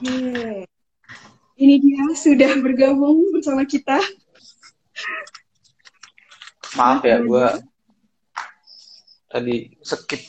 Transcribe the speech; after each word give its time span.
Oke. 0.00 0.64
Ini 1.60 1.74
dia 1.76 2.04
sudah 2.16 2.56
bergabung 2.64 3.20
bersama 3.36 3.68
kita. 3.68 4.00
Maaf 6.72 7.04
ya, 7.04 7.20
gue 7.20 7.46
tadi 9.28 9.76
skip. 9.84 10.24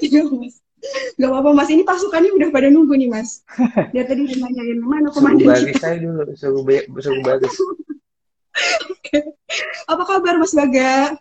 Iya, 0.00 0.24
Mas. 0.32 0.64
Gak 1.20 1.28
apa-apa, 1.28 1.50
Mas. 1.52 1.68
Ini 1.68 1.84
pasukannya 1.84 2.32
udah 2.40 2.48
pada 2.48 2.72
nunggu 2.72 2.96
nih, 2.96 3.12
Mas. 3.12 3.44
Dia 3.92 4.08
tadi 4.08 4.24
udah 4.24 4.38
nanyain 4.40 4.80
mana 4.80 5.12
komandan 5.12 5.60
kita. 5.60 5.76
saya 5.84 5.96
dulu, 6.00 6.24
suruh, 6.32 6.64
suruh 7.04 7.20
baris. 7.20 7.54
Apa 9.92 10.02
kabar, 10.08 10.40
Mas 10.40 10.56
Baga? 10.56 11.20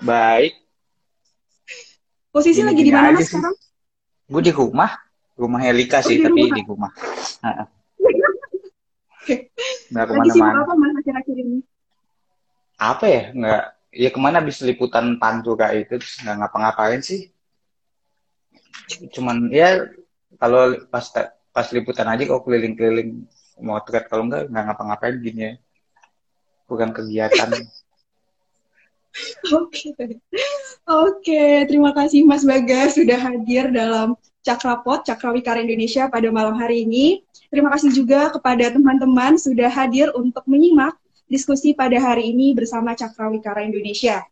Baik, 0.00 0.56
Posisi 2.32 2.64
lagi 2.64 2.80
di 2.80 2.92
mana, 2.92 3.12
Mas, 3.12 3.28
sekarang? 3.28 3.56
gue 4.28 4.42
di 4.44 4.52
rumah, 4.52 4.92
rumah 5.38 5.60
Helika 5.62 6.02
Oh, 6.02 6.06
sih, 6.10 6.18
di 6.18 6.24
tapi 6.26 6.40
rumah. 6.42 6.56
di 6.58 6.62
rumah. 6.66 6.90
Nggak 9.88 10.04
ke 10.08 10.12
mana-mana. 10.12 10.64
apa, 10.64 10.72
Mas, 10.74 10.92
akhir-akhir 11.00 11.36
ini? 11.36 11.58
Apa 12.78 13.04
ya? 13.06 13.22
Nggak, 13.34 13.62
ya 13.92 14.08
ke 14.12 14.18
mana 14.20 14.36
habis 14.40 14.58
liputan 14.62 15.16
pantura 15.16 15.72
itu, 15.74 15.94
terus 15.96 16.16
nggak 16.22 16.36
ngapa-ngapain 16.44 17.00
sih. 17.00 17.28
Cuman 19.12 19.52
ya 19.52 19.84
kalau 20.38 20.76
pas 20.88 21.04
pas 21.52 21.66
liputan 21.74 22.08
aja 22.08 22.22
kok 22.24 22.44
keliling-keliling 22.44 23.26
motret, 23.58 24.06
kalau 24.06 24.24
nggak 24.28 24.48
nggak 24.48 24.64
ngapa-ngapain 24.72 25.16
gini 25.20 25.40
ya. 25.40 25.52
Bukan 26.68 26.92
kegiatan. 26.92 27.48
Oke. 29.58 29.90
Oke, 30.86 31.42
terima 31.66 31.90
kasih 31.92 32.22
Mas 32.22 32.44
Baga 32.46 32.86
sudah 32.92 33.18
hadir 33.18 33.72
dalam 33.72 34.14
Cakrapot, 34.48 35.04
Cakrawikara 35.04 35.60
Indonesia 35.60 36.08
pada 36.08 36.24
malam 36.32 36.56
hari 36.56 36.88
ini. 36.88 37.20
Terima 37.52 37.68
kasih 37.68 37.92
juga 37.92 38.32
kepada 38.32 38.72
teman-teman 38.72 39.36
sudah 39.36 39.68
hadir 39.68 40.08
untuk 40.16 40.48
menyimak 40.48 40.96
diskusi 41.28 41.76
pada 41.76 42.00
hari 42.00 42.32
ini 42.32 42.56
bersama 42.56 42.96
Cakrawikara 42.96 43.68
Indonesia. 43.68 44.24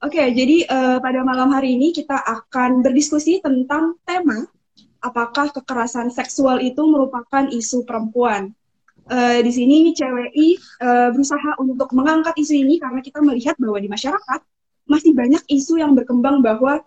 Oke, 0.00 0.32
jadi 0.32 0.64
eh, 0.64 0.98
pada 1.04 1.20
malam 1.20 1.52
hari 1.52 1.76
ini 1.76 1.92
kita 1.92 2.16
akan 2.16 2.80
berdiskusi 2.80 3.44
tentang 3.44 4.00
tema 4.08 4.48
apakah 5.04 5.52
kekerasan 5.52 6.08
seksual 6.08 6.56
itu 6.64 6.80
merupakan 6.88 7.44
isu 7.52 7.84
perempuan. 7.84 8.56
Eh, 9.12 9.44
di 9.44 9.52
sini 9.52 9.92
CWI 9.92 10.48
eh, 10.56 11.08
berusaha 11.12 11.60
untuk 11.60 11.92
mengangkat 11.92 12.32
isu 12.40 12.64
ini 12.64 12.80
karena 12.80 13.04
kita 13.04 13.20
melihat 13.20 13.60
bahwa 13.60 13.76
di 13.76 13.92
masyarakat 13.92 14.40
masih 14.88 15.12
banyak 15.12 15.44
isu 15.52 15.76
yang 15.76 15.92
berkembang 15.92 16.40
bahwa 16.40 16.80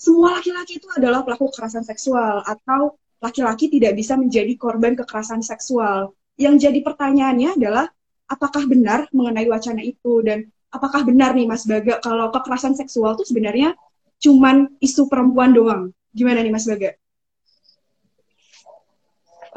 semua 0.00 0.40
laki-laki 0.40 0.80
itu 0.80 0.88
adalah 0.96 1.20
pelaku 1.20 1.52
kekerasan 1.52 1.84
seksual 1.84 2.40
atau 2.40 2.96
laki-laki 3.20 3.68
tidak 3.68 3.92
bisa 4.00 4.16
menjadi 4.16 4.56
korban 4.56 4.96
kekerasan 4.96 5.44
seksual. 5.44 6.16
Yang 6.40 6.64
jadi 6.64 6.80
pertanyaannya 6.80 7.60
adalah 7.60 7.84
apakah 8.24 8.64
benar 8.64 9.12
mengenai 9.12 9.44
wacana 9.44 9.84
itu 9.84 10.24
dan 10.24 10.48
apakah 10.72 11.04
benar 11.04 11.36
nih 11.36 11.44
Mas 11.44 11.68
Baga 11.68 12.00
kalau 12.00 12.32
kekerasan 12.32 12.72
seksual 12.80 13.20
itu 13.20 13.28
sebenarnya 13.28 13.76
cuman 14.24 14.72
isu 14.80 15.04
perempuan 15.12 15.52
doang? 15.52 15.92
Gimana 16.16 16.40
nih 16.40 16.52
Mas 16.56 16.64
Baga? 16.64 16.96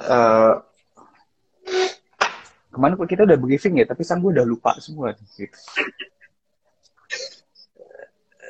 eh 0.04 0.54
kemarin 2.74 2.98
kita 3.06 3.24
udah 3.30 3.38
briefing 3.38 3.80
ya, 3.80 3.86
tapi 3.86 4.02
sang 4.02 4.20
gue 4.20 4.34
udah 4.34 4.44
lupa 4.44 4.76
semua. 4.82 5.14
Gitu. 5.16 5.56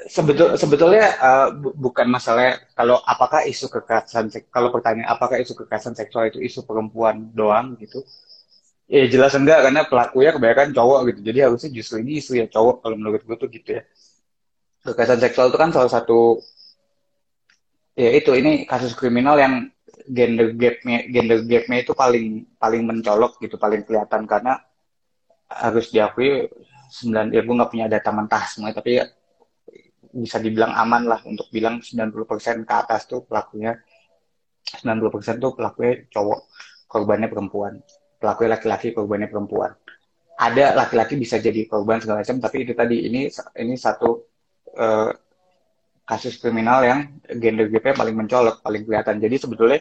Sebetul, 0.04 0.60
sebetulnya 0.60 1.06
eh, 1.16 1.48
bu- 1.56 1.76
bukan 1.80 2.08
masalah 2.12 2.60
kalau 2.76 3.00
apakah 3.08 3.48
isu 3.48 3.72
kekerasan 3.72 4.28
kalau 4.52 4.68
pertanyaan 4.76 5.08
apakah 5.16 5.40
isu 5.40 5.56
kekerasan 5.56 5.96
seksual 5.96 6.28
itu 6.28 6.44
isu 6.44 6.68
perempuan 6.68 7.32
doang 7.32 7.80
gitu? 7.80 8.04
Ya 8.92 9.06
jelas 9.14 9.34
enggak 9.40 9.60
karena 9.66 9.82
pelakunya 9.88 10.32
kebanyakan 10.36 10.70
cowok 10.78 11.00
gitu. 11.14 11.20
Jadi 11.32 11.40
harusnya 11.46 11.70
justru 11.78 11.96
ini 12.04 12.20
isu 12.22 12.32
ya 12.42 12.46
cowok 12.52 12.76
kalau 12.84 12.96
menurut 13.00 13.22
gue 13.28 13.38
tuh 13.40 13.50
gitu 13.52 13.70
ya. 13.80 13.84
Kekerasan 14.86 15.20
seksual 15.24 15.48
itu 15.52 15.58
kan 15.62 15.70
salah 15.76 15.92
satu 15.96 16.20
ya 17.94 18.10
itu 18.20 18.32
ini 18.34 18.66
kasus 18.66 18.94
kriminal 18.98 19.38
yang 19.38 19.54
gender 20.10 20.52
gapnya 20.58 21.06
gender 21.08 21.40
gapnya 21.46 21.78
itu 21.86 21.94
paling 21.96 22.26
paling 22.58 22.82
mencolok 22.90 23.38
gitu 23.44 23.56
paling 23.62 23.82
kelihatan. 23.88 24.26
Karena 24.28 24.54
harus 25.50 25.86
diakui 25.94 26.50
sembilan 26.98 27.28
ya 27.36 27.42
gue 27.46 27.56
nggak 27.58 27.72
punya 27.74 27.88
data 27.90 28.10
mentah 28.14 28.44
semua 28.50 28.70
tapi 28.74 29.02
ya 29.02 29.06
bisa 30.14 30.38
dibilang 30.38 30.78
aman 30.78 31.10
lah 31.10 31.20
untuk 31.26 31.50
bilang 31.50 31.82
90% 31.82 32.70
ke 32.70 32.74
atas 32.74 33.10
tuh 33.10 33.26
pelakunya 33.26 33.74
90% 34.64 35.42
tuh 35.42 35.52
pelakunya 35.58 36.06
cowok 36.14 36.40
korbannya 36.86 37.28
perempuan. 37.28 37.82
Pelakunya 38.22 38.50
laki-laki 38.56 38.94
korbannya 38.94 39.28
perempuan. 39.28 39.74
Ada 40.38 40.78
laki-laki 40.78 41.18
bisa 41.18 41.42
jadi 41.42 41.66
korban 41.66 42.00
segala 42.00 42.22
macam 42.22 42.38
tapi 42.38 42.58
itu 42.64 42.74
tadi 42.78 43.10
ini 43.10 43.28
ini 43.58 43.74
satu 43.74 44.22
eh, 44.78 45.12
kasus 46.06 46.38
kriminal 46.38 46.84
yang 46.86 47.00
gender 47.42 47.68
gapnya 47.74 47.94
paling 47.98 48.16
mencolok 48.16 48.62
paling 48.62 48.86
kelihatan. 48.86 49.18
Jadi 49.18 49.36
sebetulnya 49.42 49.80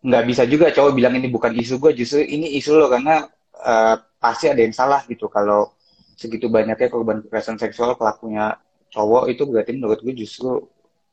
nggak 0.00 0.24
bisa 0.24 0.42
juga 0.48 0.72
cowok 0.72 0.92
bilang 0.96 1.12
ini 1.20 1.28
bukan 1.28 1.52
isu 1.52 1.76
gue 1.76 1.92
justru 1.92 2.24
ini 2.24 2.56
isu 2.56 2.72
lo 2.72 2.88
karena 2.88 3.28
eh, 3.60 3.96
pasti 4.16 4.48
ada 4.48 4.60
yang 4.64 4.72
salah 4.72 5.04
gitu. 5.04 5.28
Kalau 5.28 5.76
segitu 6.16 6.52
banyaknya 6.52 6.88
korban 6.92 7.24
kekerasan 7.24 7.56
seksual 7.56 7.96
pelakunya 7.96 8.56
cowok 8.90 9.30
itu 9.30 9.42
berarti 9.46 9.72
menurut 9.78 10.02
gue 10.02 10.14
justru 10.14 10.66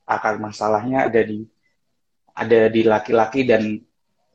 akar 0.07 0.41
masalahnya 0.41 1.07
ada 1.07 1.21
di 1.21 1.45
ada 2.37 2.69
di 2.69 2.81
laki-laki 2.85 3.45
dan 3.45 3.81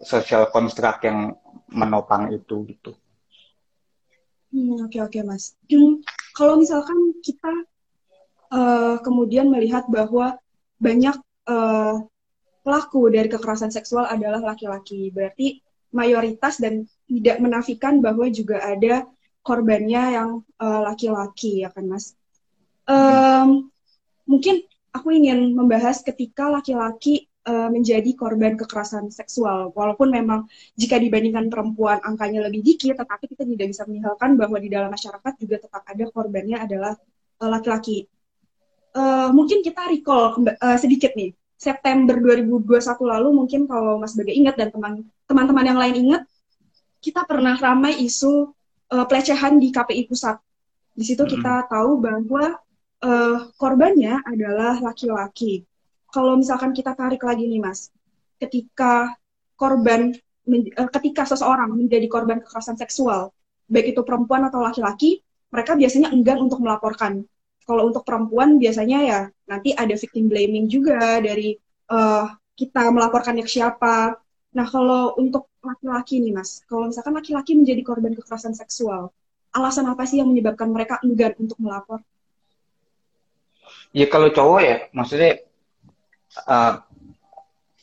social 0.03 0.51
construct 0.51 1.07
yang 1.07 1.35
menopang 1.71 2.35
itu 2.35 2.67
gitu. 2.67 2.93
Hmm, 4.53 4.85
oke 4.85 4.99
oke 5.01 5.21
Mas. 5.25 5.57
Hmm, 5.71 6.03
kalau 6.37 6.61
misalkan 6.61 6.99
kita 7.25 7.53
eh, 8.53 8.97
kemudian 9.01 9.49
melihat 9.49 9.87
bahwa 9.89 10.37
banyak 10.83 11.17
eh, 11.49 11.97
pelaku 12.63 13.09
dari 13.09 13.31
kekerasan 13.31 13.73
seksual 13.73 14.05
adalah 14.11 14.43
laki-laki, 14.43 15.09
berarti 15.15 15.63
mayoritas 15.95 16.61
dan 16.61 16.85
tidak 17.09 17.39
menafikan 17.41 18.03
bahwa 18.05 18.29
juga 18.29 18.61
ada 18.61 19.09
korbannya 19.41 20.03
yang 20.21 20.31
eh, 20.61 20.81
laki-laki, 20.85 21.65
ya 21.65 21.73
kan 21.73 21.89
Mas? 21.89 22.13
Em, 22.89 23.71
mungkin 24.27 24.63
aku 24.91 25.09
ingin 25.15 25.55
membahas 25.55 26.03
ketika 26.03 26.51
laki-laki 26.51 27.27
eh, 27.43 27.69
menjadi 27.71 28.11
korban 28.15 28.55
kekerasan 28.59 29.11
seksual, 29.11 29.71
walaupun 29.75 30.11
memang 30.11 30.47
jika 30.79 30.99
dibandingkan 30.99 31.51
perempuan 31.51 31.99
angkanya 32.03 32.47
lebih 32.47 32.63
dikit, 32.63 32.99
tetapi 32.99 33.25
kita 33.31 33.43
tidak 33.47 33.67
bisa 33.71 33.83
meninggalkan 33.89 34.39
bahwa 34.39 34.59
di 34.63 34.69
dalam 34.71 34.91
masyarakat 34.91 35.33
juga 35.43 35.57
tetap 35.63 35.83
ada 35.87 36.05
korbannya 36.11 36.59
adalah 36.63 36.93
eh, 37.43 37.51
laki-laki. 37.51 37.99
Eh, 38.93 39.29
mungkin 39.33 39.65
kita 39.65 39.89
recall 39.89 40.45
eh, 40.45 40.79
sedikit 40.79 41.17
nih, 41.17 41.33
September 41.57 42.19
2021 42.19 42.67
lalu 43.07 43.29
mungkin 43.33 43.71
kalau 43.71 43.97
Mas 44.03 44.13
Baga 44.19 44.35
ingat 44.35 44.59
dan 44.59 44.69
teman 44.75 45.07
teman-teman 45.31 45.65
yang 45.65 45.79
lain 45.79 45.95
ingat, 45.97 46.23
kita 47.01 47.25
pernah 47.25 47.57
ramai 47.57 47.97
isu 48.03 48.53
eh, 48.93 49.07
pelecehan 49.09 49.57
di 49.57 49.73
KPI 49.73 50.11
Pusat. 50.11 50.37
Di 50.93 51.05
situ 51.09 51.25
kita 51.25 51.73
tahu 51.73 52.05
bahwa 52.05 52.61
eh, 53.03 53.39
korbannya 53.59 54.23
adalah 54.23 54.79
laki-laki. 54.79 55.67
Kalau 56.13 56.37
misalkan 56.39 56.71
kita 56.77 56.93
tarik 56.95 57.23
lagi 57.25 57.45
nih 57.49 57.61
Mas, 57.63 57.91
ketika 58.39 59.15
korban 59.59 60.15
eh, 60.49 60.91
ketika 60.97 61.23
seseorang 61.27 61.75
menjadi 61.75 62.07
korban 62.11 62.39
kekerasan 62.43 62.79
seksual, 62.79 63.35
baik 63.67 63.97
itu 63.97 64.01
perempuan 64.07 64.47
atau 64.49 64.61
laki-laki, 64.63 65.23
mereka 65.53 65.77
biasanya 65.77 66.09
enggan 66.15 66.39
untuk 66.43 66.63
melaporkan. 66.65 67.25
Kalau 67.63 67.87
untuk 67.87 68.03
perempuan 68.03 68.59
biasanya 68.59 68.99
ya 69.07 69.21
nanti 69.47 69.71
ada 69.71 69.95
victim 69.95 70.27
blaming 70.31 70.67
juga 70.71 71.23
dari 71.23 71.55
eh, 71.91 72.27
kita 72.59 72.83
melaporkannya 72.95 73.43
ke 73.47 73.51
siapa. 73.51 74.17
Nah, 74.53 74.67
kalau 74.69 75.17
untuk 75.17 75.49
laki-laki 75.65 76.21
nih 76.21 76.33
Mas, 76.37 76.61
kalau 76.69 76.91
misalkan 76.91 77.17
laki-laki 77.17 77.57
menjadi 77.57 77.81
korban 77.81 78.13
kekerasan 78.13 78.53
seksual, 78.53 79.09
alasan 79.57 79.89
apa 79.89 80.05
sih 80.05 80.21
yang 80.21 80.29
menyebabkan 80.29 80.69
mereka 80.69 81.01
enggan 81.01 81.33
untuk 81.41 81.57
melapor? 81.57 82.05
Ya 83.93 84.07
kalau 84.09 84.33
cowok 84.33 84.61
ya, 84.65 84.77
maksudnya 84.97 85.45
uh, 86.49 86.81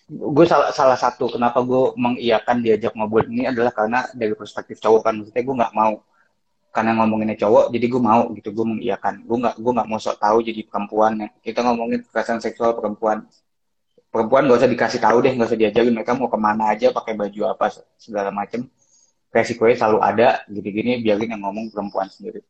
gue 0.10 0.46
salah, 0.50 0.74
salah 0.74 0.98
satu 0.98 1.30
kenapa 1.30 1.62
gue 1.62 1.94
mengiyakan 1.94 2.66
diajak 2.66 2.98
ngobrol 2.98 3.30
ini 3.30 3.46
adalah 3.46 3.70
karena 3.70 4.10
dari 4.18 4.34
perspektif 4.34 4.82
cowok 4.82 5.06
kan, 5.06 5.14
maksudnya 5.22 5.44
gue 5.46 5.56
nggak 5.62 5.74
mau 5.78 6.02
karena 6.74 6.98
ngomonginnya 6.98 7.38
cowok, 7.38 7.70
jadi 7.74 7.86
gue 7.86 8.02
mau 8.02 8.22
gitu, 8.34 8.50
gue 8.54 8.66
mengiyakan. 8.66 9.22
Gue 9.26 9.38
nggak 9.38 9.56
gue 9.62 9.72
nggak 9.74 9.88
mau 9.90 10.00
sok 10.02 10.18
tahu 10.18 10.38
jadi 10.42 10.62
perempuan. 10.66 11.30
Kita 11.46 11.62
ngomongin 11.66 12.02
kekerasan 12.06 12.42
seksual 12.42 12.78
perempuan, 12.78 13.26
perempuan 14.10 14.50
gak 14.50 14.66
usah 14.66 14.70
dikasih 14.70 15.02
tahu 15.02 15.18
deh, 15.22 15.34
gak 15.38 15.50
usah 15.50 15.60
diajarin 15.62 15.94
mereka 15.94 16.18
mau 16.18 16.30
ke 16.30 16.38
mana 16.42 16.74
aja, 16.74 16.90
pakai 16.90 17.14
baju 17.14 17.54
apa 17.54 17.70
segala 18.02 18.34
macem. 18.34 18.66
Resikonya 19.30 19.78
selalu 19.78 20.00
ada, 20.02 20.42
gini-gini 20.50 21.06
biarin 21.06 21.38
yang 21.38 21.42
ngomong 21.46 21.70
perempuan 21.70 22.10
sendiri. 22.10 22.42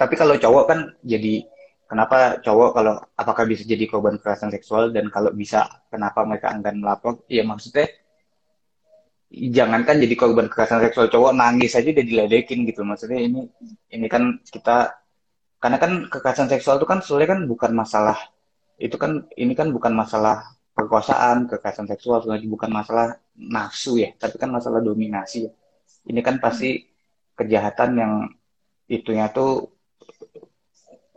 Tapi 0.00 0.16
kalau 0.16 0.32
cowok 0.40 0.64
kan 0.64 0.78
jadi 1.04 1.44
kenapa 1.90 2.38
cowok 2.38 2.70
kalau 2.70 2.94
apakah 3.18 3.44
bisa 3.50 3.66
jadi 3.66 3.84
korban 3.90 4.14
kekerasan 4.14 4.54
seksual 4.54 4.94
dan 4.94 5.10
kalau 5.10 5.34
bisa 5.34 5.66
kenapa 5.90 6.22
mereka 6.22 6.54
enggan 6.54 6.78
melapor? 6.78 7.26
Ya 7.26 7.42
maksudnya 7.42 7.90
jangankan 9.30 9.98
jadi 9.98 10.14
korban 10.14 10.46
kekerasan 10.46 10.86
seksual 10.86 11.10
cowok 11.10 11.32
nangis 11.34 11.74
aja 11.74 11.90
udah 11.90 12.06
diledekin 12.06 12.62
gitu. 12.70 12.86
Maksudnya 12.86 13.18
ini 13.18 13.42
ini 13.90 14.06
kan 14.06 14.38
kita 14.46 14.94
karena 15.58 15.76
kan 15.82 15.92
kekerasan 16.06 16.46
seksual 16.46 16.78
itu 16.78 16.86
kan 16.86 17.02
sebenarnya 17.02 17.30
kan 17.34 17.40
bukan 17.50 17.72
masalah 17.74 18.18
itu 18.80 18.96
kan 18.96 19.26
ini 19.34 19.52
kan 19.58 19.68
bukan 19.74 19.92
masalah 19.92 20.56
perkosaan 20.72 21.50
kekerasan 21.50 21.90
seksual 21.90 22.22
sebenarnya 22.22 22.48
bukan 22.48 22.70
masalah 22.72 23.18
nafsu 23.36 24.00
ya 24.00 24.14
tapi 24.14 24.38
kan 24.38 24.54
masalah 24.54 24.78
dominasi 24.78 25.50
ya. 25.50 25.52
Ini 26.06 26.22
kan 26.22 26.38
pasti 26.38 26.86
kejahatan 27.34 27.90
yang 27.98 28.12
itunya 28.86 29.26
tuh 29.34 29.74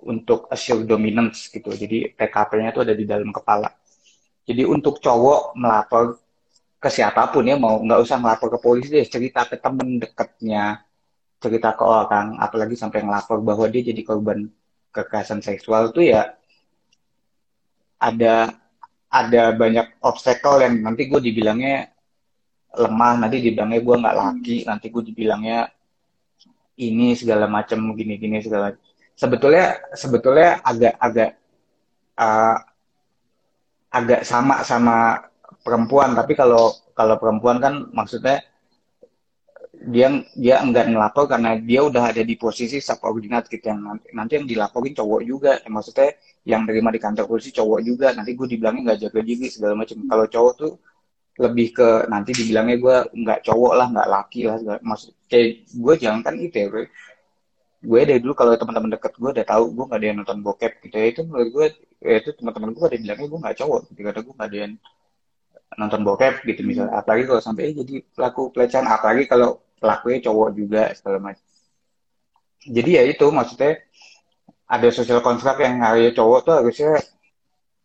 untuk 0.05 0.51
assure 0.51 0.83
dominance 0.83 1.49
gitu. 1.49 1.71
Jadi 1.71 2.13
TKP-nya 2.15 2.69
itu 2.75 2.81
ada 2.83 2.93
di 2.95 3.05
dalam 3.07 3.29
kepala. 3.31 3.71
Jadi 4.43 4.67
untuk 4.67 4.99
cowok 4.99 5.55
melapor 5.55 6.19
ke 6.83 6.89
siapa 6.91 7.31
pun 7.31 7.47
ya 7.47 7.55
mau 7.55 7.79
nggak 7.79 8.01
usah 8.03 8.19
melapor 8.19 8.51
ke 8.51 8.59
polisi 8.59 8.91
deh 8.91 9.07
cerita 9.07 9.47
ke 9.47 9.55
temen 9.55 10.03
dekatnya 10.03 10.83
cerita 11.39 11.71
ke 11.79 11.83
orang 11.87 12.35
apalagi 12.43 12.75
sampai 12.75 13.07
ngelapor 13.07 13.39
bahwa 13.39 13.71
dia 13.71 13.87
jadi 13.87 14.03
korban 14.03 14.51
kekerasan 14.91 15.39
seksual 15.39 15.95
tuh 15.95 16.11
ya 16.11 16.35
ada 18.03 18.51
ada 19.07 19.43
banyak 19.55 19.95
obstacle 20.03 20.59
yang 20.59 20.83
nanti 20.83 21.07
gue 21.07 21.23
dibilangnya 21.23 21.87
lemah 22.75 23.15
nanti 23.15 23.39
dibilangnya 23.39 23.79
gue 23.79 23.95
nggak 24.03 24.17
laki 24.19 24.55
nanti 24.67 24.91
gue 24.91 25.03
dibilangnya 25.07 25.71
ini 26.83 27.15
segala 27.15 27.47
macam 27.47 27.95
gini 27.95 28.19
gini 28.19 28.43
segala 28.43 28.75
sebetulnya 29.13 29.79
sebetulnya 29.93 30.59
agak 30.65 30.93
agak 30.97 31.29
uh, 32.17 32.57
agak 33.93 34.21
sama 34.25 34.65
sama 34.65 34.97
perempuan. 35.61 36.17
Tapi 36.17 36.33
kalau 36.33 36.73
kalau 36.97 37.15
perempuan 37.21 37.57
kan 37.61 37.73
maksudnya 37.93 38.41
dia 39.83 40.07
dia 40.37 40.63
enggak 40.63 40.87
ngelapor 40.87 41.27
karena 41.27 41.59
dia 41.59 41.83
udah 41.83 42.15
ada 42.15 42.23
di 42.23 42.35
posisi 42.39 42.79
subordinat 42.79 43.51
gitu. 43.51 43.67
Yang 43.67 43.79
nanti, 43.83 44.07
nanti 44.15 44.31
yang 44.39 44.47
dilaporin 44.49 44.93
cowok 44.95 45.21
juga. 45.25 45.51
Ya, 45.61 45.69
maksudnya 45.69 46.09
yang 46.43 46.63
terima 46.67 46.89
di 46.89 46.99
kantor 46.99 47.25
polisi 47.29 47.51
cowok 47.51 47.79
juga. 47.83 48.07
Nanti 48.15 48.33
gue 48.33 48.47
dibilangnya 48.47 48.81
nggak 48.93 48.99
jaga 49.09 49.19
diri 49.21 49.47
segala 49.51 49.73
macam. 49.77 49.97
Kalau 50.07 50.25
cowok 50.29 50.53
tuh 50.57 50.73
lebih 51.33 51.73
ke 51.73 51.89
nanti 52.13 52.29
dibilangnya 52.29 52.77
gue 52.77 52.97
nggak 53.25 53.39
cowok 53.41 53.73
lah 53.73 53.87
nggak 53.89 54.09
laki 54.09 54.45
lah 54.45 54.55
segala, 54.61 54.77
maksud 54.85 55.17
kayak 55.25 55.65
gue 55.65 55.93
jangan 55.97 56.21
kan 56.21 56.35
itu 56.37 56.57
ya 56.61 56.67
gue 57.83 58.01
dari 58.07 58.19
dulu 58.23 58.33
kalau 58.33 58.55
teman-teman 58.55 58.95
deket 58.95 59.11
gue 59.19 59.29
udah 59.35 59.45
tahu 59.45 59.63
gue 59.75 59.85
gak 59.91 59.99
ada 59.99 60.07
yang 60.07 60.17
nonton 60.23 60.39
bokep 60.39 60.73
gitu 60.87 60.95
ya. 60.95 61.05
Itu 61.11 61.21
menurut 61.27 61.49
gue 61.51 61.65
ya 61.99 62.15
itu 62.23 62.29
teman-teman 62.39 62.71
gue 62.71 62.83
ada 62.87 62.95
yang 62.95 63.03
bilangnya 63.03 63.27
gue 63.27 63.39
gak 63.43 63.57
cowok 63.59 63.79
gitu. 63.91 63.99
Kata 64.07 64.19
gue 64.23 64.33
gak 64.39 64.49
ada 64.49 64.57
yang 64.57 64.73
nonton 65.75 66.01
bokep 66.07 66.33
gitu 66.47 66.61
misalnya. 66.63 66.93
Apalagi 67.03 67.23
kalau 67.27 67.41
sampai 67.43 67.75
jadi 67.75 67.95
pelaku 68.15 68.41
pelecehan. 68.55 68.87
Apalagi 68.87 69.23
kalau 69.27 69.59
pelakunya 69.77 70.19
cowok 70.23 70.49
juga 70.55 70.81
segala 70.95 71.17
macam. 71.19 71.43
Jadi 72.63 72.89
ya 72.95 73.03
itu 73.03 73.25
maksudnya 73.27 73.83
ada 74.63 74.87
sosial 74.89 75.19
kontrak 75.19 75.59
yang 75.59 75.83
harusnya 75.83 76.15
cowok 76.15 76.39
tuh 76.47 76.55
harusnya 76.63 77.03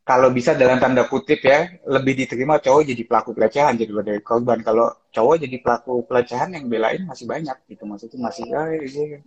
kalau 0.08 0.32
bisa 0.32 0.56
dalam 0.56 0.80
tanda 0.80 1.04
kutip 1.04 1.44
ya 1.44 1.68
lebih 1.84 2.16
diterima 2.16 2.56
cowok 2.56 2.96
jadi 2.96 3.02
pelaku 3.04 3.36
pelecehan 3.36 3.76
jadi 3.76 3.92
dari 4.00 4.24
korban. 4.24 4.64
Kalau 4.64 4.88
cowok 5.12 5.36
jadi 5.44 5.56
pelaku 5.60 6.08
pelecehan 6.08 6.56
yang 6.56 6.64
belain 6.64 7.04
masih 7.04 7.28
banyak 7.28 7.52
gitu. 7.68 7.84
Maksudnya 7.84 8.16
masih 8.16 8.44
ya, 8.48 8.62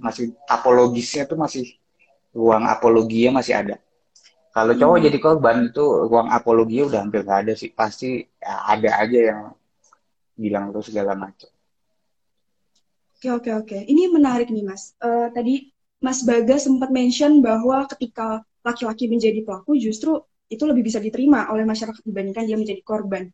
masih 0.02 0.26
apologisnya 0.50 1.30
tuh 1.30 1.38
masih 1.38 1.78
ruang 2.34 2.66
apologinya 2.66 3.46
masih 3.46 3.62
ada. 3.62 3.78
Kalau 4.50 4.74
cowok 4.74 4.98
hmm. 4.98 5.06
jadi 5.06 5.18
korban 5.22 5.58
itu 5.70 5.86
ruang 6.10 6.34
apologi 6.34 6.82
udah 6.82 7.06
hampir 7.06 7.22
gak 7.30 7.46
ada 7.46 7.54
sih. 7.54 7.70
Pasti 7.70 8.26
ya, 8.42 8.66
ada 8.66 8.90
aja 9.06 9.20
yang 9.22 9.42
bilang 10.34 10.74
tuh 10.74 10.82
segala 10.82 11.14
macam. 11.14 11.54
Oke 13.22 13.30
oke 13.30 13.52
oke. 13.54 13.78
Ini 13.86 14.10
menarik 14.10 14.50
nih 14.50 14.66
mas. 14.66 14.98
Uh, 14.98 15.30
tadi 15.30 15.70
Mas 16.02 16.26
Baga 16.26 16.58
sempat 16.58 16.90
mention 16.90 17.46
bahwa 17.46 17.86
ketika 17.86 18.42
laki-laki 18.66 19.06
menjadi 19.06 19.46
pelaku 19.46 19.78
justru 19.78 20.26
itu 20.52 20.64
lebih 20.68 20.84
bisa 20.84 21.00
diterima 21.00 21.48
oleh 21.48 21.64
masyarakat 21.64 22.04
dibandingkan 22.04 22.44
dia 22.44 22.60
menjadi 22.60 22.84
korban. 22.84 23.32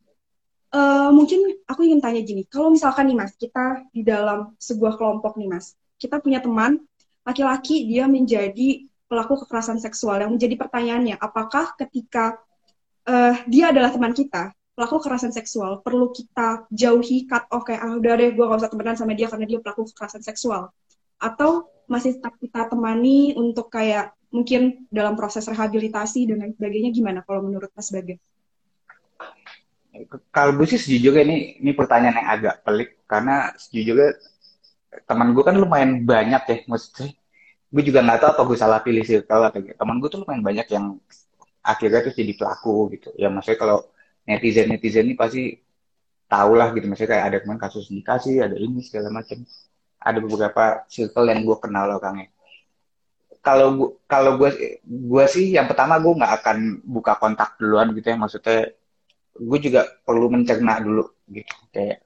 Uh, 0.70 1.10
mungkin 1.10 1.64
aku 1.66 1.88
ingin 1.88 2.04
tanya 2.04 2.22
gini, 2.22 2.46
kalau 2.46 2.70
misalkan 2.70 3.10
nih 3.10 3.18
mas, 3.18 3.34
kita 3.34 3.88
di 3.90 4.06
dalam 4.06 4.54
sebuah 4.62 5.00
kelompok 5.00 5.40
nih 5.42 5.50
mas, 5.50 5.74
kita 5.98 6.22
punya 6.22 6.44
teman 6.44 6.78
laki-laki 7.26 7.88
dia 7.88 8.06
menjadi 8.06 8.86
pelaku 9.08 9.48
kekerasan 9.48 9.80
seksual. 9.82 10.20
Yang 10.22 10.32
menjadi 10.38 10.56
pertanyaannya, 10.60 11.16
apakah 11.18 11.74
ketika 11.80 12.38
uh, 13.08 13.36
dia 13.48 13.72
adalah 13.72 13.96
teman 13.96 14.12
kita, 14.12 14.52
pelaku 14.76 15.00
kekerasan 15.02 15.32
seksual, 15.32 15.80
perlu 15.82 16.12
kita 16.12 16.68
jauhi 16.70 17.26
cut 17.26 17.48
off 17.50 17.66
kayak 17.66 17.82
ah 17.82 17.98
udah 17.98 18.14
deh 18.14 18.36
gue 18.36 18.46
gak 18.46 18.60
usah 18.62 18.70
temenan 18.70 19.00
sama 19.00 19.16
dia 19.18 19.32
karena 19.32 19.48
dia 19.48 19.58
pelaku 19.64 19.88
kekerasan 19.90 20.22
seksual, 20.22 20.70
atau 21.18 21.72
masih 21.88 22.20
tetap 22.20 22.36
kita 22.44 22.68
temani 22.68 23.32
untuk 23.40 23.72
kayak 23.72 24.14
mungkin 24.32 24.88
dalam 24.92 25.16
proses 25.16 25.48
rehabilitasi 25.48 26.28
dan 26.28 26.44
lain 26.44 26.54
sebagainya 26.54 26.92
gimana 26.92 27.20
kalau 27.24 27.48
menurut 27.48 27.72
Mas 27.72 27.90
Baga? 27.90 28.16
Kalau 30.30 30.52
gue 30.54 30.68
sih 30.70 30.78
sejujurnya 30.78 31.24
ini 31.26 31.38
ini 31.64 31.72
pertanyaan 31.74 32.22
yang 32.22 32.30
agak 32.30 32.56
pelik 32.62 33.02
karena 33.10 33.50
sejujurnya 33.58 34.14
teman 35.08 35.34
gue 35.34 35.44
kan 35.44 35.56
lumayan 35.58 36.06
banyak 36.06 36.44
ya 36.46 36.58
maksudnya 36.70 37.14
gue 37.68 37.84
juga 37.84 38.00
nggak 38.06 38.20
tahu 38.24 38.30
apa 38.34 38.42
gue 38.48 38.58
salah 38.58 38.80
pilih 38.80 39.04
circle 39.04 39.44
atau 39.44 39.60
gitu. 39.60 39.76
teman 39.76 39.98
gue 40.00 40.10
tuh 40.10 40.20
lumayan 40.24 40.44
banyak 40.46 40.68
yang 40.72 40.86
akhirnya 41.60 42.00
tuh 42.08 42.14
jadi 42.16 42.34
pelaku 42.38 42.76
gitu 42.96 43.10
ya 43.20 43.28
maksudnya 43.28 43.60
kalau 43.60 43.78
netizen 44.24 44.72
netizen 44.72 45.06
ini 45.12 45.16
pasti 45.20 45.60
tau 46.32 46.56
lah 46.56 46.72
gitu 46.72 46.88
maksudnya 46.88 47.12
kayak 47.18 47.26
ada 47.28 47.38
teman 47.44 47.60
kasus 47.60 47.92
nikah 47.92 48.20
sih 48.20 48.40
ada 48.40 48.56
ini 48.56 48.80
segala 48.84 49.12
macam 49.12 49.44
ada 50.00 50.20
beberapa 50.24 50.64
circle 50.88 51.28
yang 51.28 51.44
gue 51.44 51.58
kenal 51.60 52.00
orangnya 52.00 52.32
kalau 53.48 53.96
kalau 54.04 54.32
gue 54.36 54.84
gue 54.84 55.26
sih 55.32 55.56
yang 55.56 55.72
pertama 55.72 55.96
gue 56.04 56.12
nggak 56.20 56.34
akan 56.44 56.58
buka 56.84 57.16
kontak 57.16 57.56
duluan 57.56 57.96
gitu 57.96 58.12
ya. 58.12 58.20
Maksudnya 58.20 58.76
gue 59.40 59.60
juga 59.64 59.82
perlu 60.04 60.28
mencerna 60.28 60.84
dulu 60.84 61.08
gitu. 61.32 61.56
Kayak 61.72 62.04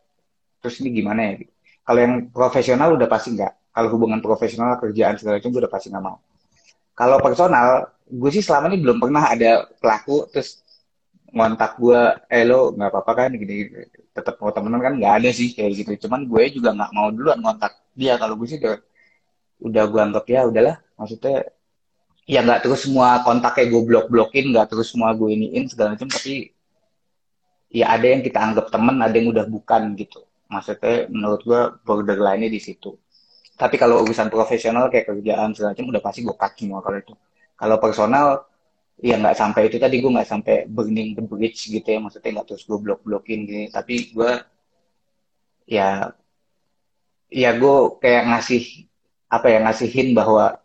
terus 0.62 0.78
ini 0.86 1.02
gimana 1.02 1.34
ya? 1.34 1.34
Gitu. 1.42 1.54
kalau 1.82 2.00
yang 2.06 2.16
profesional 2.30 2.94
udah 2.94 3.10
pasti 3.10 3.34
nggak. 3.34 3.74
Kalau 3.74 3.88
hubungan 3.98 4.22
profesional 4.22 4.78
kerjaan 4.78 5.18
segala 5.18 5.42
macam 5.42 5.50
gue 5.50 5.62
udah 5.66 5.74
pasti 5.74 5.88
nggak 5.90 6.06
mau. 6.06 6.18
Kalau 6.94 7.18
personal 7.18 7.68
gue 8.06 8.30
sih 8.30 8.44
selama 8.46 8.70
ini 8.70 8.78
belum 8.86 8.98
pernah 9.02 9.24
ada 9.34 9.66
pelaku 9.82 10.30
terus 10.30 10.62
ngontak 11.34 11.80
gue 11.82 12.02
eh 12.30 12.46
lo 12.46 12.70
nggak 12.78 12.90
apa-apa 12.94 13.12
kan? 13.18 13.30
Gini, 13.34 13.66
gini. 13.66 13.84
tetap 14.14 14.38
mau 14.38 14.54
temenan 14.54 14.78
kan? 14.78 14.94
Nggak 14.94 15.14
ada 15.26 15.30
sih 15.34 15.50
kayak 15.58 15.72
gitu. 15.74 16.06
Cuman 16.06 16.30
gue 16.30 16.44
juga 16.54 16.70
nggak 16.78 16.92
mau 16.94 17.10
duluan 17.10 17.42
ngontak 17.42 17.74
dia. 17.98 18.14
Kalau 18.22 18.38
gue 18.38 18.46
sih 18.46 18.62
udah 18.62 18.78
udah 19.62 19.84
gue 19.90 20.02
anggap 20.02 20.26
ya 20.30 20.42
udahlah 20.50 20.78
maksudnya 21.02 21.50
ya 22.30 22.46
nggak 22.46 22.62
terus 22.70 22.86
semua 22.86 23.26
kontaknya 23.26 23.66
gue 23.74 23.82
blok 23.82 24.08
blokin 24.14 24.54
nggak 24.54 24.70
terus 24.70 24.94
semua 24.94 25.18
gue 25.18 25.34
iniin 25.34 25.66
segala 25.66 25.98
macam 25.98 26.06
tapi 26.06 26.54
ya 27.72 27.96
ada 27.96 28.06
yang 28.06 28.22
kita 28.22 28.38
anggap 28.38 28.68
temen 28.70 29.00
ada 29.00 29.16
yang 29.16 29.32
udah 29.32 29.46
bukan 29.48 29.96
gitu. 29.96 30.22
Maksudnya 30.52 31.08
menurut 31.08 31.42
gue 31.48 31.62
borderline-nya 31.88 32.52
di 32.52 32.60
situ. 32.60 33.00
Tapi 33.56 33.80
kalau 33.80 34.04
urusan 34.04 34.28
profesional 34.28 34.92
kayak 34.92 35.08
kerjaan 35.08 35.56
segala 35.56 35.72
macam 35.74 35.88
udah 35.90 36.04
pasti 36.04 36.20
gue 36.28 36.36
cut 36.36 36.54
semua 36.60 36.84
kalau 36.84 36.98
itu. 37.00 37.14
Kalau 37.56 37.76
personal 37.80 38.28
ya 39.02 39.18
nggak 39.18 39.34
sampai 39.34 39.62
itu 39.72 39.80
tadi 39.82 39.98
gue 40.04 40.12
nggak 40.12 40.30
sampai 40.30 40.56
burning 40.68 41.16
the 41.16 41.24
bridge 41.24 41.72
gitu 41.72 41.88
ya. 41.88 42.00
Maksudnya 42.04 42.30
nggak 42.42 42.48
terus 42.52 42.64
gue 42.68 42.78
blok 42.78 43.02
blokin 43.08 43.48
gini. 43.48 43.66
Tapi 43.72 44.12
gue 44.12 44.32
ya 45.72 46.12
ya 47.32 47.50
gue 47.56 47.76
kayak 48.04 48.24
ngasih 48.36 48.64
apa 49.32 49.48
ya 49.48 49.60
ngasihin 49.64 50.12
bahwa 50.12 50.60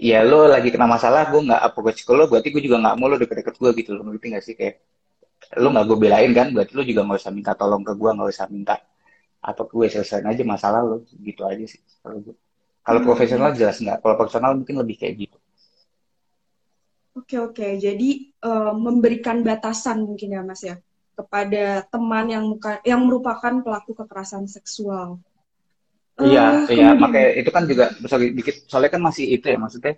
ya 0.00 0.24
lo 0.24 0.48
lagi 0.48 0.72
kena 0.72 0.88
masalah 0.88 1.28
gue 1.28 1.40
nggak 1.44 1.60
approach 1.60 2.08
ke 2.08 2.12
lo 2.16 2.24
berarti 2.24 2.48
gue 2.48 2.62
juga 2.64 2.80
nggak 2.80 2.96
mau 2.96 3.06
lo 3.12 3.20
deket-deket 3.20 3.54
gue 3.60 3.70
gitu 3.84 3.90
lo 3.92 4.08
ngerti 4.08 4.26
nggak 4.32 4.44
sih? 4.44 4.54
Kayak 4.56 4.80
lo 5.60 5.68
nggak 5.76 5.84
gue 5.84 5.98
belain 6.00 6.30
kan 6.32 6.48
berarti 6.56 6.72
lo 6.72 6.82
juga 6.88 7.00
nggak 7.04 7.20
usah 7.20 7.32
minta 7.36 7.52
tolong 7.52 7.84
ke 7.84 7.92
gue 7.92 8.10
nggak 8.16 8.28
usah 8.32 8.46
minta 8.48 8.74
apa 9.40 9.62
gue 9.64 9.86
selesaiin 9.88 10.28
aja 10.28 10.42
masalah 10.44 10.80
lo 10.84 10.96
gitu 11.20 11.42
aja 11.48 11.64
sih 11.64 11.80
kalau 12.04 12.20
gue 12.20 12.36
kalau 12.80 13.00
hmm. 13.04 13.08
profesional 13.08 13.50
jelas 13.52 13.76
nggak 13.80 14.00
kalau 14.00 14.16
personal 14.16 14.56
mungkin 14.56 14.80
lebih 14.80 14.96
kayak 14.96 15.14
gitu. 15.28 15.36
Oke 17.10 17.36
oke. 17.36 17.66
Jadi 17.76 18.32
uh, 18.40 18.72
memberikan 18.72 19.44
batasan 19.44 20.08
mungkin 20.08 20.32
ya 20.32 20.40
mas 20.40 20.64
ya 20.64 20.80
kepada 21.12 21.84
teman 21.92 22.32
yang 22.32 22.44
muka, 22.48 22.80
yang 22.80 23.04
merupakan 23.04 23.60
pelaku 23.60 23.92
kekerasan 23.92 24.48
seksual 24.48 25.20
Iya, 26.20 26.44
uh, 26.66 26.72
iya, 26.72 26.88
makanya 26.94 27.30
itu 27.40 27.50
kan 27.50 27.64
juga 27.64 27.84
sorry, 28.06 28.32
dikit 28.36 28.56
soalnya 28.68 28.92
kan 28.94 29.02
masih 29.02 29.24
itu 29.36 29.46
ya 29.48 29.58
maksudnya 29.58 29.94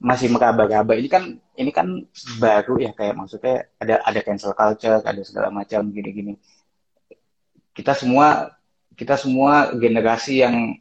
masih 0.00 0.28
meraba-raba. 0.32 0.92
Ini 0.96 1.08
kan 1.08 1.24
ini 1.56 1.70
kan 1.70 1.86
baru 2.42 2.74
ya 2.80 2.90
kayak 2.96 3.14
maksudnya 3.14 3.68
ada 3.78 4.02
ada 4.02 4.20
cancel 4.26 4.52
culture, 4.56 5.00
ada 5.04 5.22
segala 5.22 5.48
macam 5.52 5.86
gini-gini. 5.92 6.34
Kita 7.76 7.94
semua 7.94 8.56
kita 8.98 9.14
semua 9.16 9.70
generasi 9.76 10.42
yang 10.44 10.76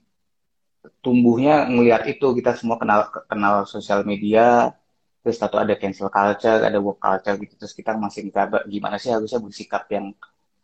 tumbuhnya 1.03 1.67
ngelihat 1.69 2.07
itu, 2.07 2.27
kita 2.39 2.55
semua 2.55 2.79
kenal 2.79 3.07
kenal 3.27 3.67
sosial 3.67 4.03
media, 4.07 4.73
terus 5.19 5.37
satu 5.37 5.59
ada 5.59 5.75
cancel 5.75 6.07
culture 6.07 6.63
ada 6.63 6.79
work 6.79 6.99
culture 7.03 7.35
gitu 7.37 7.53
terus 7.59 7.75
kita 7.75 7.91
masih 7.99 8.25
minta 8.27 8.47
gimana 8.65 8.95
sih 8.95 9.11
harusnya 9.11 9.39
bersikap 9.43 9.83
yang 9.91 10.15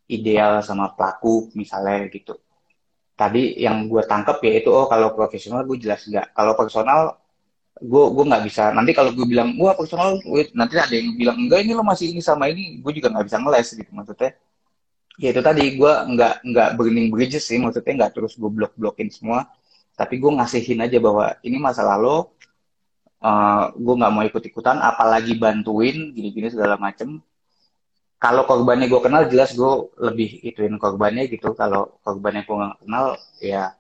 ideal 0.08 0.64
sama 0.64 0.96
pelaku 0.96 1.52
misalnya 1.54 2.08
gitu 2.08 2.40
tadi 3.16 3.56
yang 3.60 3.88
gue 3.88 4.04
tangkep 4.04 4.38
ya 4.44 4.52
itu 4.60 4.70
oh 4.72 4.88
kalau 4.92 5.16
profesional 5.16 5.64
gue 5.64 5.78
jelas 5.80 6.04
enggak 6.08 6.36
kalau 6.36 6.54
personal 6.60 7.16
gue 7.82 8.04
gue 8.16 8.24
nggak 8.24 8.44
bisa. 8.48 8.72
Nanti 8.72 8.92
kalau 8.96 9.12
gue 9.12 9.26
bilang 9.28 9.60
wah 9.60 9.76
personal 9.76 10.16
wait, 10.32 10.56
nanti 10.56 10.80
ada 10.80 10.94
yang 10.96 11.12
bilang 11.20 11.38
enggak 11.48 11.60
ini 11.68 11.72
lo 11.76 11.84
masih 11.84 12.16
ini 12.16 12.22
sama 12.24 12.48
ini 12.48 12.80
gue 12.80 12.92
juga 12.96 13.12
nggak 13.12 13.26
bisa 13.28 13.38
ngeles 13.42 13.68
gitu 13.76 13.92
maksudnya. 13.92 14.32
Ya 15.20 15.28
itu 15.32 15.42
tadi 15.44 15.64
gue 15.80 15.94
nggak 16.16 16.34
nggak 16.44 16.70
burning 16.80 17.08
bridges 17.12 17.48
sih 17.48 17.60
maksudnya 17.60 17.94
nggak 18.06 18.12
terus 18.16 18.36
gue 18.40 18.52
blok 18.52 18.74
blokin 18.80 19.12
semua. 19.12 19.48
Tapi 19.96 20.20
gue 20.20 20.32
ngasihin 20.32 20.80
aja 20.84 20.98
bahwa 21.00 21.36
ini 21.44 21.58
masalah 21.60 21.96
lo 22.00 22.12
uh, 22.16 22.20
eh, 23.24 23.64
gue 23.76 23.94
nggak 24.00 24.12
mau 24.12 24.24
ikut 24.24 24.44
ikutan 24.44 24.78
apalagi 24.80 25.36
bantuin 25.40 26.12
gini 26.16 26.30
gini 26.32 26.48
segala 26.52 26.76
macem 26.80 27.20
kalau 28.26 28.42
korbannya 28.50 28.90
gue 28.90 29.02
kenal 29.06 29.30
jelas 29.30 29.54
gue 29.54 29.74
lebih 30.02 30.42
ituin 30.42 30.82
korbannya 30.82 31.30
gitu 31.30 31.54
kalau 31.54 32.02
korbannya 32.02 32.42
gue 32.42 32.56
nggak 32.58 32.78
kenal 32.82 33.06
ya 33.38 33.78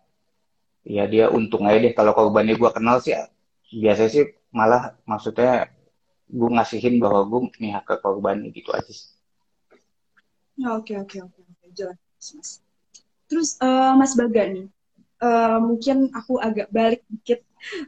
ya 0.85 1.09
dia 1.09 1.33
untung 1.33 1.65
aja 1.65 1.81
deh 1.81 1.97
kalau 1.97 2.13
korbannya 2.13 2.53
gue 2.53 2.69
kenal 2.69 3.01
sih 3.01 3.17
biasanya 3.73 4.11
sih 4.13 4.25
malah 4.53 4.93
maksudnya 5.09 5.73
gue 6.29 6.49
ngasihin 6.53 7.01
bahwa 7.01 7.25
gue 7.25 7.57
nih 7.57 7.81
ke 7.81 7.95
korban 8.05 8.45
gitu 8.53 8.69
aja 8.69 8.85
sih. 8.93 9.09
Ya, 10.61 10.77
oke 10.77 10.93
oke 10.93 11.17
oke 11.25 11.39
oke 11.41 11.65
jelas 11.73 11.97
mas. 12.37 12.49
Terus 13.25 13.57
uh, 13.57 13.97
Mas 13.97 14.13
Baga 14.13 14.45
nih, 14.45 14.69
uh, 15.25 15.57
mungkin 15.57 16.13
aku 16.13 16.37
agak 16.37 16.69
balik 16.69 17.01
dikit. 17.09 17.41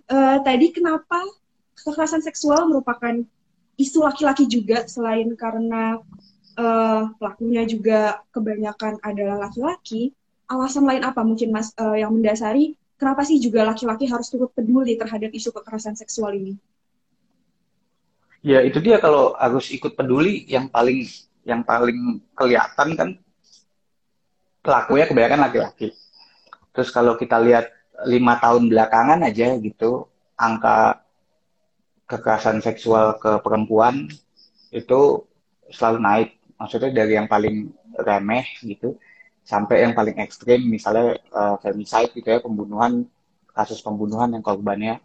Uh, 0.09 0.41
tadi 0.41 0.73
kenapa 0.73 1.21
kekerasan 1.77 2.25
seksual 2.25 2.65
merupakan 2.65 3.21
isu 3.77 4.01
laki-laki 4.01 4.49
juga 4.49 4.89
selain 4.89 5.29
karena 5.37 6.01
uh, 6.57 7.13
pelakunya 7.21 7.63
juga 7.63 8.25
kebanyakan 8.33 8.99
adalah 9.05 9.47
laki-laki. 9.47 10.11
Alasan 10.47 10.87
lain 10.87 11.03
apa 11.03 11.21
mungkin 11.23 11.51
Mas 11.51 11.71
uh, 11.77 11.95
yang 11.95 12.11
mendasari 12.15 12.75
kenapa 12.97 13.23
sih 13.23 13.37
juga 13.37 13.63
laki-laki 13.63 14.09
harus 14.09 14.27
turut 14.27 14.51
peduli 14.51 14.97
terhadap 14.97 15.29
isu 15.31 15.53
kekerasan 15.53 15.93
seksual 15.95 16.33
ini? 16.33 16.57
Ya 18.41 18.63
itu 18.63 18.79
dia 18.79 18.97
kalau 18.97 19.35
harus 19.37 19.69
ikut 19.73 19.93
peduli 19.97 20.45
yang 20.47 20.71
paling 20.71 21.03
yang 21.47 21.63
paling 21.63 22.19
kelihatan 22.35 22.89
kan 22.95 23.09
pelakunya 24.63 25.05
kebanyakan 25.07 25.41
laki-laki. 25.47 25.87
Terus 26.75 26.89
kalau 26.91 27.15
kita 27.15 27.39
lihat 27.39 27.71
lima 28.05 28.37
tahun 28.37 28.69
belakangan 28.69 29.25
aja 29.25 29.57
gitu 29.57 30.05
angka 30.37 31.01
kekerasan 32.05 32.61
seksual 32.61 33.17
ke 33.17 33.41
perempuan 33.41 34.07
itu 34.71 35.25
selalu 35.73 35.99
naik. 35.99 36.29
Maksudnya 36.57 36.89
dari 36.93 37.13
yang 37.17 37.29
paling 37.29 37.69
remeh 37.97 38.45
gitu 38.65 38.97
sampai 39.47 39.87
yang 39.87 39.93
paling 39.95 40.19
ekstrim 40.19 40.67
misalnya 40.67 41.15
uh, 41.31 41.55
femicide 41.63 42.11
gitu 42.11 42.27
ya 42.27 42.43
pembunuhan 42.43 43.07
kasus 43.55 43.79
pembunuhan 43.79 44.35
yang 44.35 44.43
korbannya 44.43 44.99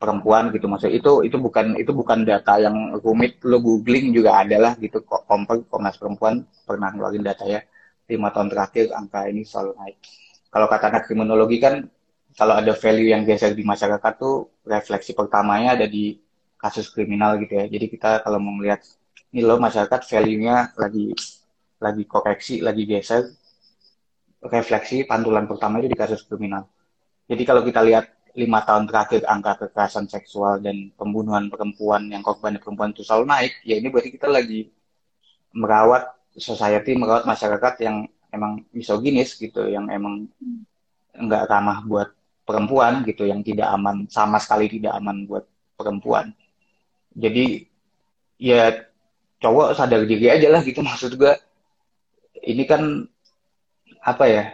perempuan 0.00 0.50
gitu. 0.50 0.66
Maksudnya 0.66 0.98
itu 0.98 1.12
itu 1.22 1.36
bukan 1.38 1.78
itu 1.78 1.92
bukan 1.94 2.26
data 2.26 2.58
yang 2.58 2.98
rumit 2.98 3.38
lo 3.46 3.62
googling 3.62 4.10
juga 4.10 4.42
adalah 4.42 4.74
gitu. 4.80 5.04
Kok 5.04 5.28
komnas 5.70 5.94
perempuan 6.00 6.42
pernah 6.66 6.90
ngeluarin 6.90 7.22
data 7.22 7.44
ya 7.46 7.60
lima 8.10 8.34
tahun 8.34 8.50
terakhir 8.50 8.90
angka 8.92 9.30
ini 9.30 9.46
selalu 9.46 9.78
naik. 9.78 9.96
Kalau 10.52 10.66
kata 10.68 10.84
anak 10.90 11.02
kriminologi 11.06 11.56
kan 11.62 11.86
kalau 12.32 12.56
ada 12.56 12.72
value 12.72 13.12
yang 13.12 13.22
geser 13.28 13.52
di 13.52 13.62
masyarakat 13.62 14.12
tuh 14.16 14.48
refleksi 14.64 15.12
pertamanya 15.12 15.76
ada 15.76 15.86
di 15.86 16.16
kasus 16.58 16.88
kriminal 16.90 17.36
gitu 17.38 17.52
ya. 17.56 17.68
Jadi 17.68 17.86
kita 17.92 18.24
kalau 18.24 18.40
mau 18.40 18.54
melihat 18.56 18.82
ini 19.32 19.40
lo 19.40 19.56
masyarakat 19.56 20.00
value-nya 20.04 20.76
lagi 20.76 21.16
lagi 21.80 22.04
koreksi 22.04 22.60
lagi 22.60 22.84
geser 22.84 23.26
refleksi 24.44 25.06
pantulan 25.06 25.46
pertama 25.46 25.78
itu 25.78 25.88
di 25.90 25.98
kasus 25.98 26.26
kriminal. 26.26 26.66
Jadi 27.30 27.42
kalau 27.46 27.62
kita 27.62 27.78
lihat 27.80 28.10
lima 28.34 28.64
tahun 28.64 28.88
terakhir 28.88 29.22
angka 29.28 29.66
kekerasan 29.66 30.08
seksual 30.08 30.58
dan 30.58 30.90
pembunuhan 30.98 31.46
perempuan 31.52 32.08
yang 32.10 32.24
korban 32.24 32.58
perempuan 32.58 32.90
itu 32.90 33.06
selalu 33.06 33.28
naik, 33.28 33.52
ya 33.62 33.78
ini 33.78 33.92
berarti 33.92 34.10
kita 34.10 34.26
lagi 34.26 34.72
merawat 35.54 36.10
society, 36.34 36.96
merawat 36.96 37.28
masyarakat 37.28 37.74
yang 37.84 38.08
emang 38.32 38.64
misoginis 38.72 39.36
gitu, 39.36 39.68
yang 39.68 39.86
emang 39.92 40.26
nggak 41.12 41.44
ramah 41.46 41.84
buat 41.84 42.08
perempuan 42.42 43.04
gitu, 43.04 43.28
yang 43.28 43.44
tidak 43.44 43.68
aman 43.68 44.08
sama 44.08 44.40
sekali 44.40 44.66
tidak 44.66 44.96
aman 44.96 45.28
buat 45.28 45.44
perempuan. 45.76 46.32
Jadi 47.12 47.68
ya 48.40 48.74
cowok 49.42 49.74
sadar 49.74 50.06
diri 50.06 50.30
aja 50.30 50.48
lah 50.48 50.62
gitu 50.62 50.80
maksud 50.88 51.18
gue. 51.18 51.34
Ini 52.42 52.62
kan 52.66 52.82
apa 54.02 54.24
ya 54.26 54.44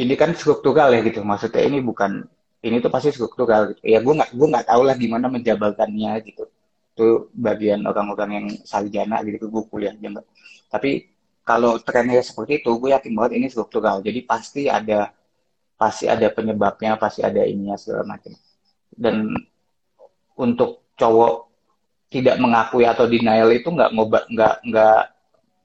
ini 0.00 0.14
kan 0.16 0.32
struktural 0.32 0.92
ya 0.96 1.00
gitu. 1.04 1.20
Maksudnya 1.24 1.62
ini 1.68 1.78
bukan 1.84 2.24
ini 2.60 2.76
tuh 2.84 2.92
pasti 2.92 3.12
struktural 3.12 3.72
gitu. 3.72 3.80
ya 3.84 3.98
gue 4.04 4.14
nggak 4.16 4.30
gue 4.36 4.46
nggak 4.52 4.66
tahu 4.68 4.82
lah 4.84 4.96
gimana 4.96 5.26
menjabalkannya 5.28 6.12
gitu. 6.24 6.44
Itu 6.96 7.32
bagian 7.32 7.80
orang-orang 7.84 8.30
yang 8.36 8.46
sarjana 8.64 9.20
gitu 9.24 9.48
gue 9.48 9.62
kuliah 9.68 9.94
aja 9.96 10.20
tapi 10.70 11.10
kalau 11.42 11.82
trennya 11.82 12.22
seperti 12.22 12.62
itu 12.62 12.70
gue 12.78 12.94
yakin 12.94 13.12
banget 13.16 13.32
ini 13.42 13.46
struktural. 13.50 13.98
Jadi 14.06 14.22
pasti 14.22 14.70
ada 14.70 15.10
pasti 15.74 16.06
ada 16.06 16.30
penyebabnya 16.30 16.94
pasti 16.94 17.26
ada 17.26 17.42
ininya 17.42 17.74
segala 17.74 18.06
macam. 18.06 18.32
Dan 18.94 19.34
untuk 20.38 20.86
cowok 20.94 21.49
tidak 22.10 22.36
mengakui 22.42 22.84
atau 22.84 23.06
denial 23.06 23.54
itu 23.54 23.70
nggak 23.70 23.90
ngobat 23.94 24.24
nggak 24.26 24.54
nggak 24.66 25.00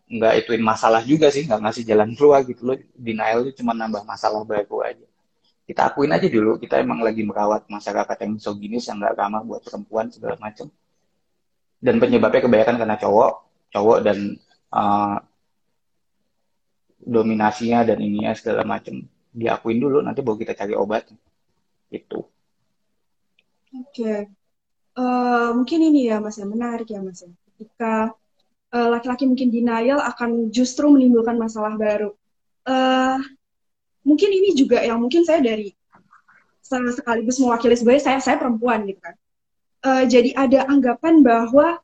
nggak 0.06 0.34
ituin 0.46 0.62
masalah 0.62 1.02
juga 1.02 1.34
sih 1.34 1.50
nggak 1.50 1.62
ngasih 1.66 1.84
jalan 1.90 2.14
keluar 2.14 2.46
gitu 2.46 2.62
loh. 2.62 2.78
Denial 2.94 3.50
itu 3.50 3.66
cuma 3.66 3.74
nambah 3.74 4.06
masalah 4.06 4.46
baru 4.46 4.86
aja. 4.86 5.06
Kita 5.66 5.90
akuin 5.90 6.14
aja 6.14 6.30
dulu 6.30 6.62
kita 6.62 6.78
emang 6.78 7.02
lagi 7.02 7.26
merawat 7.26 7.66
masyarakat 7.66 8.18
yang 8.22 8.32
misoginis 8.38 8.86
yang 8.86 9.02
nggak 9.02 9.18
ramah 9.18 9.42
buat 9.42 9.66
perempuan 9.66 10.14
segala 10.14 10.38
macam. 10.38 10.70
Dan 11.82 11.98
penyebabnya 11.98 12.46
kebanyakan 12.46 12.76
karena 12.78 12.96
cowok 13.02 13.32
cowok 13.74 13.98
dan 14.06 14.18
uh, 14.70 15.18
dominasinya 17.02 17.90
dan 17.90 17.98
ininya 17.98 18.38
segala 18.38 18.62
macam. 18.62 19.02
Diakuin 19.34 19.82
dulu 19.82 20.06
nanti 20.06 20.22
baru 20.22 20.38
kita 20.38 20.54
cari 20.54 20.78
obat. 20.78 21.10
Itu 21.90 22.30
oke. 23.74 23.90
okay. 23.90 24.45
Uh, 24.96 25.04
eh, 25.04 25.50
mungkin 25.56 25.80
ini 25.92 26.10
ya 26.10 26.18
mas 26.24 26.36
ya 26.40 26.48
menarik 26.48 26.88
ya 26.90 27.00
mas 27.04 27.24
ya 27.24 27.32
ketika 27.52 28.16
Eh, 28.76 28.90
laki-laki 28.92 29.24
uh, 29.24 29.30
mungkin 29.32 29.50
denial 29.56 30.04
akan 30.04 30.52
justru 30.52 30.92
menimbulkan 30.92 31.40
masalah 31.40 31.80
baru. 31.80 32.12
Uh, 32.68 33.24
mungkin 34.04 34.36
ini 34.36 34.52
juga 34.52 34.84
yang 34.84 35.00
mungkin 35.00 35.24
saya 35.24 35.40
dari 35.40 35.72
sekaligus 36.66 37.40
mewakili 37.40 37.78
sebagai 37.80 38.04
saya 38.04 38.20
saya 38.20 38.36
perempuan 38.36 38.84
gitu 38.84 39.00
kan. 39.00 39.16
Uh, 39.80 40.04
jadi 40.04 40.36
ada 40.36 40.68
anggapan 40.68 41.24
bahwa 41.24 41.80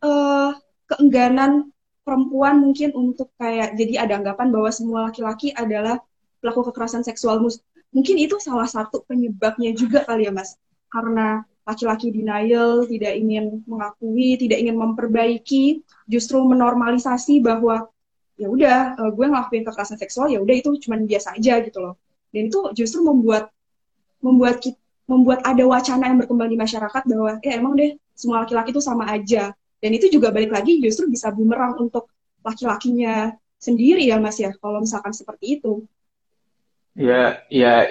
uh, 0.00 0.56
keengganan 0.88 1.68
perempuan 2.08 2.56
mungkin 2.64 2.96
untuk 2.96 3.28
kayak 3.36 3.76
jadi 3.76 4.08
ada 4.08 4.16
anggapan 4.16 4.48
bahwa 4.48 4.70
semua 4.72 5.12
laki-laki 5.12 5.52
adalah 5.52 6.00
pelaku 6.40 6.72
kekerasan 6.72 7.04
seksual 7.04 7.36
mungkin 7.92 8.16
itu 8.16 8.40
salah 8.40 8.64
satu 8.64 9.04
penyebabnya 9.04 9.76
juga 9.76 10.08
kali 10.08 10.24
ya 10.24 10.32
mas 10.32 10.56
karena 10.88 11.44
laki-laki 11.70 12.10
denial, 12.10 12.84
tidak 12.90 13.14
ingin 13.14 13.62
mengakui, 13.64 14.34
tidak 14.34 14.58
ingin 14.58 14.76
memperbaiki, 14.76 15.86
justru 16.10 16.42
menormalisasi 16.42 17.38
bahwa 17.38 17.86
ya 18.34 18.48
udah 18.48 18.78
uh, 18.98 19.10
gue 19.12 19.26
ngelakuin 19.28 19.62
kekerasan 19.68 20.00
seksual 20.00 20.32
ya 20.32 20.40
udah 20.40 20.56
itu 20.56 20.72
cuma 20.82 20.98
biasa 20.98 21.38
aja 21.38 21.60
gitu 21.62 21.78
loh. 21.78 21.94
Dan 22.34 22.50
itu 22.50 22.60
justru 22.74 23.04
membuat 23.04 23.52
membuat 24.24 24.64
membuat 25.06 25.42
ada 25.42 25.64
wacana 25.66 26.10
yang 26.10 26.18
berkembang 26.18 26.50
di 26.50 26.58
masyarakat 26.58 27.02
bahwa 27.04 27.42
ya 27.42 27.52
emang 27.58 27.74
deh 27.74 27.98
semua 28.14 28.42
laki-laki 28.42 28.70
itu 28.74 28.82
sama 28.82 29.06
aja. 29.10 29.52
Dan 29.80 29.90
itu 29.96 30.12
juga 30.12 30.28
balik 30.34 30.52
lagi 30.52 30.80
justru 30.80 31.08
bisa 31.08 31.32
bumerang 31.32 31.76
untuk 31.78 32.10
laki-lakinya 32.44 33.34
sendiri 33.60 34.08
ya 34.08 34.16
Mas 34.16 34.40
ya 34.40 34.52
kalau 34.56 34.80
misalkan 34.80 35.12
seperti 35.12 35.60
itu. 35.60 35.84
Ya, 36.96 37.44
ya 37.52 37.86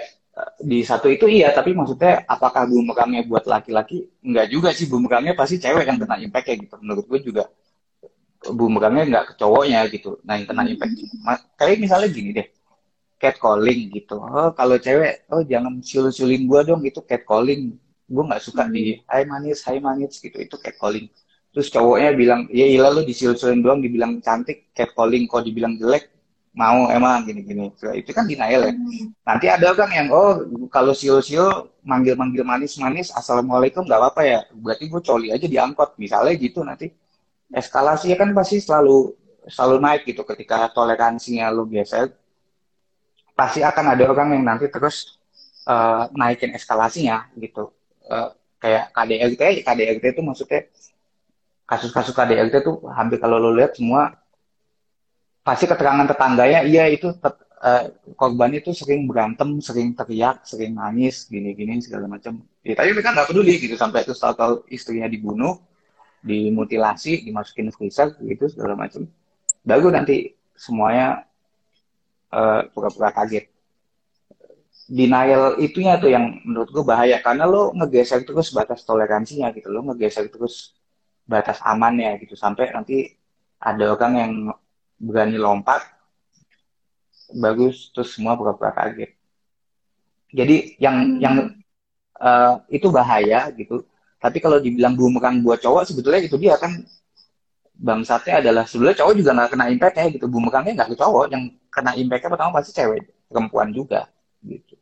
di 0.60 0.80
satu 0.88 1.12
itu 1.12 1.28
iya 1.28 1.52
tapi 1.52 1.76
maksudnya 1.76 2.24
apakah 2.24 2.64
bumerangnya 2.68 3.28
buat 3.28 3.44
laki-laki? 3.44 4.08
Enggak 4.24 4.48
juga 4.52 4.70
sih 4.72 4.88
bumerangnya 4.88 5.36
pasti 5.36 5.60
cewek 5.60 5.84
yang 5.88 6.00
kena 6.00 6.16
impact 6.20 6.48
ya 6.48 6.56
gitu. 6.56 6.76
Menurut 6.80 7.06
gue 7.08 7.20
juga 7.24 7.44
bumerangnya 8.48 9.04
enggak 9.10 9.26
ke 9.32 9.34
cowoknya 9.36 9.80
gitu 9.92 10.20
nah 10.24 10.40
yang 10.40 10.48
kena 10.48 10.64
impact. 10.68 10.94
Kayak 11.60 11.78
misalnya 11.84 12.10
gini 12.12 12.30
deh 12.32 12.48
catcalling 13.20 13.82
gitu. 13.92 14.16
Oh 14.16 14.50
kalau 14.56 14.80
cewek 14.80 15.28
oh 15.30 15.44
jangan 15.44 15.84
sul-sulin 15.84 16.48
gue 16.48 16.62
dong 16.64 16.82
itu 16.88 17.04
catcalling. 17.04 17.76
Gue 18.10 18.24
nggak 18.26 18.42
suka 18.42 18.66
hmm. 18.66 18.74
di 18.74 18.84
hai 19.12 19.24
manis 19.28 19.60
hai 19.68 19.84
manis 19.84 20.24
gitu 20.24 20.40
itu 20.40 20.56
catcalling. 20.56 21.12
Terus 21.52 21.68
cowoknya 21.68 22.16
bilang 22.16 22.42
ya 22.48 22.64
ilah 22.64 22.96
lo 22.96 23.02
disul-sulin 23.04 23.60
doang 23.60 23.84
dibilang 23.84 24.24
cantik 24.24 24.72
catcalling. 24.72 25.28
Kok 25.28 25.44
dibilang 25.44 25.76
jelek 25.76 26.19
mau 26.60 26.92
emang 26.92 27.24
gini-gini. 27.24 27.72
Itu 27.96 28.12
kan 28.12 28.28
denial 28.28 28.68
ya. 28.68 28.74
Nanti 29.24 29.48
ada 29.48 29.72
orang 29.72 29.92
yang 29.96 30.08
oh 30.12 30.44
kalau 30.68 30.92
sio-sio 30.92 31.72
manggil-manggil 31.88 32.44
manis-manis 32.44 33.16
assalamualaikum 33.16 33.88
nggak 33.88 34.00
apa-apa 34.04 34.22
ya. 34.28 34.40
Berarti 34.52 34.92
gue 34.92 35.00
coli 35.00 35.28
aja 35.32 35.48
diangkot 35.48 35.96
misalnya 35.96 36.36
gitu 36.36 36.60
nanti. 36.68 36.92
Eskalasinya 37.56 38.20
kan 38.20 38.30
pasti 38.36 38.60
selalu 38.60 39.16
selalu 39.48 39.78
naik 39.80 40.02
gitu. 40.04 40.28
Ketika 40.28 40.68
toleransinya 40.76 41.48
lu 41.48 41.64
biasa 41.64 42.12
pasti 43.40 43.64
akan 43.64 43.96
ada 43.96 44.04
orang 44.12 44.36
yang 44.36 44.44
nanti 44.44 44.68
terus 44.68 45.16
uh, 45.64 46.12
naikin 46.12 46.52
eskalasinya 46.52 47.32
gitu. 47.40 47.72
Uh, 48.04 48.36
kayak 48.60 48.92
KDRT 48.92 49.64
KDRT 49.64 50.06
itu 50.12 50.22
maksudnya 50.28 50.68
kasus-kasus 51.64 52.12
KDRT 52.12 52.68
itu 52.68 52.84
hampir 52.92 53.16
kalau 53.24 53.40
lo 53.40 53.56
lihat 53.56 53.80
semua 53.80 54.19
pasti 55.50 55.66
keterangan 55.66 56.06
tetangganya 56.06 56.62
iya 56.62 56.86
itu 56.86 57.10
uh, 57.10 57.84
korban 58.14 58.54
itu 58.54 58.70
sering 58.70 59.10
berantem 59.10 59.58
sering 59.58 59.98
teriak 59.98 60.46
sering 60.46 60.78
nangis 60.78 61.26
gini-gini 61.26 61.82
segala 61.82 62.06
macam. 62.06 62.46
Ya, 62.62 62.78
tapi 62.78 62.94
mereka 62.94 63.18
nggak 63.18 63.34
peduli 63.34 63.58
gitu 63.58 63.74
sampai 63.74 64.06
itu 64.06 64.14
tahu 64.14 64.62
istrinya 64.70 65.10
dibunuh 65.10 65.58
dimutilasi 66.22 67.26
dimasukin 67.26 67.74
freezer 67.74 68.14
gitu 68.22 68.46
segala 68.46 68.78
macam. 68.78 69.10
Baru 69.66 69.90
nanti 69.90 70.38
semuanya 70.54 71.26
pura 72.30 72.70
pura-pura 72.70 73.10
kaget. 73.10 73.50
Denial 74.90 75.58
itunya 75.62 75.98
tuh 75.98 76.14
yang 76.14 76.46
menurut 76.46 76.70
gue 76.70 76.86
bahaya 76.86 77.18
karena 77.26 77.50
lo 77.50 77.74
ngegeser 77.74 78.22
terus 78.22 78.54
batas 78.54 78.86
toleransinya 78.86 79.50
gitu 79.54 79.70
lo 79.70 79.86
ngegeser 79.86 80.30
terus 80.30 80.78
batas 81.30 81.62
amannya 81.62 82.18
gitu 82.26 82.34
sampai 82.34 82.74
nanti 82.74 83.14
ada 83.62 83.94
orang 83.94 84.14
yang 84.18 84.34
berani 85.00 85.40
lompat 85.40 85.82
bagus 87.34 87.90
terus 87.96 88.14
semua 88.14 88.36
pura-pura 88.36 88.74
kaget. 88.74 89.16
Jadi 90.30 90.78
yang 90.78 90.98
hmm. 90.98 91.18
yang 91.22 91.36
uh, 92.20 92.62
itu 92.70 92.90
bahaya 92.94 93.50
gitu. 93.56 93.86
Tapi 94.20 94.38
kalau 94.44 94.60
dibilang 94.60 95.00
bumerang 95.00 95.40
buat 95.40 95.64
cowok 95.64 95.88
sebetulnya 95.88 96.22
itu 96.28 96.36
dia 96.36 96.60
kan 96.60 96.84
bangsatnya 97.80 98.44
adalah 98.44 98.68
sebetulnya 98.68 99.00
cowok 99.00 99.14
juga 99.16 99.32
nggak 99.32 99.50
kena 99.56 99.66
impact 99.72 99.96
ya 99.96 100.06
gitu. 100.12 100.26
Bumerangnya 100.28 100.74
nggak 100.84 100.90
ke 100.94 100.98
cowok 101.00 101.26
yang 101.32 101.44
kena 101.72 101.92
impactnya 101.96 102.30
pertama 102.30 102.52
pasti 102.60 102.72
cewek 102.76 103.02
perempuan 103.32 103.72
juga 103.72 104.10
gitu. 104.44 104.76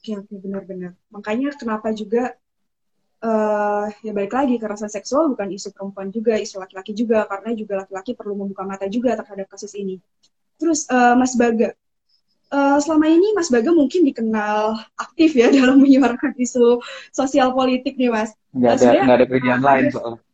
Oke 0.00 0.12
oke 0.16 0.34
benar-benar. 0.40 0.92
Makanya 1.08 1.56
kenapa 1.56 1.92
juga 1.96 2.36
uh, 3.24 3.84
ya 4.00 4.12
balik 4.16 4.32
lagi 4.32 4.56
kekerasan 4.56 4.88
seksual 4.88 5.32
bukan 5.32 5.48
isu 5.52 5.72
perempuan 5.72 6.08
juga, 6.12 6.36
isu 6.36 6.60
laki-laki 6.60 6.92
juga 6.96 7.24
karena 7.28 7.52
juga 7.56 7.84
laki-laki 7.84 8.16
perlu 8.16 8.34
membuka 8.36 8.64
mata 8.64 8.88
juga 8.88 9.16
terhadap 9.16 9.46
kasus 9.48 9.76
ini. 9.76 10.00
Terus 10.60 10.84
uh, 10.92 11.16
Mas 11.16 11.36
Baga, 11.36 11.72
uh, 12.52 12.78
selama 12.80 13.08
ini 13.08 13.32
Mas 13.36 13.48
Baga 13.48 13.72
mungkin 13.72 14.04
dikenal 14.04 14.76
aktif 14.96 15.36
ya 15.36 15.48
dalam 15.56 15.80
menyuarakan 15.80 16.36
isu 16.36 16.80
sosial 17.12 17.52
politik 17.52 17.96
nih 17.96 18.10
Mas. 18.12 18.32
Nggak 18.52 18.72
ada, 18.80 19.04
nggak 19.04 19.16
ada 19.16 19.26
kerjaan 19.28 19.62
lain 19.62 19.84
soal. 19.92 20.14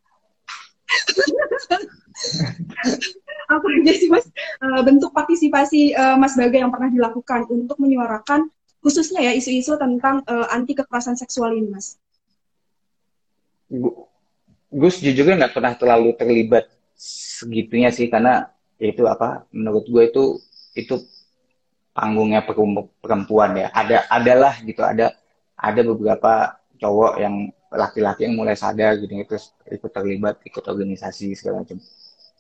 Apa 3.47 3.63
aja 3.79 3.93
sih 3.95 4.11
Mas 4.11 4.27
uh, 4.63 4.83
bentuk 4.83 5.15
partisipasi 5.15 5.95
uh, 5.95 6.19
Mas 6.19 6.35
Baga 6.35 6.59
yang 6.59 6.75
pernah 6.75 6.91
dilakukan 6.91 7.47
untuk 7.47 7.79
menyuarakan 7.79 8.51
khususnya 8.83 9.19
ya 9.19 9.33
isu-isu 9.35 9.75
tentang 9.79 10.23
uh, 10.31 10.47
anti 10.55 10.75
kekerasan 10.75 11.19
seksual 11.19 11.55
ini 11.55 11.71
Mas? 11.71 11.99
Gue 14.71 14.91
sejujurnya 14.91 15.47
nggak 15.47 15.55
pernah 15.55 15.73
terlalu 15.75 16.15
terlibat 16.15 16.71
segitunya 16.97 17.91
sih 17.93 18.09
karena 18.09 18.51
itu 18.77 19.05
apa 19.09 19.49
menurut 19.53 19.85
gue 19.89 20.03
itu 20.07 20.25
itu 20.77 20.95
panggungnya 21.97 22.45
perempuan 23.01 23.57
ya. 23.57 23.73
Ada 23.73 24.05
adalah 24.13 24.61
gitu 24.61 24.85
ada 24.85 25.17
ada 25.57 25.81
beberapa 25.81 26.61
cowok 26.77 27.13
yang 27.17 27.49
laki-laki 27.73 28.29
yang 28.29 28.37
mulai 28.37 28.53
sadar 28.53 29.01
gitu 29.01 29.17
terus 29.25 29.57
ikut 29.65 29.91
terlibat 29.91 30.45
ikut 30.45 30.61
organisasi 30.61 31.33
segala 31.33 31.65
macam. 31.65 31.81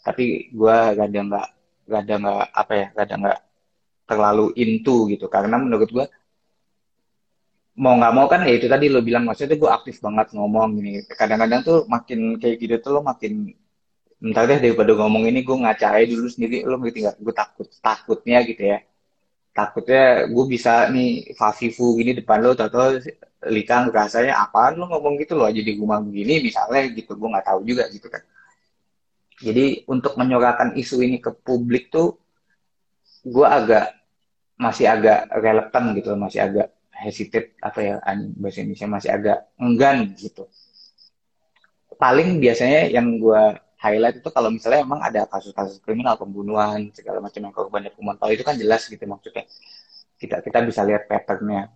Tapi 0.05 0.53
gue 0.53 0.77
ada 0.93 1.05
nggak 1.09 1.49
gak 1.87 2.01
ada 2.05 2.15
nggak 2.21 2.43
apa 2.53 2.73
ya 2.77 2.87
ada 2.93 3.15
nggak 3.17 3.41
terlalu 4.07 4.47
into 4.61 5.09
gitu. 5.09 5.27
Karena 5.33 5.57
menurut 5.57 5.89
gue 5.89 6.07
mau 7.77 7.95
nggak 8.01 8.13
mau 8.17 8.27
kan 8.33 8.41
ya 8.49 8.57
itu 8.57 8.67
tadi 8.73 8.89
lo 8.89 9.05
bilang 9.05 9.29
maksudnya 9.29 9.57
gue 9.61 9.71
aktif 9.71 10.01
banget 10.01 10.33
ngomong 10.33 10.81
gini. 10.81 11.05
Kadang-kadang 11.05 11.61
tuh 11.61 11.79
makin 11.85 12.41
kayak 12.41 12.57
gitu 12.63 12.75
tuh 12.81 12.91
lo 12.97 13.01
makin 13.05 13.53
entar 14.25 14.49
deh 14.49 14.59
daripada 14.65 14.97
ngomong 14.97 15.29
ini 15.29 15.45
gue 15.45 15.57
ngacai 15.61 16.05
dulu 16.09 16.27
sendiri. 16.33 16.65
Lo 16.65 16.81
ngerti 16.81 17.05
gak 17.05 17.17
gue 17.21 17.35
takut 17.37 17.69
takutnya 17.85 18.39
gitu 18.49 18.63
ya. 18.65 18.79
Takutnya 19.53 20.29
gue 20.29 20.45
bisa 20.49 20.89
nih 20.89 21.37
fafifu 21.37 21.97
gini 22.01 22.17
depan 22.17 22.39
lo 22.45 22.57
atau 22.57 22.97
likang 23.53 23.93
rasanya 23.93 24.41
apa 24.49 24.73
lo 24.73 24.89
ngomong 24.89 25.21
gitu 25.21 25.37
lo 25.37 25.45
aja 25.49 25.61
di 25.61 25.73
rumah 25.77 26.01
begini 26.01 26.49
misalnya 26.49 26.81
gitu 26.93 27.13
gue 27.17 27.29
nggak 27.29 27.47
tahu 27.47 27.61
juga 27.65 27.85
gitu 27.93 28.09
kan. 28.09 28.25
Jadi 29.37 29.85
untuk 29.85 30.17
menyuarakan 30.17 30.81
isu 30.81 31.05
ini 31.05 31.21
ke 31.21 31.29
publik 31.29 31.93
tuh 31.93 32.17
gue 33.21 33.45
agak 33.45 33.93
masih 34.57 34.89
agak 34.89 35.29
relevan 35.29 35.85
gitu 35.93 36.17
masih 36.17 36.41
agak 36.41 36.76
hesitate 36.97 37.57
apa 37.61 37.79
ya 37.85 37.95
bahasa 38.41 38.65
Indonesia 38.65 38.89
masih 38.89 39.11
agak 39.13 39.39
enggan 39.61 39.97
gitu. 40.17 40.49
Paling 41.97 42.41
biasanya 42.41 42.93
yang 42.93 43.21
gue 43.21 43.43
highlight 43.81 44.21
itu 44.21 44.29
kalau 44.33 44.49
misalnya 44.49 44.85
emang 44.85 45.01
ada 45.05 45.29
kasus-kasus 45.29 45.81
kriminal 45.85 46.17
pembunuhan 46.17 46.89
segala 46.93 47.21
macam 47.21 47.41
yang 47.45 47.55
korbannya 47.55 47.93
pemantau 47.93 48.33
itu 48.33 48.43
kan 48.45 48.57
jelas 48.57 48.89
gitu 48.89 49.05
maksudnya. 49.05 49.45
Kita 50.17 50.41
kita 50.41 50.59
bisa 50.65 50.81
lihat 50.85 51.09
patternnya. 51.09 51.73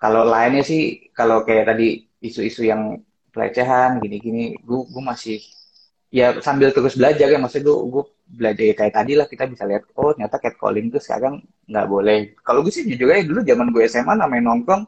Kalau 0.00 0.24
lainnya 0.24 0.64
sih 0.64 1.12
kalau 1.12 1.44
kayak 1.44 1.76
tadi 1.76 2.08
isu-isu 2.20 2.64
yang 2.64 3.00
pelecehan 3.32 4.00
gini-gini 4.00 4.58
gue 4.60 4.80
gue 4.88 5.02
masih 5.04 5.38
ya 6.10 6.36
sambil 6.42 6.74
terus 6.74 6.98
belajar 6.98 7.30
ya. 7.30 7.38
Maksudnya 7.38 7.70
gue 7.70 7.78
gue 7.86 8.04
belajar 8.26 8.64
ya 8.66 8.74
kayak 8.74 8.94
tadi 8.94 9.12
lah. 9.16 9.26
Kita 9.30 9.44
bisa 9.46 9.64
lihat 9.64 9.86
oh 9.96 10.10
ternyata 10.12 10.36
catcalling 10.42 10.90
itu 10.90 10.98
sekarang 10.98 11.40
nggak 11.70 11.86
boleh. 11.86 12.18
Kalau 12.42 12.60
gue 12.66 12.72
sih 12.74 12.84
jujur 12.84 13.08
aja 13.10 13.24
dulu 13.24 13.40
zaman 13.46 13.66
gue 13.70 13.82
SMA 13.86 14.14
namanya 14.18 14.42
nongkrong 14.50 14.82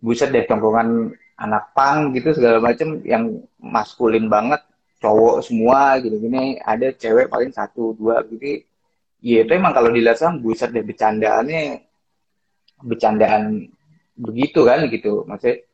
buset 0.00 0.32
deh 0.32 0.44
tongkongan 0.48 1.12
anak 1.36 1.64
pang 1.76 2.12
gitu 2.16 2.32
segala 2.36 2.60
macem 2.60 3.04
yang 3.04 3.44
maskulin 3.60 4.28
banget 4.28 4.60
cowok 5.00 5.44
semua 5.44 6.00
gini-gini. 6.00 6.56
Ada 6.64 6.96
cewek 6.96 7.28
paling 7.28 7.52
satu 7.52 7.94
dua 7.94 8.24
gitu. 8.28 8.64
Ya 9.20 9.44
itu 9.44 9.52
emang 9.52 9.76
kalau 9.76 9.92
dilihat 9.92 10.16
sama 10.16 10.40
buset 10.40 10.72
deh 10.72 10.80
bercandaannya 10.80 11.84
bercandaan 12.80 13.68
begitu 14.16 14.64
kan 14.64 14.88
gitu. 14.88 15.28
Maksudnya 15.28 15.68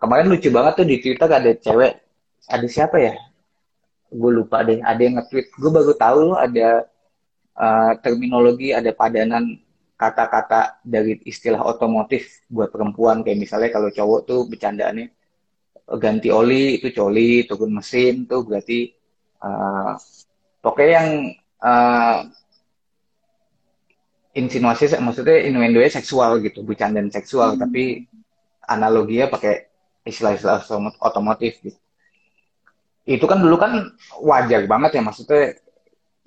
kemarin 0.00 0.26
lucu 0.32 0.48
banget 0.48 0.72
tuh 0.80 0.86
di 0.88 0.96
Twitter 1.02 1.28
ada 1.28 1.52
cewek 1.52 1.92
ada 2.48 2.66
siapa 2.70 2.96
ya 2.96 3.14
gue 4.08 4.30
lupa 4.32 4.64
deh 4.64 4.80
ada 4.80 5.00
yang 5.00 5.20
nge-tweet. 5.20 5.52
Gue 5.56 5.70
baru 5.70 5.92
tahu 5.94 6.18
loh 6.32 6.38
ada 6.40 6.88
uh, 7.56 7.92
terminologi 8.00 8.72
ada 8.72 8.90
padanan 8.96 9.60
kata-kata 9.98 10.78
dari 10.86 11.20
istilah 11.26 11.60
otomotif 11.64 12.44
buat 12.48 12.72
perempuan. 12.72 13.20
Kayak 13.22 13.38
misalnya 13.44 13.70
kalau 13.74 13.88
cowok 13.92 14.20
tuh 14.24 14.40
bercandaannya 14.48 15.12
ganti 15.96 16.28
oli 16.28 16.76
itu 16.76 16.92
coli 16.92 17.48
turun 17.48 17.72
mesin 17.80 18.28
tuh 18.28 18.44
berarti 18.44 18.92
uh, 19.40 19.96
pokoknya 20.60 20.92
yang 21.00 21.08
uh, 21.64 22.28
insinuasi 24.36 24.92
maksudnya 25.00 25.48
innuendonya 25.48 25.88
seksual 25.88 26.44
gitu 26.44 26.60
bercandaan 26.60 27.08
seksual 27.08 27.56
hmm. 27.56 27.60
tapi 27.64 28.04
analoginya 28.68 29.32
pakai 29.32 29.72
istilah-istilah 30.04 30.60
otomotif 31.00 31.56
gitu 31.64 31.80
itu 33.08 33.24
kan 33.24 33.40
dulu 33.40 33.56
kan 33.56 33.72
wajar 34.20 34.68
banget 34.68 35.00
ya 35.00 35.02
maksudnya 35.02 35.56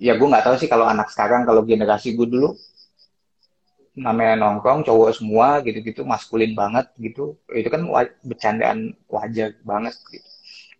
ya 0.01 0.17
gue 0.17 0.27
nggak 0.27 0.45
tahu 0.49 0.55
sih 0.57 0.65
kalau 0.65 0.89
anak 0.89 1.13
sekarang 1.13 1.45
kalau 1.45 1.61
generasi 1.61 2.17
gue 2.17 2.25
dulu 2.25 2.57
namanya 3.91 4.39
nongkrong 4.39 4.87
cowok 4.87 5.11
semua 5.13 5.59
gitu-gitu 5.61 6.07
maskulin 6.07 6.55
banget 6.55 6.87
gitu. 6.95 7.35
Itu 7.51 7.67
kan 7.67 7.83
wa 7.85 8.07
bercandaan 8.23 8.95
wajar 9.11 9.53
banget 9.67 9.95
gitu. 10.09 10.29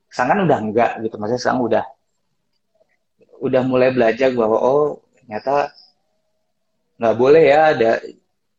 Sekarang 0.08 0.30
kan 0.32 0.40
udah 0.48 0.58
enggak 0.64 0.92
gitu. 1.04 1.16
Maksudnya 1.20 1.42
sekarang 1.44 1.62
udah 1.68 1.86
udah 3.42 3.62
mulai 3.66 3.90
belajar 3.92 4.32
bahwa 4.32 4.58
oh 4.58 5.02
ternyata 5.18 5.74
nggak 7.02 7.16
boleh 7.18 7.44
ya 7.50 7.62
ada 7.74 7.92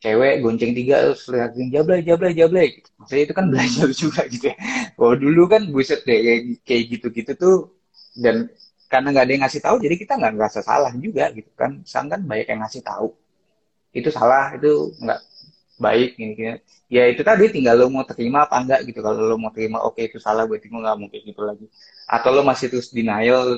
cewek 0.03 0.43
gonceng 0.43 0.75
tiga 0.75 0.97
terus 1.07 1.23
liatin 1.31 1.71
jablay 1.71 2.01
jablay 2.03 2.33
jablay. 2.35 2.69
Maksudnya 2.99 3.23
itu 3.23 3.35
kan 3.39 3.47
belajar 3.47 3.89
juga 4.03 4.21
gitu 4.27 4.47
ya. 4.51 4.57
Kalau 4.99 5.15
dulu 5.15 5.43
kan 5.47 5.63
buset 5.71 6.03
deh 6.03 6.19
kayak 6.67 6.83
gitu 6.91 7.07
gitu 7.15 7.33
tuh 7.39 7.57
dan 8.19 8.51
karena 8.91 9.09
nggak 9.15 9.25
ada 9.25 9.33
yang 9.33 9.43
ngasih 9.47 9.63
tahu 9.65 9.77
jadi 9.81 9.95
kita 9.97 10.13
nggak 10.21 10.33
ngerasa 10.37 10.61
salah 10.67 10.93
juga 10.99 11.31
gitu 11.31 11.51
kan. 11.55 11.81
Sang 11.87 12.11
kan 12.11 12.21
banyak 12.27 12.51
yang 12.51 12.61
ngasih 12.67 12.83
tahu. 12.83 13.15
Itu 13.95 14.11
salah 14.11 14.59
itu 14.59 14.91
nggak 14.99 15.21
baik 15.79 16.11
gini 16.19 16.33
gini. 16.35 16.59
Ya 16.93 17.09
itu 17.09 17.23
tadi 17.25 17.49
tinggal 17.49 17.79
lo 17.79 17.87
mau 17.89 18.03
terima 18.03 18.45
apa 18.45 18.59
enggak 18.59 18.81
gitu. 18.91 19.01
Kalau 19.07 19.23
lo 19.23 19.37
mau 19.39 19.55
terima 19.55 19.79
oke 19.87 20.03
okay, 20.03 20.11
itu 20.11 20.19
salah 20.19 20.45
berarti 20.51 20.67
gue 20.67 20.81
nggak 20.83 20.99
mungkin 20.99 21.21
gitu 21.23 21.43
lagi. 21.47 21.67
Atau 22.11 22.35
lo 22.35 22.43
masih 22.43 22.67
terus 22.75 22.91
denial 22.91 23.57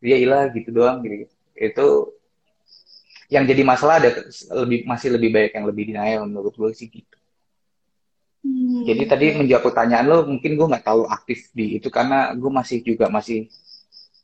dia 0.00 0.16
ya 0.16 0.24
ilah 0.24 0.42
gitu 0.54 0.70
doang 0.72 1.02
gitu, 1.04 1.26
gitu. 1.26 1.34
Itu 1.58 1.86
yang 3.30 3.44
jadi 3.46 3.62
masalah 3.62 4.02
ada 4.02 4.10
lebih 4.66 4.84
masih 4.90 5.08
lebih 5.14 5.30
banyak 5.30 5.52
yang 5.54 5.66
lebih 5.70 5.84
denial 5.94 6.22
menurut 6.26 6.54
gue 6.58 6.70
sih 6.74 6.90
gitu 6.90 7.16
Hmm, 8.40 8.88
Jadi 8.88 9.02
tadi 9.04 9.26
menjawab 9.36 9.68
pertanyaan 9.68 10.06
lo, 10.08 10.18
mungkin 10.24 10.56
gue 10.56 10.66
nggak 10.72 10.86
tahu 10.88 11.04
aktif 11.12 11.52
di 11.52 11.76
itu 11.76 11.92
karena 11.92 12.32
gue 12.32 12.48
masih 12.48 12.80
juga 12.80 13.12
masih 13.12 13.52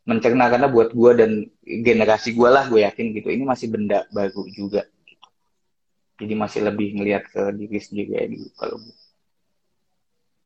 mencerna 0.09 0.49
karena 0.49 0.69
buat 0.73 0.97
gue 0.97 1.11
dan 1.21 1.31
generasi 1.61 2.33
gue 2.33 2.49
lah 2.49 2.65
gue 2.73 2.81
yakin 2.81 3.13
gitu 3.13 3.29
ini 3.29 3.45
masih 3.45 3.69
benda 3.69 4.09
baru 4.17 4.49
juga. 4.49 4.89
Gitu. 5.05 5.27
Jadi 6.25 6.33
masih 6.33 6.61
lebih 6.65 6.97
melihat 6.97 7.29
ke 7.29 7.43
diri 7.61 7.77
sendiri 7.77 8.11
ya 8.17 8.25
dulu 8.25 8.49
kalau 8.57 8.77
gue. 8.81 8.97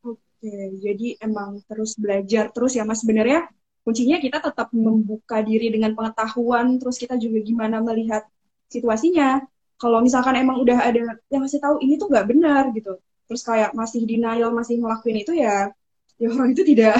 Oke, 0.02 0.54
jadi 0.82 1.08
emang 1.22 1.62
terus 1.70 1.94
belajar 1.94 2.50
terus 2.50 2.74
ya 2.74 2.82
mas. 2.82 3.06
Sebenarnya 3.06 3.46
kuncinya 3.86 4.18
kita 4.18 4.42
tetap 4.42 4.74
membuka 4.74 5.38
diri 5.46 5.70
dengan 5.70 5.94
pengetahuan, 5.94 6.74
terus 6.82 6.98
kita 6.98 7.14
juga 7.14 7.38
gimana 7.38 7.78
melihat 7.78 8.26
situasinya. 8.70 9.42
Kalau 9.80 10.04
misalkan 10.04 10.36
emang 10.36 10.60
udah 10.60 10.92
ada 10.92 11.16
yang 11.32 11.42
masih 11.42 11.58
tahu 11.58 11.80
ini 11.80 11.96
tuh 11.96 12.12
nggak 12.12 12.26
benar 12.28 12.68
gitu, 12.76 13.00
terus 13.30 13.46
kayak 13.46 13.72
masih 13.72 14.04
denial 14.04 14.52
masih 14.52 14.76
ngelakuin 14.82 15.22
itu 15.22 15.32
ya 15.38 15.72
ya 16.20 16.28
orang 16.28 16.50
itu 16.50 16.66
tidak 16.66 16.98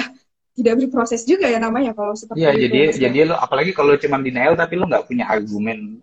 tidak 0.55 0.73
berproses 0.79 1.27
juga 1.27 1.47
ya 1.47 1.59
namanya 1.59 1.91
kalau 1.91 2.15
seperti 2.17 2.39
ya, 2.41 2.51
itu. 2.55 2.67
jadi 2.67 2.79
jadi 2.95 3.19
lo 3.31 3.35
apalagi 3.35 3.71
kalau 3.71 3.99
cuma 3.99 4.17
denial 4.19 4.57
tapi 4.57 4.75
lo 4.75 4.87
nggak 4.89 5.11
punya 5.11 5.27
argumen 5.27 5.99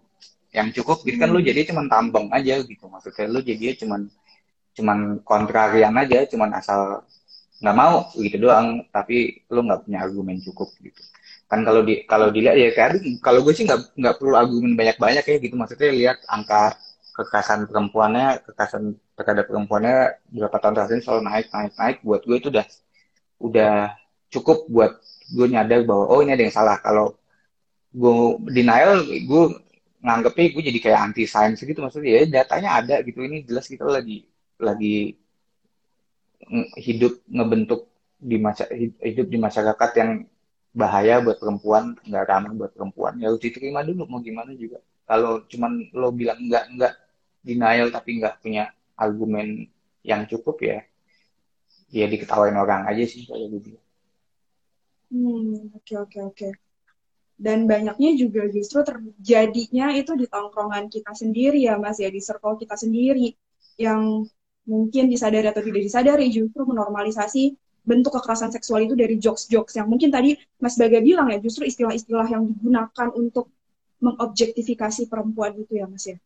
yang 0.52 0.68
cukup 0.72 1.00
gitu 1.04 1.16
kan 1.16 1.32
lo 1.32 1.40
hmm. 1.40 1.48
jadi 1.48 1.60
cuma 1.72 1.82
tambang 1.88 2.28
aja 2.28 2.60
gitu 2.60 2.84
maksudnya 2.92 3.26
lo 3.28 3.40
jadi 3.40 3.76
cuma 3.80 4.04
cuma 4.72 4.92
kontrarian 5.26 5.96
aja 5.96 6.24
cuma 6.30 6.48
asal 6.54 7.02
nggak 7.58 7.76
mau 7.76 8.08
gitu 8.16 8.36
doang 8.38 8.84
tapi 8.92 9.42
lo 9.50 9.64
nggak 9.64 9.88
punya 9.88 9.98
argumen 10.04 10.38
cukup 10.44 10.70
gitu 10.80 11.02
kan 11.48 11.60
kalau 11.64 11.80
di 11.80 12.04
kalau 12.04 12.28
dilihat 12.28 12.56
ya 12.60 12.68
kayak 12.76 13.00
kalau 13.24 13.40
gue 13.40 13.56
sih 13.56 13.64
nggak 13.64 13.96
nggak 13.96 14.14
perlu 14.20 14.34
argumen 14.36 14.76
banyak 14.76 14.96
banyak 15.00 15.24
ya 15.24 15.36
gitu. 15.40 15.54
Maksudnya 15.56 15.88
lihat 15.96 16.18
angka 16.28 16.76
kekerasan 17.16 17.66
perempuannya 17.66 18.44
kekerasan 18.44 18.94
terhadap 19.16 19.44
perempuannya 19.48 19.96
beberapa 20.28 20.56
tahun 20.60 20.74
terakhir 20.76 20.98
selalu 21.02 21.22
naik 21.24 21.46
naik 21.50 21.72
naik. 21.80 21.96
Buat 22.04 22.22
gue 22.28 22.36
itu 22.36 22.48
udah 22.52 22.66
udah 23.40 23.74
cukup 24.28 24.68
buat 24.68 24.92
gue 25.32 25.46
nyadar 25.48 25.80
bahwa 25.88 26.04
oh 26.12 26.20
ini 26.20 26.36
ada 26.36 26.44
yang 26.44 26.54
salah. 26.54 26.76
Kalau 26.84 27.16
gue 27.96 28.14
denial 28.52 29.00
gue 29.08 29.44
nganggepnya 30.04 30.46
gue 30.52 30.62
jadi 30.68 30.78
kayak 30.84 31.00
anti 31.00 31.24
sains 31.24 31.64
gitu. 31.64 31.80
Maksudnya 31.80 32.10
ya 32.12 32.44
datanya 32.44 32.70
ada 32.76 33.00
gitu. 33.00 33.24
Ini 33.24 33.48
jelas 33.48 33.64
kita 33.64 33.88
lagi 33.88 34.28
lagi 34.60 35.16
hidup 36.76 37.24
ngebentuk 37.28 37.88
di 38.18 38.36
masa 38.36 38.66
hidup 39.00 39.26
di 39.30 39.38
masyarakat 39.38 39.90
yang 39.96 40.10
bahaya 40.78 41.18
buat 41.18 41.42
perempuan 41.42 41.98
nggak 42.06 42.24
ramah 42.30 42.52
buat 42.54 42.70
perempuan 42.70 43.18
ya 43.18 43.34
harus 43.34 43.42
diterima 43.42 43.82
dulu 43.82 44.06
mau 44.06 44.22
gimana 44.22 44.54
juga 44.54 44.78
kalau 45.10 45.42
cuman 45.50 45.90
lo 45.90 46.14
bilang 46.14 46.38
enggak 46.38 46.64
enggak 46.70 46.94
denial 47.42 47.90
tapi 47.90 48.22
nggak 48.22 48.38
punya 48.38 48.70
argumen 48.94 49.66
yang 50.06 50.22
cukup 50.30 50.62
ya 50.62 50.78
ya 51.88 52.06
diketawain 52.06 52.56
orang 52.56 52.84
aja 52.84 53.04
sih 53.08 53.24
kayak 53.24 53.48
gitu. 53.58 53.68
Hmm, 55.08 55.72
oke 55.72 55.80
okay, 55.80 55.96
oke 55.96 56.10
okay, 56.12 56.20
oke. 56.20 56.36
Okay. 56.36 56.52
Dan 57.38 57.70
banyaknya 57.70 58.18
juga 58.18 58.50
justru 58.50 58.82
terjadinya 58.82 59.94
itu 59.94 60.12
di 60.18 60.26
tongkrongan 60.26 60.90
kita 60.90 61.14
sendiri 61.14 61.62
ya 61.64 61.78
Mas 61.78 62.02
ya, 62.02 62.10
di 62.10 62.18
circle 62.18 62.58
kita 62.58 62.74
sendiri 62.74 63.30
yang 63.78 64.26
mungkin 64.68 65.08
disadari 65.08 65.46
atau 65.48 65.62
tidak 65.62 65.82
disadari 65.86 66.28
justru 66.28 66.66
menormalisasi 66.66 67.56
bentuk 67.88 68.12
kekerasan 68.20 68.52
seksual 68.52 68.84
itu 68.84 68.92
dari 68.92 69.16
jokes-jokes 69.16 69.80
yang 69.80 69.88
mungkin 69.88 70.12
tadi 70.12 70.36
Mas 70.60 70.76
Baga 70.76 71.00
bilang 71.00 71.32
ya 71.32 71.40
justru 71.40 71.64
istilah-istilah 71.64 72.28
yang 72.28 72.44
digunakan 72.44 73.08
untuk 73.16 73.48
mengobjektifikasi 74.04 75.08
perempuan 75.08 75.56
itu 75.56 75.72
ya 75.80 75.88
Mas 75.88 76.04
ya. 76.04 76.20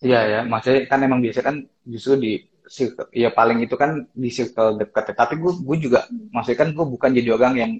Iya 0.00 0.20
ya, 0.24 0.40
maksudnya 0.48 0.88
kan 0.88 1.00
emang 1.04 1.20
biasa 1.20 1.40
kan 1.44 1.56
justru 1.84 2.12
di 2.16 2.32
circle, 2.64 3.08
ya 3.12 3.28
paling 3.32 3.60
itu 3.60 3.76
kan 3.76 4.08
di 4.12 4.30
circle 4.32 4.80
dekat. 4.80 5.12
Tapi 5.12 5.36
gue 5.36 5.52
gue 5.60 5.76
juga 5.84 6.08
maksudnya 6.32 6.58
kan 6.64 6.68
gue 6.72 6.86
bukan 6.88 7.10
jadi 7.12 7.30
orang 7.36 7.54
yang 7.60 7.72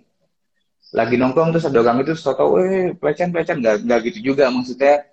lagi 0.95 1.17
nongkrong 1.19 1.51
terus 1.57 1.67
ada 1.67 1.81
orang 1.83 2.07
itu 2.07 2.15
soto, 2.15 2.61
eh 2.61 2.95
pelecehan 2.95 3.35
pelecehan 3.35 3.59
nggak 3.59 3.77
nggak 3.89 4.01
gitu 4.13 4.33
juga 4.33 4.53
maksudnya. 4.53 5.09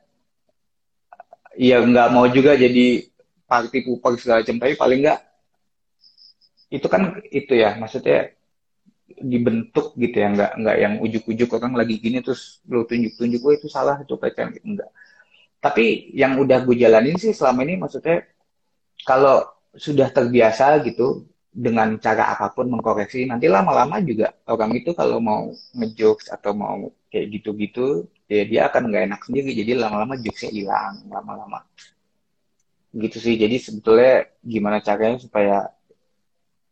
Ya 1.55 1.83
nggak 1.83 2.07
mau 2.15 2.27
juga 2.31 2.55
jadi 2.55 3.11
party 3.43 3.83
pooper 3.83 4.15
segala 4.15 4.39
macam 4.39 4.55
tapi 4.55 4.73
paling 4.79 4.99
nggak 5.03 5.19
itu 6.71 6.87
kan 6.87 7.19
itu 7.27 7.53
ya 7.53 7.75
maksudnya 7.75 8.31
dibentuk 9.11 9.91
gitu 9.99 10.15
ya 10.23 10.27
nggak 10.31 10.51
nggak 10.55 10.77
yang 10.79 10.93
ujuk-ujuk 11.03 11.51
orang 11.59 11.75
lagi 11.75 11.99
gini 11.99 12.23
terus 12.23 12.63
lo 12.71 12.87
tunjuk-tunjuk 12.87 13.39
gue 13.43 13.53
itu 13.59 13.67
salah 13.67 13.99
itu 13.99 14.15
pelecehan. 14.15 14.55
Gitu 14.55 14.65
enggak 14.65 14.89
tapi 15.61 16.09
yang 16.15 16.39
udah 16.41 16.63
gue 16.65 16.75
jalanin 16.79 17.19
sih 17.19 17.35
selama 17.35 17.61
ini 17.67 17.75
maksudnya 17.77 18.25
kalau 19.05 19.45
sudah 19.75 20.09
terbiasa 20.09 20.81
gitu 20.87 21.27
dengan 21.51 21.99
cara 21.99 22.31
apa 22.31 22.55
pun 22.55 22.71
mengkoreksi 22.71 23.27
nanti 23.27 23.51
lama-lama 23.51 23.99
juga 23.99 24.31
orang 24.47 24.71
itu 24.79 24.95
kalau 24.95 25.19
mau 25.19 25.51
ngejokes 25.75 26.31
atau 26.31 26.55
mau 26.55 26.87
kayak 27.11 27.27
gitu-gitu 27.35 28.07
ya 28.31 28.47
dia 28.47 28.61
akan 28.71 28.87
nggak 28.87 29.03
enak 29.11 29.21
sendiri. 29.27 29.51
Jadi 29.51 29.71
lama-lama 29.75 30.15
jokesnya 30.15 30.51
hilang 30.55 31.03
lama-lama. 31.11 31.59
Gitu 32.95 33.17
sih. 33.19 33.35
Jadi 33.35 33.55
sebetulnya 33.59 34.31
gimana 34.39 34.79
caranya 34.79 35.19
supaya 35.19 35.67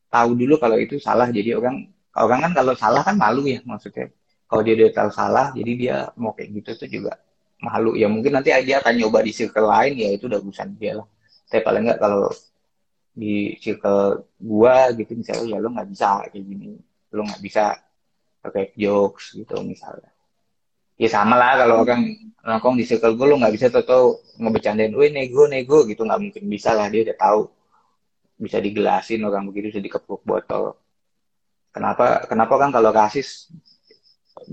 tahu 0.10 0.30
dulu 0.36 0.58
kalau 0.58 0.78
itu 0.82 0.98
salah. 0.98 1.30
Jadi 1.30 1.56
orang 1.56 1.86
orang 2.18 2.40
kan 2.50 2.52
kalau 2.58 2.74
salah 2.76 3.02
kan 3.06 3.16
malu 3.16 3.46
ya 3.46 3.62
maksudnya. 3.64 4.10
Kalau 4.50 4.62
dia 4.66 4.74
udah 4.74 4.90
tahu 4.92 5.10
salah 5.14 5.46
jadi 5.54 5.72
dia 5.78 5.96
mau 6.18 6.34
kayak 6.34 6.50
gitu 6.62 6.70
tuh 6.86 6.90
juga 6.90 7.14
malu. 7.62 7.94
Ya 7.94 8.10
mungkin 8.10 8.34
nanti 8.34 8.50
aja 8.50 8.82
akan 8.82 8.94
nyoba 8.98 9.22
di 9.22 9.32
circle 9.32 9.70
lain 9.70 9.94
ya 9.96 10.10
itu 10.18 10.26
udah 10.26 10.42
urusan 10.42 10.74
dia 10.76 10.98
lah. 11.00 11.08
Tapi 11.50 11.62
paling 11.62 11.84
nggak 11.86 12.00
kalau 12.02 12.30
di 13.14 13.54
circle 13.62 14.26
gua 14.42 14.90
gitu 14.98 15.12
misalnya 15.18 15.58
ya 15.58 15.58
lo 15.62 15.70
nggak 15.70 15.90
bisa 15.94 16.26
kayak 16.34 16.44
gini. 16.44 16.78
Lo 17.14 17.22
nggak 17.26 17.42
bisa 17.46 17.78
pakai 18.42 18.74
jokes 18.74 19.38
gitu 19.38 19.62
misalnya. 19.62 20.10
Ya 21.00 21.08
sama 21.08 21.40
lah 21.40 21.56
kalau 21.56 21.88
orang 21.88 22.12
nongkrong 22.44 22.76
di 22.76 22.84
circle 22.84 23.16
gue 23.16 23.28
lo 23.28 23.36
nggak 23.40 23.54
bisa 23.56 23.68
tau 23.72 23.88
tau 23.88 24.06
ngebecandain, 24.36 24.92
wih 24.92 25.12
nego 25.14 25.48
nego 25.48 25.88
gitu. 25.88 26.04
Nggak 26.04 26.20
mungkin 26.20 26.44
bisa 26.52 26.76
lah 26.76 26.92
dia 26.92 27.08
udah 27.08 27.16
tahu 27.16 27.42
bisa 28.44 28.58
digelasin 28.66 29.22
orang 29.28 29.44
begitu 29.50 29.66
bisa 29.76 29.84
dikepuk 29.88 30.22
botol. 30.30 30.64
Kenapa 31.76 32.06
kenapa 32.30 32.56
kan 32.62 32.70
kalau 32.76 32.92
rasis 33.00 33.30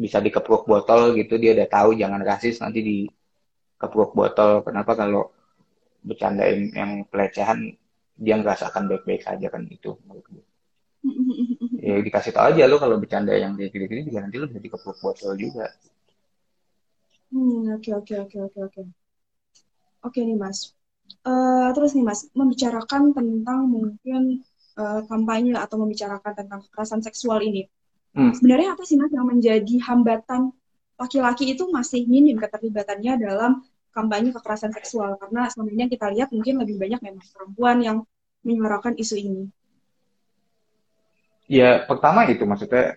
bisa 0.02 0.18
dikepruk 0.26 0.62
botol 0.70 1.14
gitu 1.18 1.34
dia 1.42 1.50
udah 1.56 1.68
tahu 1.76 1.90
jangan 2.00 2.20
rasis 2.30 2.56
nanti 2.62 2.80
di 2.88 2.96
kepruk 3.80 4.12
botol. 4.18 4.52
Kenapa 4.66 4.92
kalau 5.00 5.22
bercandain 6.08 6.60
yang 6.80 6.92
pelecehan 7.10 7.60
dia 8.16 8.34
ngerasakan 8.40 8.84
baik-baik 8.90 9.22
saja 9.28 9.46
kan 9.52 9.62
itu 9.68 9.92
ya 11.86 11.96
dikasih 12.06 12.32
tau 12.34 12.46
aja 12.50 12.64
lo 12.70 12.76
kalau 12.82 12.96
bercanda 13.02 13.32
yang 13.36 13.52
kayak 13.58 13.70
gini-gini 13.74 14.00
juga 14.08 14.18
nanti 14.24 14.36
lo 14.40 14.46
bisa 14.50 14.60
dikepruk 14.64 14.98
botol 15.04 15.32
juga. 15.38 15.66
Hmm 17.30 17.66
oke 17.74 17.90
oke 17.98 18.14
oke 18.24 18.38
oke 18.46 18.58
oke. 18.66 18.82
Oke 20.06 20.20
nih 20.26 20.36
mas 20.42 20.58
uh, 21.26 21.68
terus 21.74 21.94
nih 21.94 22.04
mas 22.04 22.28
membicarakan 22.32 23.14
tentang 23.14 23.66
mungkin 23.66 24.42
uh, 24.78 25.02
kampanye 25.06 25.56
atau 25.56 25.76
membicarakan 25.80 26.32
tentang 26.34 26.60
kekerasan 26.66 27.00
seksual 27.04 27.40
ini 27.42 27.66
Hmm. 28.16 28.32
Sebenarnya 28.32 28.72
apa 28.72 28.82
sih 28.88 28.96
mas 28.96 29.12
yang 29.12 29.28
menjadi 29.28 29.74
hambatan 29.84 30.56
laki-laki 30.96 31.52
itu 31.52 31.68
masih 31.68 32.08
minim 32.08 32.40
keterlibatannya 32.40 33.20
dalam 33.20 33.60
kampanye 33.92 34.32
kekerasan 34.32 34.72
seksual 34.72 35.20
karena 35.20 35.52
selama 35.52 35.68
ini 35.76 35.80
yang 35.84 35.92
kita 35.92 36.08
lihat 36.08 36.28
mungkin 36.32 36.64
lebih 36.64 36.80
banyak 36.80 37.00
memang 37.04 37.24
perempuan 37.36 37.76
yang 37.84 37.96
menyuarakan 38.40 38.96
isu 38.96 39.20
ini. 39.20 39.44
Ya 41.44 41.84
pertama 41.84 42.24
itu 42.24 42.48
maksudnya 42.48 42.96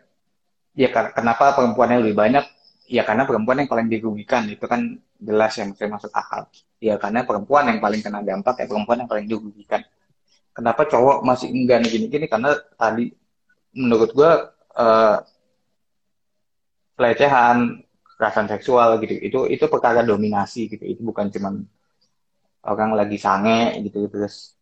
ya 0.72 0.88
kenapa 0.88 1.52
perempuannya 1.52 2.00
lebih 2.00 2.16
banyak 2.16 2.46
ya 2.90 3.06
karena 3.06 3.24
perempuan 3.30 3.62
yang 3.62 3.70
paling 3.70 3.88
dirugikan 3.88 4.50
itu 4.50 4.66
kan 4.66 4.98
jelas 5.22 5.54
yang 5.62 5.78
saya 5.78 5.94
maksud 5.94 6.10
akal 6.10 6.50
ya 6.82 6.98
karena 6.98 7.22
perempuan 7.22 7.70
yang 7.70 7.78
paling 7.78 8.02
kena 8.02 8.26
dampak 8.26 8.60
ya 8.60 8.66
perempuan 8.66 9.06
yang 9.06 9.10
paling 9.10 9.30
dirugikan 9.30 9.86
kenapa 10.58 10.90
cowok 10.90 11.22
masih 11.22 11.54
enggan 11.54 11.86
gini-gini 11.86 12.26
karena 12.26 12.58
tadi 12.74 13.14
menurut 13.78 14.10
gue 14.12 14.32
uh, 14.76 15.18
pelecehan, 17.00 17.80
kekerasan 18.04 18.48
seksual 18.52 19.00
gitu. 19.00 19.16
Itu 19.24 19.40
itu 19.48 19.66
perkara 19.72 20.04
dominasi 20.04 20.68
gitu. 20.68 20.84
Itu 20.84 21.02
bukan 21.08 21.32
cuman 21.32 21.64
orang 22.68 22.92
lagi 22.92 23.16
sange 23.16 23.80
gitu 23.88 24.12
terus 24.12 24.60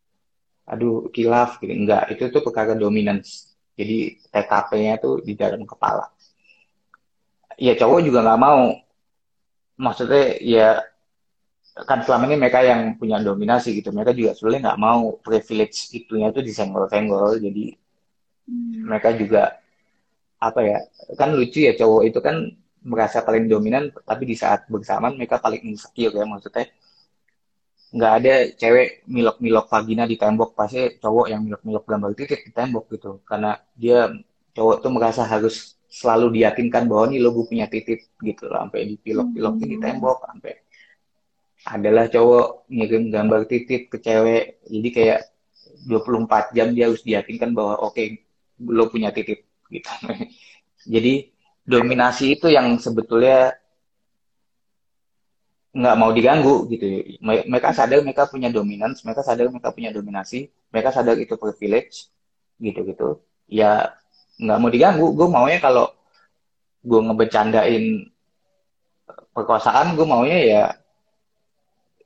aduh 0.70 1.10
kilaf 1.10 1.58
gitu. 1.64 1.74
Enggak, 1.74 2.14
itu 2.14 2.30
tuh 2.30 2.46
perkara 2.46 2.78
dominance. 2.78 3.58
Jadi 3.74 4.22
TKP-nya 4.30 5.02
tuh 5.02 5.26
di 5.26 5.34
dalam 5.34 5.66
kepala. 5.66 6.14
Ya 7.58 7.74
cowok 7.74 8.00
juga 8.06 8.20
nggak 8.26 8.42
mau. 8.42 8.74
Maksudnya 9.78 10.38
ya 10.42 10.70
kan 11.86 12.02
selama 12.02 12.26
ini 12.30 12.38
mereka 12.42 12.66
yang 12.66 12.98
punya 12.98 13.22
dominasi 13.22 13.78
gitu. 13.78 13.90
Mereka 13.94 14.14
juga 14.18 14.34
sebenarnya 14.38 14.74
nggak 14.74 14.82
mau 14.82 15.18
privilege 15.22 15.94
itunya 15.94 16.30
tuh 16.34 16.46
disenggol-senggol. 16.46 17.42
Jadi 17.42 17.74
hmm. 18.50 18.86
mereka 18.86 19.14
juga 19.18 19.58
apa 20.38 20.62
ya 20.62 20.78
kan 21.18 21.34
lucu 21.34 21.66
ya 21.66 21.74
cowok 21.74 22.02
itu 22.06 22.20
kan 22.22 22.46
merasa 22.86 23.26
paling 23.26 23.50
dominan 23.50 23.90
tapi 24.06 24.24
di 24.30 24.36
saat 24.38 24.70
bersamaan 24.70 25.18
mereka 25.18 25.42
paling 25.42 25.66
insecure 25.66 26.14
ya 26.14 26.26
maksudnya 26.30 26.70
nggak 27.88 28.14
ada 28.22 28.34
cewek 28.54 29.08
milok-milok 29.08 29.66
vagina 29.72 30.04
di 30.04 30.20
tembok 30.20 30.54
pasti 30.54 31.00
cowok 31.00 31.26
yang 31.32 31.42
milok-milok 31.42 31.84
gambar 31.88 32.12
titik 32.14 32.46
di 32.46 32.52
tembok 32.52 32.86
gitu 32.94 33.24
karena 33.24 33.58
dia 33.74 34.12
cowok 34.54 34.78
tuh 34.84 34.92
merasa 34.92 35.24
harus 35.24 35.77
selalu 35.88 36.40
diyakinkan 36.40 36.86
bahwa 36.92 37.16
nih 37.16 37.20
lo 37.24 37.32
gue 37.32 37.46
punya 37.48 37.66
titik 37.72 38.12
gitu 38.20 38.52
loh 38.52 38.68
sampai 38.68 38.92
dipilok-pilokin 38.92 39.68
di 39.72 39.78
tembok 39.80 40.18
sampai 40.28 40.54
adalah 41.68 42.06
cowok 42.08 42.70
ngirim 42.72 43.12
gambar 43.12 43.42
titik 43.48 43.92
ke 43.92 43.98
cewek. 44.00 44.62
Jadi 44.68 44.90
kayak 44.94 45.20
24 45.88 46.56
jam 46.56 46.72
dia 46.76 46.92
harus 46.92 47.04
diyakinkan 47.04 47.52
bahwa 47.52 47.80
oke 47.84 47.96
okay, 47.96 48.24
lo 48.62 48.88
punya 48.92 49.12
titik 49.12 49.48
gitu. 49.72 49.90
Jadi 50.94 51.34
dominasi 51.68 52.40
itu 52.40 52.48
yang 52.48 52.80
sebetulnya 52.80 53.56
nggak 55.76 55.98
mau 56.00 56.12
diganggu 56.16 56.68
gitu. 56.72 56.86
Mereka 57.24 57.76
sadar 57.76 58.00
mereka 58.04 58.28
punya 58.32 58.48
dominance 58.52 59.04
mereka 59.04 59.24
sadar 59.24 59.52
mereka 59.52 59.72
punya 59.76 59.92
dominasi 59.92 60.48
mereka 60.72 60.90
sadar 60.96 61.16
itu 61.20 61.36
privilege 61.36 62.12
gitu 62.58 62.82
gitu 62.88 63.10
ya 63.46 63.97
nggak 64.38 64.58
mau 64.62 64.70
diganggu. 64.70 65.08
Gue 65.18 65.28
maunya 65.28 65.60
kalau 65.62 65.92
gue 66.86 67.00
ngebecandain 67.04 67.86
perkosaan 69.34 69.94
gue 69.98 70.08
maunya 70.08 70.40
ya 70.42 70.64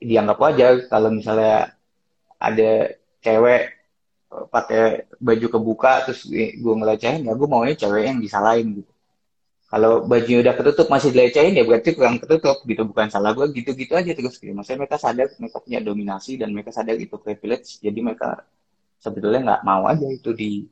dianggap 0.00 0.38
wajar. 0.40 0.72
Kalau 0.88 1.08
misalnya 1.12 1.76
ada 2.40 2.96
cewek 3.22 3.62
pakai 4.48 5.06
baju 5.20 5.46
kebuka 5.52 6.08
terus 6.08 6.24
gue 6.32 6.74
ngelecehin 6.74 7.28
ya 7.28 7.36
gue 7.36 7.48
maunya 7.48 7.76
cewek 7.76 8.02
yang 8.08 8.18
disalahin 8.18 8.80
gitu. 8.80 8.92
Kalau 9.72 10.04
bajunya 10.04 10.44
udah 10.44 10.52
ketutup 10.52 10.92
masih 10.92 11.16
dilecehin 11.16 11.56
ya 11.56 11.64
berarti 11.64 11.96
kurang 11.96 12.20
ketutup 12.20 12.60
gitu. 12.64 12.82
Bukan 12.84 13.08
salah 13.08 13.32
gue 13.32 13.48
gitu-gitu 13.56 13.96
aja 13.96 14.12
terus. 14.12 14.36
Gitu 14.36 14.52
maksudnya 14.52 14.84
mereka 14.84 14.96
sadar 15.00 15.32
mereka 15.36 15.58
punya 15.64 15.80
dominasi 15.80 16.36
dan 16.36 16.52
mereka 16.52 16.72
sadar 16.72 16.96
itu 16.96 17.16
privilege. 17.16 17.80
Jadi 17.80 17.98
mereka 18.04 18.44
sebetulnya 19.00 19.40
nggak 19.40 19.62
mau 19.64 19.88
aja 19.88 20.06
itu 20.08 20.30
di 20.36 20.68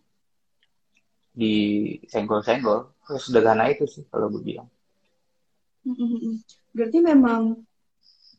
di 1.40 1.55
senggol-senggol 2.05 3.00
terus 3.09 3.22
sederhana 3.24 3.64
itu 3.72 3.88
sih 3.88 4.05
kalau 4.12 4.29
gue 4.29 4.44
bilang. 4.44 4.68
Berarti 6.76 6.98
memang 7.00 7.57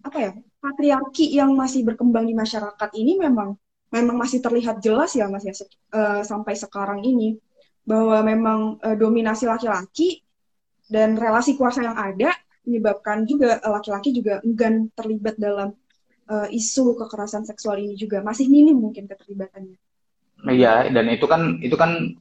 apa 0.05 0.17
ya 0.17 0.31
patriarki 0.61 1.33
yang 1.33 1.57
masih 1.57 1.81
berkembang 1.81 2.29
di 2.29 2.37
masyarakat 2.37 2.89
ini 2.97 3.17
memang 3.17 3.57
memang 3.91 4.15
masih 4.17 4.39
terlihat 4.41 4.81
jelas 4.81 5.13
ya 5.17 5.27
mas 5.27 5.43
ya 5.43 5.53
uh, 5.97 6.21
sampai 6.21 6.53
sekarang 6.53 7.01
ini. 7.01 7.41
Bahwa 7.81 8.21
memang 8.21 8.77
uh, 8.77 8.93
dominasi 8.93 9.49
laki-laki 9.49 10.21
dan 10.85 11.17
relasi 11.17 11.57
kuasa 11.57 11.81
yang 11.81 11.97
ada 11.97 12.29
menyebabkan 12.61 13.25
juga 13.25 13.57
eh, 13.57 13.71
laki-laki 13.73 14.13
juga 14.13 14.37
enggan 14.45 14.93
terlibat 14.93 15.33
dalam 15.41 15.73
uh, 16.29 16.47
isu 16.53 16.93
kekerasan 17.01 17.41
seksual 17.43 17.81
ini 17.81 17.97
juga. 17.97 18.21
Masih 18.21 18.45
minim 18.53 18.77
mungkin 18.77 19.09
keterlibatannya. 19.09 19.81
Iya, 20.45 20.93
dan 20.93 21.05
itu 21.09 21.25
kan 21.25 21.57
itu 21.61 21.73
kan 21.73 22.17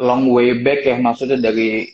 long 0.00 0.32
way 0.32 0.56
back 0.64 0.82
ya 0.88 0.96
maksudnya 0.96 1.36
dari 1.36 1.92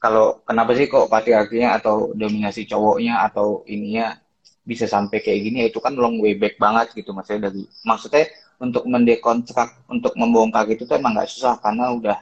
kalau 0.00 0.40
kenapa 0.48 0.72
sih 0.72 0.88
kok 0.88 1.10
patriarkinya 1.12 1.76
atau 1.76 2.16
dominasi 2.16 2.64
cowoknya 2.64 3.20
atau 3.26 3.66
ininya 3.68 4.16
bisa 4.64 4.86
sampai 4.86 5.20
kayak 5.20 5.40
gini 5.44 5.56
ya 5.64 5.66
itu 5.68 5.82
kan 5.82 5.92
long 5.98 6.16
way 6.22 6.38
back 6.38 6.56
banget 6.56 6.94
gitu 6.94 7.10
maksudnya 7.10 7.50
dari 7.50 7.66
maksudnya 7.84 8.24
untuk 8.62 8.84
mendekonstruk 8.86 9.70
untuk 9.90 10.14
membongkar 10.14 10.68
itu 10.70 10.86
tuh 10.86 10.96
emang 10.96 11.16
nggak 11.18 11.28
susah 11.28 11.58
karena 11.58 11.92
udah 11.96 12.18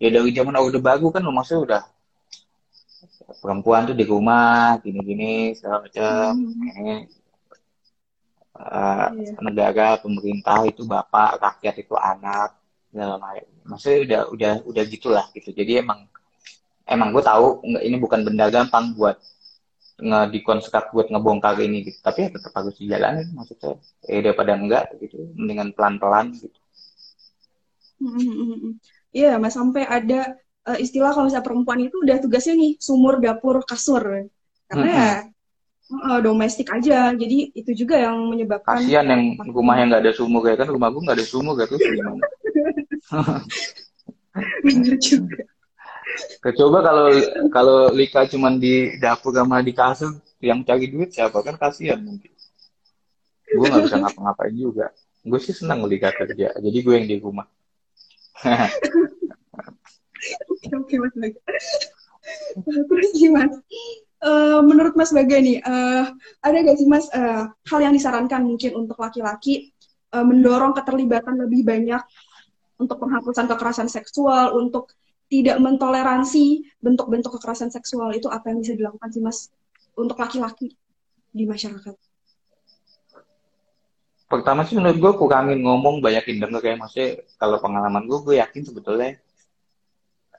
ya 0.00 0.08
dari 0.08 0.30
zaman 0.32 0.56
orde 0.56 0.80
baru 0.80 1.12
kan 1.12 1.22
maksudnya 1.28 1.60
udah 1.60 1.82
perempuan 3.38 3.86
tuh 3.86 3.94
di 3.94 4.02
rumah 4.02 4.80
gini-gini 4.82 5.54
segala 5.54 5.86
macam 5.86 6.34
hmm. 6.34 6.78
ini 6.82 6.94
uh, 8.58 9.08
yeah. 9.14 9.38
negara 9.38 10.00
pemerintah 10.02 10.66
itu 10.66 10.82
bapak 10.82 11.38
rakyat 11.38 11.74
itu 11.78 11.94
anak 11.94 12.58
dalam 12.90 13.22
maksudnya 13.70 13.98
udah 14.02 14.20
udah 14.34 14.52
udah 14.66 14.84
gitulah 14.90 15.26
gitu. 15.32 15.54
Jadi 15.54 15.86
emang 15.86 16.10
emang 16.90 17.14
gue 17.14 17.22
tahu 17.22 17.62
ini 17.62 17.96
bukan 18.02 18.26
benda 18.26 18.50
gampang 18.50 18.98
buat 18.98 19.16
nge 20.00 20.20
dikonstruk 20.34 20.90
buat 20.90 21.06
ngebongkar 21.08 21.54
ini 21.62 21.86
gitu. 21.86 21.98
Tapi 22.02 22.26
ya 22.26 22.28
tetap 22.34 22.52
harus 22.58 22.74
dijalanin 22.76 23.30
maksudnya. 23.30 23.78
Eh 24.10 24.20
daripada 24.20 24.58
enggak 24.58 24.84
gitu 24.98 25.30
mendingan 25.38 25.70
pelan 25.72 26.02
pelan 26.02 26.34
gitu. 26.34 26.58
Hmm, 28.00 28.16
hmm, 28.16 28.56
hmm, 28.58 28.72
Iya, 29.12 29.36
mas 29.36 29.52
sampai 29.52 29.84
ada 29.84 30.40
uh, 30.64 30.78
istilah 30.80 31.12
kalau 31.12 31.28
misalnya 31.28 31.44
perempuan 31.44 31.80
itu 31.84 32.00
udah 32.00 32.16
tugasnya 32.22 32.56
nih 32.56 32.72
sumur 32.80 33.20
dapur 33.20 33.60
kasur. 33.62 34.30
Karena 34.70 34.86
mm 34.86 34.90
-hmm. 34.90 34.98
ya 34.98 35.12
uh, 36.08 36.20
domestik 36.22 36.70
aja. 36.70 37.12
Jadi 37.12 37.52
itu 37.54 37.70
juga 37.84 37.98
yang 37.98 38.16
menyebabkan 38.30 38.80
kasihan 38.80 39.06
yang 39.06 39.22
rumah 39.50 39.74
yang 39.78 39.90
nggak 39.90 40.02
ada 40.06 40.12
sumur 40.14 40.40
kayak 40.46 40.64
kan 40.64 40.68
rumah 40.70 40.88
gue 40.88 41.02
nggak 41.02 41.18
ada 41.18 41.26
sumur 41.26 41.54
gitu 41.58 41.76
gimana 41.76 42.24
bener 44.64 44.94
juga 45.02 45.42
Coba 46.40 46.78
kalau 46.82 47.06
kalau 47.54 47.78
Lika 47.94 48.26
cuma 48.26 48.50
di 48.50 48.98
dapur 48.98 49.30
sama 49.30 49.62
di 49.62 49.70
kasur 49.70 50.18
yang 50.42 50.66
cari 50.66 50.90
duit 50.90 51.14
siapa 51.14 51.38
kan 51.38 51.54
kasihan 51.54 52.02
mungkin. 52.02 52.32
Gue 53.46 53.66
nggak 53.70 53.86
bisa 53.86 53.96
ngapa-ngapain 54.02 54.54
juga. 54.56 54.90
Gue 55.22 55.38
sih 55.38 55.54
senang 55.54 55.86
Lika 55.86 56.10
kerja, 56.10 56.50
jadi 56.56 56.78
gue 56.82 56.94
yang 56.98 57.06
di 57.06 57.16
rumah. 57.22 57.46
oke 60.48 60.74
oke 60.80 60.94
mas 60.96 61.14
Baga 61.16 61.40
terus 62.64 63.10
gimana 63.16 63.52
uh, 64.24 64.60
menurut 64.64 64.94
mas 64.96 65.12
Baga 65.12 65.36
nih 65.40 65.60
uh, 65.60 66.08
ada 66.40 66.56
gak 66.64 66.76
sih 66.80 66.88
mas 66.88 67.06
uh, 67.12 67.52
hal 67.52 67.80
yang 67.80 67.92
disarankan 67.92 68.44
mungkin 68.44 68.76
untuk 68.76 68.96
laki-laki 68.96 69.72
uh, 70.16 70.24
mendorong 70.24 70.72
keterlibatan 70.72 71.36
lebih 71.36 71.68
banyak 71.68 72.00
untuk 72.80 72.96
penghapusan 72.96 73.44
kekerasan 73.44 73.92
seksual 73.92 74.56
untuk 74.56 74.96
tidak 75.30 75.60
mentoleransi 75.62 76.66
bentuk-bentuk 76.80 77.38
kekerasan 77.38 77.70
seksual. 77.70 78.10
Itu 78.16 78.32
apa 78.32 78.50
yang 78.50 78.64
bisa 78.64 78.74
dilakukan 78.74 79.08
sih 79.12 79.22
mas 79.22 79.52
untuk 79.94 80.16
laki-laki 80.18 80.74
di 81.30 81.44
masyarakat? 81.46 81.94
Pertama 84.30 84.62
sih 84.62 84.78
menurut 84.78 84.98
gue 84.98 85.12
kurangin 85.18 85.60
ngomong 85.62 86.00
banyakin 86.02 86.38
denger 86.38 86.60
kayak 86.62 86.78
maksudnya 86.78 87.08
kalau 87.36 87.58
pengalaman 87.58 88.06
gue 88.06 88.18
gue 88.22 88.34
yakin 88.38 88.62
sebetulnya 88.62 89.18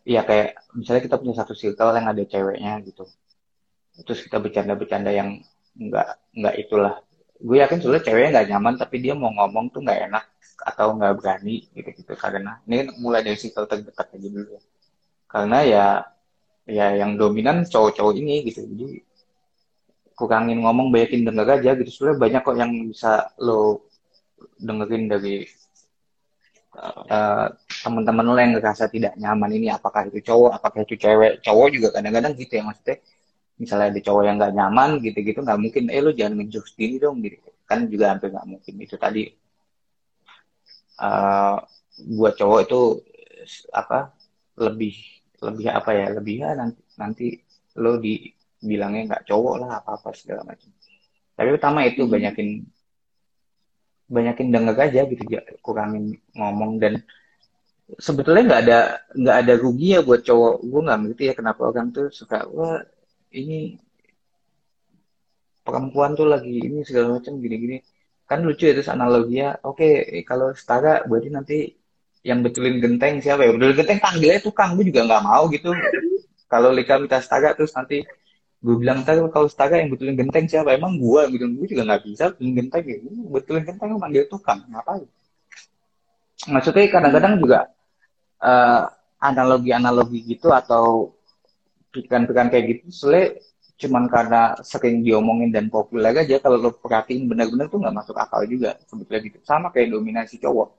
ya 0.08 0.26
kayak 0.26 0.58
misalnya 0.74 1.04
kita 1.06 1.16
punya 1.22 1.36
satu 1.44 1.54
circle 1.54 1.94
yang 1.94 2.08
ada 2.08 2.24
ceweknya 2.24 2.80
gitu. 2.88 3.04
Terus 4.02 4.20
kita 4.26 4.40
bercanda-bercanda 4.40 5.12
yang 5.12 5.44
nggak 5.76 6.08
nggak 6.36 6.56
itulah 6.68 7.04
gue 7.42 7.58
yakin 7.58 7.78
soalnya 7.82 8.04
ceweknya 8.06 8.30
nggak 8.38 8.48
nyaman 8.54 8.74
tapi 8.78 8.96
dia 9.02 9.14
mau 9.18 9.34
ngomong 9.34 9.74
tuh 9.74 9.82
nggak 9.82 10.00
enak 10.10 10.24
atau 10.62 10.94
nggak 10.94 11.14
berani 11.18 11.66
gitu 11.74 11.90
gitu 11.90 12.14
karena 12.14 12.62
ini 12.70 12.94
mulai 13.02 13.26
dari 13.26 13.38
circle 13.38 13.66
terdekat 13.66 14.14
aja 14.14 14.28
dulu 14.30 14.50
ya. 14.54 14.62
Karena 15.26 15.58
ya 15.66 15.86
ya 16.70 16.88
yang 17.02 17.18
dominan 17.18 17.66
cowok-cowok 17.66 18.14
ini 18.22 18.46
gitu. 18.46 18.62
Jadi 18.62 19.02
kurangin 20.14 20.62
ngomong 20.62 20.94
banyakin 20.94 21.26
denger 21.26 21.48
aja 21.58 21.72
gitu. 21.82 21.90
Sebenarnya 21.90 22.20
banyak 22.22 22.42
kok 22.46 22.58
yang 22.62 22.72
bisa 22.94 23.12
lo 23.42 23.90
dengerin 24.62 25.10
dari 25.10 25.42
uh, 26.78 27.48
teman-teman 27.82 28.26
lo 28.30 28.38
yang 28.38 28.54
ngerasa 28.54 28.86
tidak 28.94 29.18
nyaman 29.18 29.50
ini 29.58 29.74
apakah 29.74 30.06
itu 30.14 30.22
cowok 30.22 30.62
apakah 30.62 30.86
itu 30.86 30.94
cewek. 30.94 31.42
Cowok 31.42 31.68
juga 31.74 31.88
kadang-kadang 31.98 32.38
gitu 32.38 32.54
ya 32.54 32.64
maksudnya 32.70 33.02
misalnya 33.62 33.94
ada 33.94 34.02
cowok 34.02 34.24
yang 34.26 34.36
nggak 34.42 34.54
nyaman 34.58 34.90
gitu-gitu 35.06 35.40
nggak 35.46 35.60
mungkin 35.62 35.84
eh 35.94 36.02
lo 36.02 36.10
jangan 36.10 36.42
ngejokes 36.42 36.74
gini 36.74 36.98
dong 36.98 37.22
gitu. 37.22 37.38
Kan 37.70 37.86
juga 37.86 38.18
hampir 38.18 38.34
nggak 38.34 38.48
mungkin. 38.50 38.74
Itu 38.82 38.98
tadi 38.98 39.30
uh, 40.98 41.62
buat 42.18 42.34
cowok 42.34 42.60
itu 42.66 42.82
apa 43.70 44.18
lebih 44.58 44.98
lebih 45.42 45.66
apa 45.70 45.92
ya 45.94 46.08
lebih 46.18 46.36
ya 46.42 46.50
nanti 46.58 46.82
nanti 46.98 47.26
lo 47.78 48.02
dibilangnya 48.02 49.14
nggak 49.14 49.26
cowok 49.30 49.56
lah 49.62 49.70
apa 49.78 49.90
apa 50.02 50.10
segala 50.18 50.42
macam. 50.42 50.74
Tapi 51.38 51.50
utama 51.54 51.86
itu 51.86 52.02
hmm. 52.02 52.12
banyakin 52.12 52.50
banyakin 54.12 54.48
denger 54.50 54.76
aja 54.90 55.02
gitu 55.06 55.24
kurangin 55.62 56.18
ngomong. 56.34 56.82
Dan 56.82 56.98
sebetulnya 58.02 58.44
nggak 58.50 58.62
ada 58.66 58.80
nggak 59.14 59.38
ada 59.46 59.54
rugi 59.54 59.98
ya 59.98 60.02
buat 60.02 60.26
cowok. 60.26 60.56
Gue 60.66 60.82
nggak 60.82 61.00
ngerti 61.06 61.24
ya 61.30 61.34
kenapa 61.38 61.62
orang 61.70 61.94
tuh 61.94 62.10
suka 62.10 62.46
wah 62.50 62.82
ini 63.32 63.80
perempuan 65.62 66.18
tuh 66.18 66.28
lagi 66.28 66.58
ini 66.58 66.84
segala 66.84 67.20
macam 67.20 67.40
gini-gini. 67.40 67.80
Kan 68.28 68.48
lucu 68.48 68.64
ya 68.64 68.74
terus 68.76 68.88
analoginya 68.88 69.60
oke 69.64 69.84
okay, 69.84 70.24
kalau 70.24 70.56
setara 70.56 71.04
berarti 71.04 71.30
nanti 71.32 71.58
yang 72.24 72.46
betulin 72.46 72.80
genteng 72.80 73.20
siapa 73.20 73.44
ya? 73.44 73.52
Betulin 73.56 73.76
genteng 73.76 74.00
panggilnya 74.00 74.40
tukang 74.40 74.78
gue 74.78 74.86
juga 74.88 75.02
nggak 75.08 75.24
mau 75.24 75.44
gitu. 75.52 75.72
Kalau 76.52 76.70
Lika 76.72 77.00
minta 77.00 77.20
setara 77.20 77.56
terus 77.56 77.72
nanti 77.76 78.04
gue 78.62 78.76
bilang 78.78 79.02
tadi 79.02 79.20
kalau 79.34 79.48
setara 79.50 79.82
yang 79.82 79.90
betulin 79.92 80.16
genteng 80.16 80.46
siapa? 80.48 80.76
Emang 80.76 80.96
gue 81.00 81.22
gitu 81.36 81.46
gue 81.48 81.68
juga 81.72 81.84
nggak 81.88 82.02
bisa 82.08 82.24
betulin 82.36 82.54
genteng 82.56 82.84
ya. 82.88 82.98
Betulin 83.32 83.64
genteng 83.68 83.90
manggil 84.00 84.24
tukang 84.32 84.60
ngapain? 84.70 85.08
Maksudnya 86.42 86.90
kadang-kadang 86.90 87.38
juga 87.38 87.70
uh, 88.42 88.90
analogi-analogi 89.22 90.26
gitu 90.26 90.50
atau 90.50 91.14
pikiran-pikiran 91.92 92.48
kayak 92.52 92.66
gitu 92.72 92.84
soalnya 92.90 93.38
cuman 93.82 94.06
karena 94.06 94.42
sering 94.62 95.02
diomongin 95.02 95.50
dan 95.50 95.66
populer 95.66 96.14
aja 96.14 96.38
kalau 96.38 96.62
lo 96.62 96.70
perhatiin 96.78 97.26
benar-benar 97.26 97.66
tuh 97.66 97.82
nggak 97.82 97.96
masuk 97.98 98.14
akal 98.14 98.46
juga. 98.46 98.78
Sebetulnya 98.86 99.22
gitu. 99.26 99.38
Sama 99.42 99.74
kayak 99.74 99.98
dominasi 99.98 100.38
cowok. 100.38 100.70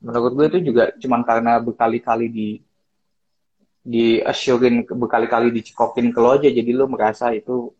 Menurut 0.00 0.32
gue 0.34 0.46
itu 0.56 0.58
juga 0.72 0.90
cuman 0.96 1.20
karena 1.28 1.52
berkali-kali 1.60 2.26
di 2.32 2.48
di 3.82 4.22
assurein 4.22 4.86
berkali-kali 4.86 5.52
dicikokin 5.52 6.14
ke 6.14 6.20
lo 6.22 6.38
aja 6.38 6.46
jadi 6.46 6.70
lo 6.70 6.86
merasa 6.86 7.34
itu 7.34 7.74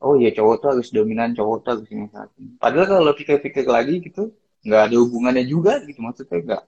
oh 0.00 0.14
ya 0.16 0.32
cowok 0.32 0.54
tuh 0.58 0.68
harus 0.72 0.88
dominan 0.90 1.30
cowok 1.36 1.56
tuh 1.62 1.70
harus 1.78 1.86
ini. 1.94 2.10
Padahal 2.58 2.86
kalau 2.90 3.02
lo 3.06 3.14
pikir-pikir 3.14 3.64
lagi 3.70 4.02
gitu 4.02 4.34
nggak 4.66 4.82
ada 4.90 4.96
hubungannya 4.98 5.44
juga 5.46 5.78
gitu. 5.86 6.02
Maksudnya 6.02 6.38
nggak 6.42 6.62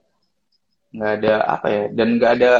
nggak 0.95 1.11
ada 1.19 1.33
apa 1.43 1.67
ya 1.67 1.83
dan 1.91 2.07
nggak 2.15 2.31
ada 2.39 2.51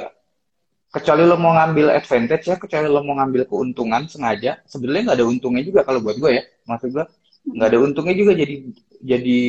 kecuali 0.96 1.28
lo 1.28 1.36
mau 1.36 1.52
ngambil 1.52 1.92
advantage 1.92 2.48
ya 2.48 2.56
kecuali 2.56 2.88
lo 2.88 3.04
mau 3.04 3.20
ngambil 3.20 3.44
keuntungan 3.52 4.08
sengaja. 4.08 4.64
Sebenarnya 4.64 5.12
nggak 5.12 5.18
ada 5.20 5.28
untungnya 5.28 5.64
juga 5.68 5.84
kalau 5.84 6.00
buat 6.00 6.16
gue 6.16 6.32
ya. 6.40 6.44
Maksud 6.64 6.90
gue 6.96 7.06
nggak 7.52 7.68
ada 7.68 7.80
untungnya 7.84 8.16
juga 8.16 8.32
jadi 8.40 8.56
jadi 9.04 9.40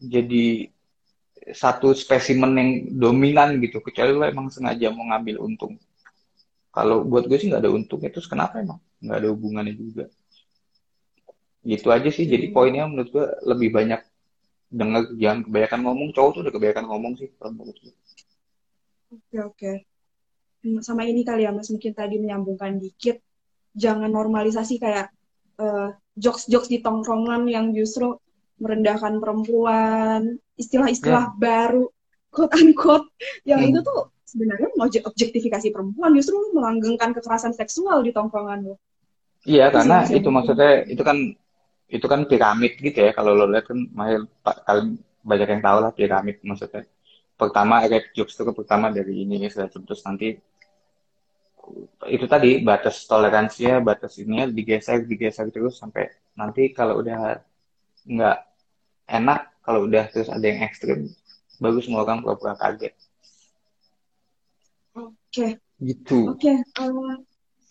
jadi 0.00 0.44
satu 1.52 1.92
spesimen 1.92 2.50
yang 2.56 2.70
dominan 2.96 3.60
gitu. 3.60 3.84
Kecuali 3.84 4.16
lo 4.16 4.24
emang 4.24 4.48
sengaja 4.48 4.88
mau 4.90 5.04
ngambil 5.12 5.36
untung. 5.44 5.76
Kalau 6.72 7.04
buat 7.04 7.28
gue 7.28 7.36
sih 7.36 7.48
nggak 7.52 7.62
ada 7.62 7.72
untungnya. 7.72 8.10
Terus 8.12 8.28
kenapa 8.28 8.58
emang? 8.58 8.80
Nggak 9.04 9.16
ada 9.20 9.28
hubungannya 9.32 9.74
juga. 9.76 10.04
Gitu 11.62 11.88
aja 11.92 12.08
sih. 12.08 12.24
Jadi 12.24 12.50
poinnya 12.50 12.88
menurut 12.88 13.12
gue 13.12 13.26
lebih 13.44 13.70
banyak 13.76 14.00
dengar 14.72 15.04
jangan 15.20 15.40
kebanyakan 15.44 15.80
ngomong. 15.84 16.08
Cowok 16.16 16.30
tuh 16.32 16.40
udah 16.48 16.52
kebanyakan 16.56 16.84
ngomong 16.88 17.12
sih 17.20 17.28
gue. 17.28 17.94
Oke 19.12 19.38
oke. 19.38 19.72
hmm, 19.72 19.95
sama 20.82 21.06
ini 21.06 21.22
kali 21.22 21.46
ya 21.46 21.52
mas. 21.54 21.68
Mungkin 21.70 21.92
tadi 21.92 22.18
menyambungkan 22.18 22.78
dikit. 22.80 23.22
Jangan 23.76 24.08
normalisasi 24.08 24.80
kayak 24.80 25.12
uh, 25.60 25.92
jokes-jokes 26.16 26.72
di 26.72 26.80
tongkrongan 26.80 27.44
yang 27.46 27.76
justru 27.76 28.16
merendahkan 28.56 29.20
perempuan 29.20 30.40
istilah-istilah 30.56 31.28
yeah. 31.28 31.36
baru 31.36 31.92
quote 32.32 32.56
unquote 32.56 33.08
yang 33.44 33.60
hmm. 33.60 33.68
itu 33.68 33.84
tuh 33.84 34.08
sebenarnya 34.24 34.72
mau 34.80 34.88
objektifikasi 34.88 35.68
perempuan. 35.68 36.16
Justru 36.16 36.56
melanggengkan 36.56 37.12
kekerasan 37.12 37.52
seksual 37.52 38.00
di 38.00 38.16
tongkrongan 38.16 38.72
lo 38.72 38.76
iya 39.46 39.70
karena 39.70 40.02
itu 40.10 40.26
maksudnya 40.26 40.82
itu 40.90 41.02
kan 41.06 41.18
itu 41.86 42.06
kan 42.10 42.26
piramid 42.26 42.80
gitu 42.82 42.98
ya. 42.98 43.14
Kalau 43.14 43.36
lo 43.36 43.46
lihat 43.46 43.70
kan 43.70 43.78
mahal 43.94 44.26
kalian 44.42 44.98
banyak 45.22 45.48
yang 45.58 45.62
tahu 45.62 45.78
lah 45.84 45.92
piramid 45.94 46.36
maksudnya 46.42 46.82
pertama 47.36 47.84
jokes 48.16 48.34
itu 48.34 48.52
pertama 48.56 48.88
dari 48.88 49.22
ini 49.22 49.44
ya 49.44 49.68
terus 49.68 50.00
nanti 50.08 50.40
itu 52.06 52.24
tadi 52.30 52.62
batas 52.62 53.04
toleransinya 53.04 53.82
batas 53.82 54.16
ininya 54.22 54.48
digeser 54.48 55.04
digeser 55.04 55.50
terus 55.52 55.76
sampai 55.76 56.08
nanti 56.38 56.70
kalau 56.72 57.02
udah 57.02 57.42
nggak 58.06 58.38
enak 59.10 59.40
kalau 59.60 59.84
udah 59.84 60.06
terus 60.08 60.30
ada 60.30 60.46
yang 60.46 60.62
ekstrim 60.62 61.10
bagus 61.58 61.90
semua 61.90 62.06
orang 62.06 62.22
pura-pura 62.22 62.54
kaget 62.54 62.94
oke 64.94 65.12
okay. 65.28 65.58
gitu 65.82 66.32
oke 66.32 66.38
okay. 66.38 66.56
uh, 66.78 66.86
eh, 66.86 67.18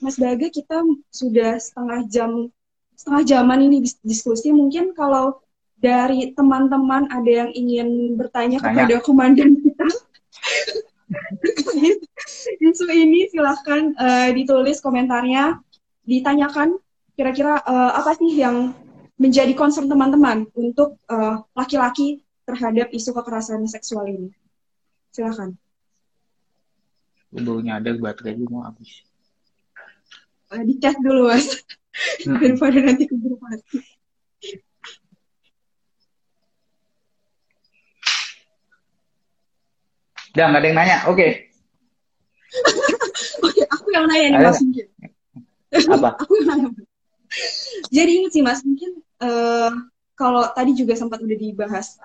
Mas 0.03 0.19
Baga 0.19 0.51
kita 0.51 0.83
sudah 1.09 1.55
setengah 1.55 2.03
jam 2.11 2.31
setengah 2.99 3.23
jaman 3.23 3.59
ini 3.71 3.77
diskusi 4.03 4.51
mungkin 4.51 4.91
kalau 4.91 5.39
dari 5.75 6.31
teman-teman 6.33 7.11
ada 7.11 7.31
yang 7.45 7.51
ingin 7.51 8.15
bertanya 8.15 8.57
Tanya. 8.59 8.87
kepada 8.87 8.95
komandan 9.03 9.59
kita? 9.59 9.87
Isu 12.61 12.85
ini 12.89 13.29
silahkan 13.29 13.93
uh, 13.97 14.29
ditulis 14.33 14.81
komentarnya 14.81 15.59
ditanyakan 16.05 16.77
kira-kira 17.13 17.61
uh, 17.63 17.91
apa 17.95 18.17
sih 18.17 18.35
yang 18.35 18.73
menjadi 19.15 19.55
concern 19.55 19.87
teman-teman 19.87 20.49
untuk 20.57 20.99
uh, 21.07 21.39
laki-laki 21.55 22.25
terhadap 22.43 22.91
isu 22.91 23.15
kekerasan 23.15 23.63
seksual 23.69 24.05
ini? 24.09 24.29
Silahkan. 25.15 25.55
Udah 27.31 27.79
ada 27.79 27.91
baterai 27.95 28.39
mau 28.47 28.63
habis. 28.63 29.03
Uh, 30.51 30.61
di 30.63 30.75
chat 30.79 30.95
dulu 30.99 31.31
mas. 31.31 31.63
Daripada 32.27 32.77
nanti 32.83 33.07
keburu 33.07 33.39
mati. 33.39 33.94
Udah, 40.35 40.45
nggak 40.51 40.61
ada 40.61 40.67
yang 40.67 40.77
nanya. 40.77 40.97
Oke. 41.07 41.15
Okay. 41.15 41.31
Oke, 43.47 43.61
aku 43.71 43.87
yang 43.95 44.05
nanya 44.11 44.27
nih 44.35 44.39
Mas 44.43 44.59
mungkin. 44.59 44.87
Apa? 45.95 46.09
aku 46.21 46.31
yang 46.43 46.47
nanya. 46.51 46.69
Jadi 47.89 48.11
ingat 48.19 48.31
sih 48.35 48.43
Mas, 48.43 48.59
mungkin 48.67 48.99
uh, 49.23 49.71
kalau 50.19 50.43
tadi 50.51 50.75
juga 50.75 50.93
sempat 50.99 51.23
udah 51.23 51.37
dibahas. 51.39 51.95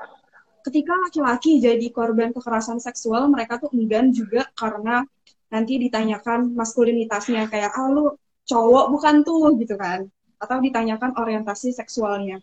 Ketika 0.62 0.92
laki-laki 1.08 1.58
jadi 1.58 1.86
korban 1.90 2.30
kekerasan 2.30 2.78
seksual, 2.78 3.26
mereka 3.26 3.58
tuh 3.58 3.72
enggan 3.74 4.14
juga 4.14 4.46
karena 4.54 5.02
nanti 5.50 5.82
ditanyakan 5.82 6.54
maskulinitasnya 6.54 7.50
kayak 7.50 7.74
ah 7.74 7.90
lu 7.90 8.14
cowok 8.46 8.86
bukan 8.94 9.26
tuh 9.26 9.58
gitu 9.58 9.74
kan 9.74 10.06
atau 10.38 10.56
ditanyakan 10.62 11.18
orientasi 11.18 11.74
seksualnya 11.74 12.38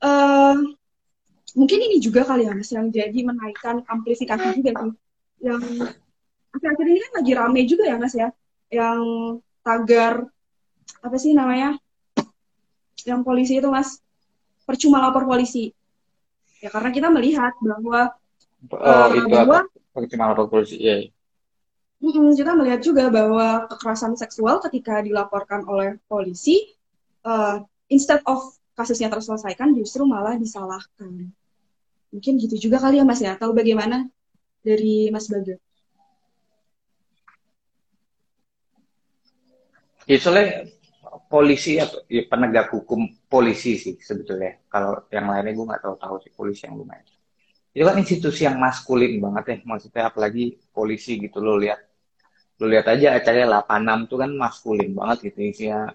uh, 0.00 0.54
mungkin 1.58 1.78
ini 1.90 1.98
juga 1.98 2.22
kali 2.22 2.46
ya 2.46 2.54
mas 2.54 2.70
yang 2.70 2.86
jadi 2.94 3.18
menaikkan 3.26 3.82
amplifikasi 3.90 4.54
juga 4.54 4.70
sih. 4.78 4.92
Yang 5.42 5.62
akhir-akhir 6.54 6.86
ini 6.86 6.98
kan 7.02 7.12
lagi 7.18 7.32
rame 7.34 7.60
juga 7.66 7.84
ya 7.90 7.96
mas 7.98 8.14
ya. 8.14 8.28
Yang 8.70 9.00
tagar 9.66 10.14
apa 11.02 11.16
sih 11.18 11.34
namanya 11.34 11.74
yang 13.02 13.26
polisi 13.26 13.58
itu 13.58 13.66
mas 13.66 13.98
percuma 14.62 15.02
lapor 15.02 15.26
polisi. 15.26 15.74
Ya 16.62 16.70
karena 16.70 16.94
kita 16.94 17.10
melihat 17.10 17.54
bahwa 17.58 18.14
oh, 18.70 18.78
uh, 18.78 19.10
itu 19.10 19.26
bahwa 19.26 19.66
percuma 19.90 20.30
lapor 20.30 20.46
polisi 20.46 20.78
ya 20.78 21.10
kita 21.98 22.54
melihat 22.54 22.80
juga 22.80 23.10
bahwa 23.10 23.66
kekerasan 23.66 24.14
seksual 24.14 24.62
ketika 24.62 25.02
dilaporkan 25.02 25.66
oleh 25.66 25.98
polisi, 26.06 26.78
uh, 27.26 27.58
instead 27.90 28.22
of 28.22 28.54
kasusnya 28.78 29.10
terselesaikan, 29.10 29.74
justru 29.74 30.06
malah 30.06 30.38
disalahkan. 30.38 31.34
Mungkin 32.08 32.40
gitu 32.40 32.56
juga 32.68 32.80
kali 32.80 33.00
ya 33.00 33.04
Mas 33.04 33.20
ya, 33.20 33.36
atau 33.36 33.52
bagaimana 33.52 34.08
dari 34.64 35.12
Mas 35.12 35.28
Baga? 35.28 35.56
Ya 40.08 40.16
soalnya 40.16 40.64
polisi 41.28 41.76
atau 41.76 42.00
ya, 42.08 42.24
penegak 42.24 42.72
hukum 42.72 43.04
polisi 43.28 43.76
sih 43.76 43.94
sebetulnya. 44.00 44.56
Kalau 44.72 45.04
yang 45.12 45.28
lainnya 45.28 45.52
gue 45.52 45.66
nggak 45.68 45.82
tahu 45.84 45.94
tahu 46.00 46.16
sih 46.24 46.32
polisi 46.32 46.64
yang 46.64 46.80
lumayan. 46.80 47.04
Itu 47.76 47.84
kan 47.84 47.96
institusi 48.00 48.48
yang 48.48 48.56
maskulin 48.56 49.20
banget 49.20 49.44
ya, 49.44 49.56
maksudnya 49.68 50.08
apalagi 50.08 50.56
polisi 50.72 51.20
gitu 51.20 51.44
lo 51.44 51.60
lihat 51.60 51.84
lu 52.58 52.66
lihat 52.66 52.90
aja 52.90 53.14
acaranya 53.14 53.62
86 53.62 54.10
tuh 54.10 54.18
kan 54.18 54.30
maskulin 54.34 54.90
banget 54.90 55.30
gitu 55.30 55.38
isinya 55.46 55.94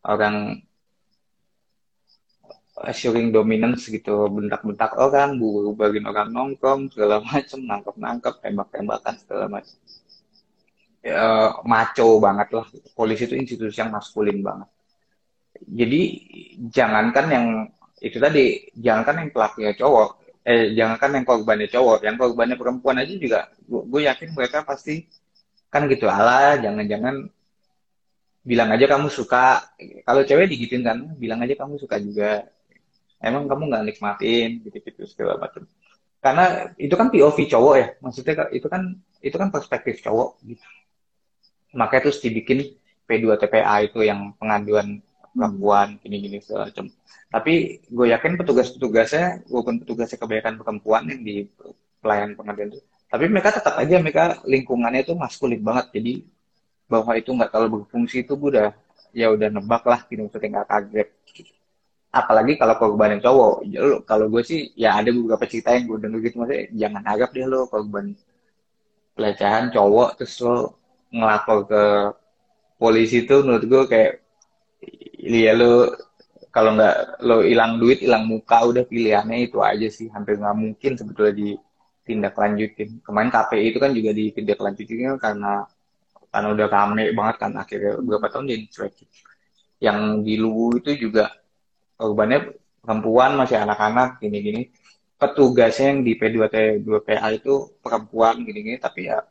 orang 0.00 0.64
assuring 2.84 3.32
dominance 3.32 3.88
gitu 3.88 4.28
bentak-bentak 4.28 4.92
orang 5.00 5.40
buru 5.40 5.72
bagian 5.72 6.12
orang 6.12 6.28
nongkrong 6.28 6.92
segala 6.92 7.22
macem 7.28 7.64
nangkep-nangkep 7.64 8.34
tembak-tembakan 8.44 9.14
segala 9.16 9.44
macem. 9.48 9.76
Ya, 11.00 11.54
maco 11.62 12.18
banget 12.18 12.48
lah. 12.52 12.66
Polisi 12.92 13.30
itu 13.30 13.38
institusi 13.38 13.78
yang 13.78 13.94
maskulin 13.94 14.42
banget. 14.42 14.68
Jadi 15.64 16.00
jangankan 16.68 17.26
yang 17.32 17.46
itu 18.04 18.18
tadi 18.20 18.60
jangankan 18.76 19.24
yang 19.24 19.30
pelakunya 19.32 19.72
cowok 19.72 20.10
eh 20.44 20.76
jangankan 20.76 21.10
yang 21.16 21.24
korbannya 21.24 21.68
cowok 21.72 21.98
yang 22.04 22.16
korbannya 22.20 22.60
perempuan 22.60 23.00
aja 23.00 23.14
juga 23.16 23.48
gue 23.64 24.02
yakin 24.04 24.36
mereka 24.36 24.68
pasti 24.68 25.08
kan 25.72 25.88
gitu 25.88 26.04
ala 26.06 26.60
jangan-jangan 26.60 27.24
bilang 28.46 28.70
aja 28.70 28.86
kamu 28.86 29.10
suka. 29.10 29.58
Kalau 30.06 30.22
cewek 30.22 30.46
digituin 30.46 30.86
kan 30.86 30.98
bilang 31.18 31.42
aja 31.42 31.58
kamu 31.58 31.82
suka 31.82 31.98
juga 31.98 32.46
emang 33.22 33.48
kamu 33.50 33.62
nggak 33.72 33.84
nikmatin 33.88 34.48
gitu-gitu 34.64 35.06
segala 35.08 35.40
macam. 35.40 35.64
Karena 36.20 36.74
itu 36.80 36.94
kan 36.96 37.08
POV 37.12 37.38
cowok 37.46 37.74
ya. 37.78 37.88
Maksudnya 38.02 38.34
itu 38.50 38.66
kan 38.66 38.82
itu 39.22 39.36
kan 39.36 39.48
perspektif 39.52 40.02
cowok 40.02 40.42
gitu. 40.44 40.64
Makanya 41.76 42.02
terus 42.08 42.18
dibikin 42.24 42.76
P2TPA 43.06 43.86
itu 43.86 44.02
yang 44.02 44.34
pengaduan 44.40 45.00
perempuan 45.36 46.00
gini-gini 46.00 46.40
segala 46.40 46.72
macam. 46.72 46.90
Tapi 47.30 47.84
gue 47.86 48.06
yakin 48.10 48.40
petugas-petugasnya 48.40 49.44
walaupun 49.52 49.84
petugasnya 49.84 50.18
kebanyakan 50.18 50.54
perempuan 50.62 51.02
yang 51.10 51.20
di 51.20 51.46
pelayan 52.00 52.32
pengaduan 52.38 52.72
itu 52.72 52.80
tapi 53.06 53.24
mereka 53.30 53.54
tetap 53.54 53.78
aja 53.78 53.96
mereka 54.02 54.42
lingkungannya 54.42 55.06
itu 55.06 55.14
maskulin 55.14 55.62
banget. 55.62 55.94
Jadi 55.94 56.12
bahwa 56.90 57.14
itu 57.18 57.30
nggak 57.30 57.50
terlalu 57.54 57.82
berfungsi 57.82 58.26
itu 58.26 58.34
gue 58.34 58.50
udah 58.58 58.68
ya 59.14 59.30
udah 59.30 59.48
nebak 59.50 59.82
lah 59.86 60.02
gitu. 60.10 60.26
Maksudnya 60.26 60.48
nggak 60.60 60.68
kaget 60.68 61.08
apalagi 62.20 62.52
kalau 62.60 62.74
korban 62.80 63.16
yang 63.16 63.22
cowok. 63.26 63.54
Kalau 64.08 64.26
gue 64.32 64.42
sih 64.44 64.60
ya 64.74 64.96
ada 64.98 65.10
beberapa 65.12 65.44
cerita 65.50 65.76
yang 65.76 65.84
gue 65.90 65.98
denger 66.04 66.20
gitu 66.24 66.36
maksudnya 66.40 66.64
jangan 66.72 67.02
harap 67.10 67.30
deh 67.36 67.46
lo 67.46 67.60
korban 67.72 68.06
pelecehan 69.16 69.64
cowok 69.74 70.08
terus 70.20 70.34
lo 70.44 70.56
ngelapor 71.14 71.58
ke 71.70 71.82
polisi 72.76 73.24
tuh 73.28 73.40
menurut 73.44 73.64
gue 73.64 73.82
kayak 73.92 74.12
iya 75.20 75.52
lo 75.56 75.92
kalau 76.52 76.76
nggak 76.76 76.96
lo 77.28 77.36
hilang 77.44 77.76
duit 77.80 77.98
hilang 78.04 78.24
muka 78.24 78.58
udah 78.64 78.84
pilihannya 78.88 79.38
itu 79.46 79.58
aja 79.60 79.88
sih. 79.92 80.08
Hampir 80.14 80.40
nggak 80.40 80.56
mungkin 80.56 80.92
sebetulnya 80.96 81.34
ditindak 81.36 82.34
lanjutin 82.36 82.88
kemarin 83.04 83.30
KPI 83.34 83.64
itu 83.72 83.78
kan 83.84 83.90
juga 83.92 84.10
ditindak 84.16 84.58
lanjutin 84.64 85.16
karena 85.20 85.64
karena 86.32 86.48
udah 86.52 86.68
rame 86.68 87.04
banget 87.16 87.36
kan 87.40 87.52
akhirnya 87.56 87.92
beberapa 88.00 88.26
tahun 88.28 88.44
jadi 88.52 88.66
cuekin 88.68 89.08
yang 89.80 90.24
di 90.24 90.34
Luwu 90.40 90.80
itu 90.80 91.08
juga 91.08 91.32
korbannya 91.96 92.54
perempuan 92.84 93.34
masih 93.34 93.58
anak-anak 93.58 94.22
gini-gini 94.22 94.70
petugasnya 95.16 95.96
yang 95.96 96.00
di 96.04 96.12
P2T 96.14 96.84
2PA 96.84 97.28
itu 97.32 97.72
perempuan 97.80 98.44
gini-gini 98.44 98.76
tapi 98.76 99.08
ya 99.08 99.24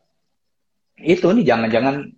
itu 0.99 1.29
nih 1.29 1.45
jangan-jangan 1.45 2.09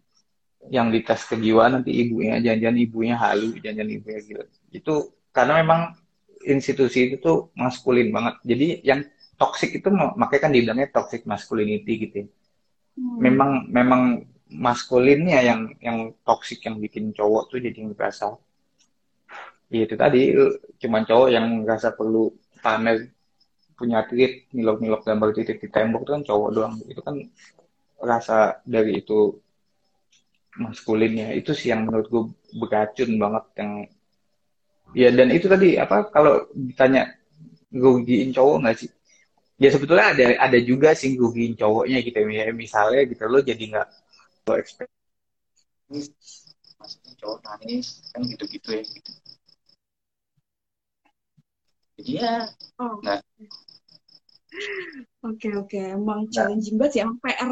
yang 0.72 0.88
dites 0.92 1.28
kejiwaan 1.28 1.80
nanti 1.80 1.92
ibunya 1.96 2.40
jangan-jangan 2.40 2.78
ibunya 2.80 3.16
halu 3.20 3.56
jangan-jangan 3.60 3.92
ibunya 3.92 4.20
gila 4.24 4.46
itu 4.72 4.94
karena 5.32 5.54
memang 5.64 5.82
institusi 6.44 7.12
itu 7.12 7.16
tuh 7.20 7.38
maskulin 7.56 8.12
banget 8.12 8.36
jadi 8.44 8.68
yang 8.84 9.00
toxic 9.38 9.78
itu 9.78 9.88
makanya 9.92 10.42
kan 10.50 10.52
dibilangnya 10.52 10.88
toxic 10.90 11.24
masculinity 11.30 11.94
gitu 12.08 12.16
ya. 12.24 12.28
hmm. 12.28 13.18
memang 13.22 13.52
memang 13.70 14.02
maskulinnya 14.48 15.44
yang 15.44 15.62
yang 15.84 16.16
toxic 16.24 16.64
yang 16.64 16.80
bikin 16.80 17.12
cowok 17.12 17.52
tuh 17.52 17.60
jadi 17.60 17.84
ngerasa 17.84 18.32
itu 19.68 19.96
tadi 20.00 20.32
cuman 20.80 21.04
cowok 21.04 21.30
yang 21.36 21.46
ngerasa 21.64 21.92
perlu 22.00 22.32
pamer 22.64 23.12
punya 23.78 24.02
titik 24.10 24.50
nilok-nilok 24.56 25.06
gambar 25.06 25.30
titik 25.38 25.62
di 25.62 25.68
tembok 25.70 26.02
itu 26.08 26.12
kan 26.16 26.24
cowok 26.26 26.50
doang. 26.56 26.76
Itu 26.88 27.02
kan 27.04 27.16
rasa 28.02 28.64
dari 28.66 29.04
itu 29.04 29.38
maskulinnya. 30.58 31.36
Itu 31.38 31.52
sih 31.54 31.70
yang 31.70 31.86
menurut 31.86 32.08
gue 32.10 32.24
beracun 32.58 33.12
banget 33.22 33.46
yang 33.60 33.72
ya 34.96 35.12
dan 35.12 35.30
itu 35.36 35.46
tadi 35.52 35.76
apa 35.78 36.08
kalau 36.10 36.48
ditanya 36.56 37.14
rugiin 37.70 38.32
cowok 38.34 38.58
nggak 38.64 38.78
sih? 38.82 38.90
Ya 39.62 39.70
sebetulnya 39.74 40.14
ada 40.16 40.26
ada 40.42 40.60
juga 40.62 40.96
sih 40.98 41.20
rugiin 41.20 41.54
cowoknya 41.60 42.02
gitu. 42.02 42.18
Ya 42.32 42.50
misalnya 42.56 43.04
gitu 43.06 43.24
lo 43.30 43.44
jadi 43.44 43.62
nggak 43.62 43.88
lo 44.48 44.54
expect 44.58 44.90
cowok 47.22 47.40
nangis 47.46 48.02
kan 48.14 48.22
gitu-gitu 48.26 48.70
ya 48.74 48.84
gitu. 48.86 49.12
Jadi 51.98 52.12
ya 52.22 52.36
oh. 52.80 53.02
nggak 53.02 53.20
Oke 55.28 55.50
oke, 55.54 55.76
emang 55.76 56.26
nah. 56.26 56.32
challenging 56.32 56.80
banget 56.80 56.92
sih. 56.98 57.02
Emang 57.04 57.18
PR 57.20 57.52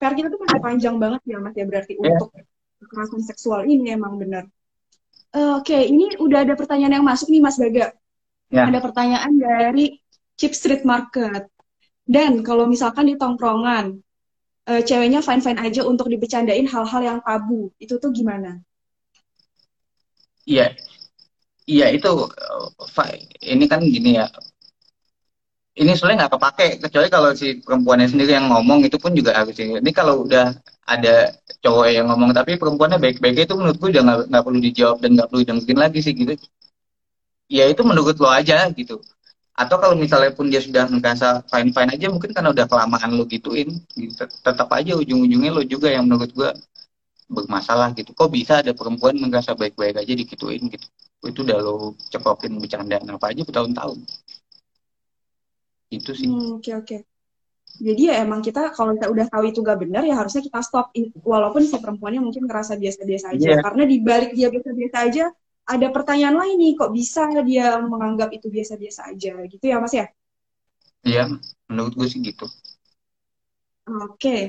PR 0.00 0.12
kita 0.16 0.28
tuh 0.32 0.40
masih 0.42 0.60
panjang 0.60 0.96
banget 0.98 1.22
ya 1.28 1.38
Mas 1.38 1.54
ya 1.54 1.64
berarti 1.68 1.92
yeah. 1.96 2.18
untuk 2.18 2.30
kekerasan 2.82 3.22
seksual 3.22 3.60
ini 3.64 3.94
emang 3.94 4.18
benar. 4.18 4.44
Uh, 5.32 5.62
oke, 5.62 5.70
okay, 5.70 5.88
ini 5.88 6.12
udah 6.18 6.44
ada 6.44 6.52
pertanyaan 6.58 7.00
yang 7.00 7.06
masuk 7.06 7.30
nih 7.32 7.40
Mas 7.40 7.56
Gaga. 7.56 7.94
Yeah. 8.52 8.68
Ada 8.68 8.84
pertanyaan 8.84 9.32
dari 9.38 10.02
Chip 10.36 10.52
Street 10.52 10.84
Market. 10.84 11.48
Dan 12.04 12.42
kalau 12.44 12.66
misalkan 12.68 13.08
di 13.08 13.14
tongkrongan, 13.16 14.02
uh, 14.68 14.82
ceweknya 14.82 15.24
fine-fine 15.24 15.62
aja 15.62 15.86
untuk 15.86 16.10
dibecandain 16.10 16.68
hal-hal 16.68 17.00
yang 17.00 17.18
tabu, 17.24 17.72
itu 17.80 17.96
tuh 17.96 18.10
gimana? 18.12 18.60
Iya, 20.42 20.74
iya 21.66 21.86
itu, 21.90 22.08
uh, 22.08 22.66
ini 23.42 23.64
kan 23.70 23.80
gini 23.82 24.18
ya, 24.18 24.26
ini 25.72 25.96
soalnya 25.96 26.28
nggak 26.28 26.32
kepake 26.36 26.66
kecuali 26.84 27.08
kalau 27.08 27.30
si 27.32 27.56
perempuannya 27.64 28.04
sendiri 28.12 28.36
yang 28.36 28.52
ngomong 28.52 28.84
itu 28.84 28.96
pun 29.00 29.16
juga 29.16 29.32
harus 29.40 29.56
ini 29.56 29.90
kalau 29.96 30.28
udah 30.28 30.52
ada 30.84 31.32
cowok 31.64 31.86
yang 31.88 32.06
ngomong 32.12 32.36
tapi 32.36 32.60
perempuannya 32.60 33.00
baik-baik 33.00 33.48
itu 33.48 33.54
menurutku 33.56 33.88
udah 33.88 34.28
nggak 34.28 34.44
perlu 34.44 34.60
dijawab 34.60 34.98
dan 35.00 35.10
nggak 35.16 35.28
perlu 35.32 35.40
didengerin 35.40 35.78
lagi 35.80 35.98
sih 36.04 36.12
gitu. 36.12 36.34
Ya 37.48 37.64
itu 37.72 37.82
menurut 37.84 38.16
lo 38.20 38.28
aja 38.28 38.68
gitu. 38.72 39.00
Atau 39.56 39.76
kalau 39.80 39.96
misalnya 39.96 40.32
pun 40.36 40.48
dia 40.52 40.60
sudah 40.60 40.88
merasa 40.92 41.40
fine 41.48 41.72
fine 41.72 41.90
aja 41.96 42.06
mungkin 42.12 42.30
karena 42.36 42.50
udah 42.52 42.66
kelamaan 42.68 43.10
lo 43.16 43.24
gituin 43.28 43.68
gitu. 43.96 44.24
tetap 44.44 44.68
aja 44.72 44.92
ujung-ujungnya 44.96 45.50
lo 45.56 45.62
juga 45.64 45.88
yang 45.92 46.04
menurut 46.08 46.30
gua 46.36 46.50
bermasalah 47.32 47.96
gitu. 47.96 48.12
Kok 48.12 48.28
bisa 48.28 48.60
ada 48.60 48.72
perempuan 48.76 49.16
merasa 49.16 49.56
baik-baik 49.56 49.96
aja 50.04 50.12
dikituin 50.12 50.68
gitu 50.68 50.84
itu 51.22 51.46
udah 51.46 51.58
lo 51.62 51.94
cekokin 52.10 52.58
bercandaan 52.58 53.06
apa 53.06 53.30
aja 53.30 53.46
bertahun-tahun. 53.46 53.98
Itu 55.92 56.10
sih. 56.18 56.26
Hmm, 56.26 56.58
oke 56.58 56.72
oke. 56.82 56.98
Jadi 57.80 58.02
ya 58.10 58.20
emang 58.20 58.44
kita 58.44 58.74
kalau 58.74 58.92
kita 58.92 59.08
udah 59.08 59.26
tahu 59.32 59.48
itu 59.48 59.64
gak 59.64 59.80
benar 59.80 60.02
ya 60.04 60.18
harusnya 60.18 60.42
kita 60.44 60.60
stop. 60.60 60.90
Walaupun 61.22 61.62
si 61.64 61.78
perempuannya 61.78 62.20
mungkin 62.20 62.44
ngerasa 62.44 62.76
biasa-biasa 62.76 63.38
aja. 63.38 63.48
Yeah. 63.56 63.62
karena 63.62 63.82
di 63.86 63.96
balik 64.02 64.34
dia 64.34 64.52
biasa-biasa 64.52 64.96
aja 65.08 65.24
ada 65.62 65.86
pertanyaan 65.94 66.36
lain 66.42 66.56
nih 66.58 66.72
kok 66.74 66.90
bisa 66.90 67.30
dia 67.46 67.78
menganggap 67.80 68.34
itu 68.34 68.50
biasa-biasa 68.50 69.14
aja? 69.14 69.32
Gitu 69.46 69.64
ya 69.64 69.78
mas 69.78 69.94
ya? 69.94 70.10
Iya 71.06 71.38
menurut 71.70 71.94
gue 71.96 72.06
sih 72.10 72.20
gitu. 72.20 72.44
Oke. 73.86 74.18
Okay. 74.18 74.42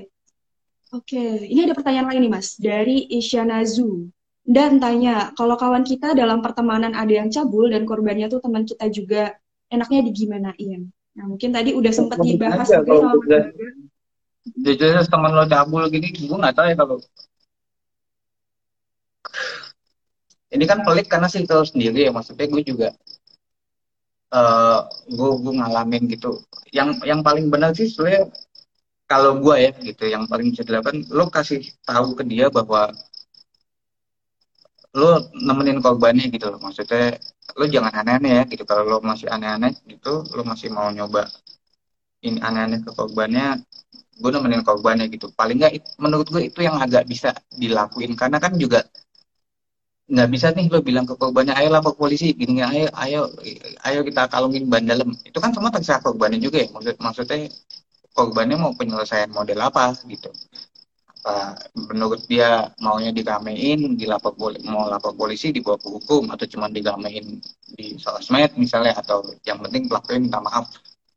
oke 0.94 1.06
okay. 1.06 1.48
ini 1.48 1.70
ada 1.70 1.78
pertanyaan 1.78 2.10
lain 2.12 2.22
nih 2.28 2.34
mas 2.34 2.58
dari 2.58 3.08
Isyanazu 3.14 4.10
dan 4.44 4.76
tanya 4.76 5.32
kalau 5.40 5.56
kawan 5.56 5.88
kita 5.88 6.12
dalam 6.12 6.44
pertemanan 6.44 6.92
ada 6.92 7.12
yang 7.12 7.32
cabul 7.32 7.72
dan 7.72 7.88
korbannya 7.88 8.28
tuh 8.28 8.44
teman 8.44 8.68
kita 8.68 8.92
juga 8.92 9.40
enaknya 9.72 10.04
digimanain? 10.04 10.92
Nah, 11.16 11.26
mungkin 11.32 11.56
tadi 11.56 11.72
udah 11.72 11.94
sempat 11.96 12.20
dibahas 12.20 12.68
juga 12.68 12.92
sama 13.00 13.16
Mas 13.24 13.46
Jadi 14.44 15.08
teman 15.08 15.32
lo 15.32 15.48
cabul 15.48 15.88
gini, 15.88 16.12
gue 16.12 16.36
nggak 16.36 16.56
tahu 16.60 16.68
ya 16.68 16.76
kalau 16.76 16.98
ini 20.54 20.64
kan 20.70 20.86
pelik 20.86 21.08
karena 21.10 21.32
sih 21.32 21.48
tahu 21.48 21.64
sendiri 21.66 22.06
ya 22.06 22.12
maksudnya 22.14 22.46
gue 22.46 22.62
juga 22.62 22.88
uh, 24.36 24.86
gue 25.08 25.30
gue 25.40 25.54
ngalamin 25.64 26.04
gitu. 26.12 26.44
Yang 26.76 27.00
yang 27.08 27.24
paling 27.24 27.48
benar 27.48 27.72
sih 27.72 27.88
sebenarnya 27.88 28.30
kalau 29.08 29.40
gue 29.40 29.56
ya 29.56 29.72
gitu 29.80 30.04
yang 30.12 30.28
paling 30.28 30.52
bisa 30.52 30.68
dilakukan 30.68 31.08
lo 31.10 31.32
kasih 31.32 31.64
tahu 31.88 32.20
ke 32.20 32.24
dia 32.28 32.52
bahwa 32.52 32.92
lo 35.00 35.10
nemenin 35.48 35.80
korbannya 35.86 36.26
gitu 36.34 36.46
loh. 36.52 36.60
Maksudnya 36.62 37.18
lo 37.58 37.66
jangan 37.74 37.94
aneh-aneh 38.02 38.32
ya 38.40 38.44
gitu. 38.52 38.64
Kalau 38.70 38.84
lo 38.92 38.98
masih 39.02 39.28
aneh-aneh 39.36 39.74
gitu 39.92 40.14
lo 40.36 40.42
masih 40.52 40.70
mau 40.76 40.88
nyoba 40.94 41.24
ini 42.28 42.40
aneh-aneh 42.48 42.80
ke 42.86 42.92
korbannya 43.00 43.48
gue 44.22 44.30
nemenin 44.34 44.64
korbannya 44.68 45.06
gitu. 45.14 45.28
Paling 45.40 45.58
nggak 45.60 45.74
menurut 46.04 46.28
gue 46.34 46.42
itu 46.50 46.60
yang 46.68 46.78
agak 46.86 47.04
bisa 47.12 47.30
dilakuin. 47.62 48.14
Karena 48.20 48.38
kan 48.44 48.54
juga 48.64 48.86
nggak 50.14 50.30
bisa 50.34 50.48
nih 50.56 50.66
lo 50.74 50.80
bilang 50.84 51.06
ke 51.10 51.16
korbannya 51.22 51.54
ayo 51.58 51.68
lapor 51.74 51.94
polisi 51.96 52.36
gini 52.36 52.60
ayo 52.62 52.92
ayo 53.04 53.22
ayo 53.88 54.00
kita 54.08 54.22
kalungin 54.34 54.70
ban 54.72 54.86
dalam. 54.86 55.10
Itu 55.26 55.38
kan 55.44 55.52
semua 55.56 55.72
terserah 55.74 56.02
korbannya 56.06 56.40
juga 56.46 56.58
ya. 56.64 56.68
Maksud 56.76 56.96
maksudnya 57.02 57.38
korbannya 58.14 58.56
mau 58.62 58.72
penyelesaian 58.78 59.32
model 59.34 59.60
apa 59.68 59.98
gitu 60.06 60.30
uh, 61.24 61.52
menurut 61.76 62.22
dia 62.28 62.72
maunya 62.84 63.12
diramein 63.16 63.96
dilapor 63.96 64.36
mau 64.68 64.88
lapor 64.92 65.16
polisi 65.16 65.50
dibawa 65.56 65.80
ke 65.80 65.88
hukum 65.88 66.30
atau 66.32 66.46
cuma 66.48 66.68
diramein 66.68 67.40
di 67.74 67.98
sosmed 67.98 68.54
misalnya 68.60 68.94
atau 69.00 69.24
yang 69.48 69.60
penting 69.64 69.88
pelakunya 69.90 70.20
minta 70.30 70.40
maaf. 70.44 70.70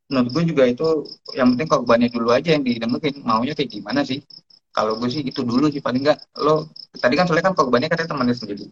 Menurut 0.07 0.29
gue 0.31 0.43
juga 0.55 0.65
itu 0.71 0.87
yang 1.35 1.55
penting 1.55 1.69
korbannya 1.69 2.09
dulu 2.15 2.31
aja 2.31 2.55
yang 2.55 2.63
didengerin 2.63 3.27
maunya 3.27 3.53
kayak 3.59 3.71
gimana 3.75 4.07
sih? 4.07 4.23
Kalau 4.71 4.95
gue 5.01 5.09
sih 5.11 5.23
itu 5.27 5.43
dulu 5.43 5.67
sih 5.73 5.83
paling 5.83 6.05
enggak 6.07 6.19
lo 6.39 6.71
tadi 6.95 7.15
kan 7.19 7.27
soalnya 7.27 7.51
kan 7.51 7.55
korbannya 7.59 7.89
katanya 7.91 8.11
temannya 8.15 8.37
sendiri. 8.39 8.65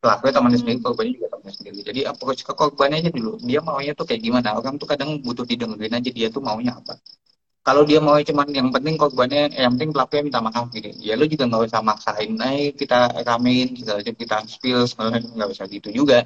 Pelakunya 0.00 0.32
temannya 0.32 0.58
hmm. 0.58 0.64
sendiri 0.64 0.78
korbannya 0.82 1.12
juga 1.14 1.28
temannya 1.30 1.54
sendiri. 1.54 1.78
Jadi 1.86 2.00
approach 2.08 2.40
ke 2.42 2.52
korbannya 2.56 2.96
aja 3.04 3.10
dulu. 3.14 3.38
Dia 3.44 3.60
maunya 3.62 3.92
tuh 3.94 4.08
kayak 4.08 4.20
gimana? 4.26 4.56
Orang 4.58 4.80
tuh 4.80 4.88
kadang 4.90 5.22
butuh 5.22 5.44
didengerin 5.46 5.92
aja 5.94 6.10
dia 6.10 6.28
tuh 6.32 6.42
maunya 6.42 6.74
apa 6.74 6.98
kalau 7.60 7.82
dia 7.84 8.00
mau 8.00 8.16
cuman 8.16 8.48
yang 8.58 8.68
penting 8.72 8.96
korbannya 8.96 9.52
yang 9.52 9.76
penting 9.76 9.92
pelakunya 9.92 10.22
minta 10.24 10.40
maaf 10.40 10.66
gitu 10.72 10.88
ya 10.96 11.12
lu 11.18 11.28
juga 11.28 11.44
nggak 11.44 11.62
usah 11.68 11.80
maksain 11.84 12.32
eh 12.40 12.72
kita 12.72 12.98
ramein 13.28 13.68
segala 13.76 14.00
macam 14.00 14.16
kita 14.16 14.36
spill 14.48 14.80
segala 14.88 15.08
nggak 15.20 15.50
usah 15.54 15.66
gitu 15.68 15.88
juga. 15.92 16.24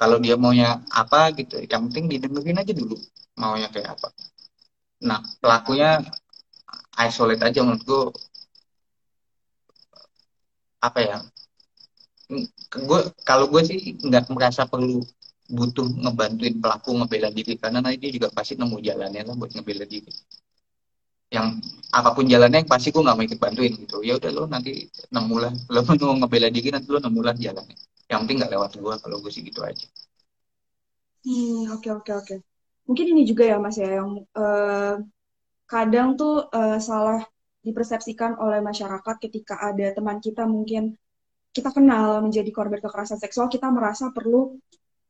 Kalau 0.00 0.18
dia 0.18 0.34
maunya 0.34 0.82
apa 0.90 1.30
gitu 1.38 1.62
yang 1.62 1.86
penting 1.86 2.04
didengerin 2.10 2.58
aja 2.58 2.72
dulu 2.74 2.96
maunya 3.38 3.68
kayak 3.70 3.94
apa. 3.94 4.08
Nah 5.08 5.20
pelakunya 5.38 6.00
isolate 6.96 7.42
aja 7.44 7.60
menurut 7.62 7.82
gue 7.84 8.02
apa 10.80 10.98
ya? 11.04 11.18
Gue 12.88 13.00
kalau 13.28 13.46
gue 13.52 13.62
sih 13.68 13.80
nggak 14.00 14.32
merasa 14.32 14.64
perlu 14.64 15.04
butuh 15.52 15.84
ngebantuin 15.84 16.56
pelaku 16.58 16.90
ngebela 16.96 17.28
diri. 17.28 17.54
Karena 17.60 17.78
nanti 17.84 17.96
dia 18.00 18.10
juga 18.16 18.28
pasti 18.32 18.56
nemu 18.56 18.76
jalannya 18.80 19.22
lah 19.28 19.34
buat 19.36 19.52
ngebela 19.52 19.84
diri. 19.84 20.12
Yang 21.32 21.48
apa 21.92 22.10
pun 22.16 22.24
jalannya 22.28 22.64
yang 22.64 22.70
pasti 22.70 22.88
gue 22.92 23.02
nggak 23.04 23.16
mau 23.16 23.24
ikut 23.24 23.40
bantuin 23.40 23.72
gitu. 23.76 24.00
Ya 24.00 24.16
udah 24.16 24.30
lo 24.32 24.42
nanti 24.48 24.88
nemu 25.12 25.36
lah 25.36 25.52
lo 25.52 25.80
mau 25.88 26.16
ngebela 26.24 26.48
diri 26.48 26.68
nanti 26.72 26.88
lo 26.88 26.98
nemu 26.98 27.20
lah 27.20 27.34
jalannya. 27.36 27.76
Yang 28.08 28.18
penting 28.24 28.36
nggak 28.40 28.52
lewat 28.56 28.70
gue 28.80 28.94
kalau 29.04 29.16
gue 29.20 29.30
sih 29.32 29.42
gitu 29.44 29.60
aja. 29.60 29.86
Hmm 31.22 31.70
oke 31.70 31.86
okay, 31.86 31.90
oke 31.94 32.02
okay, 32.02 32.14
oke. 32.16 32.26
Okay. 32.26 32.38
mungkin 32.82 33.14
ini 33.14 33.22
juga 33.22 33.46
ya 33.46 33.62
mas 33.62 33.78
ya 33.78 34.02
yang 34.02 34.26
uh, 34.34 34.98
kadang 35.70 36.18
tuh 36.18 36.50
uh, 36.50 36.82
salah 36.82 37.22
dipersepsikan 37.62 38.42
oleh 38.42 38.58
masyarakat 38.58 39.16
ketika 39.22 39.54
ada 39.62 39.94
teman 39.94 40.18
kita 40.18 40.42
mungkin 40.50 40.98
kita 41.52 41.68
kenal 41.70 42.24
menjadi 42.24 42.48
korban 42.48 42.80
kekerasan 42.80 43.20
seksual, 43.20 43.52
kita 43.52 43.68
merasa 43.68 44.08
perlu 44.08 44.56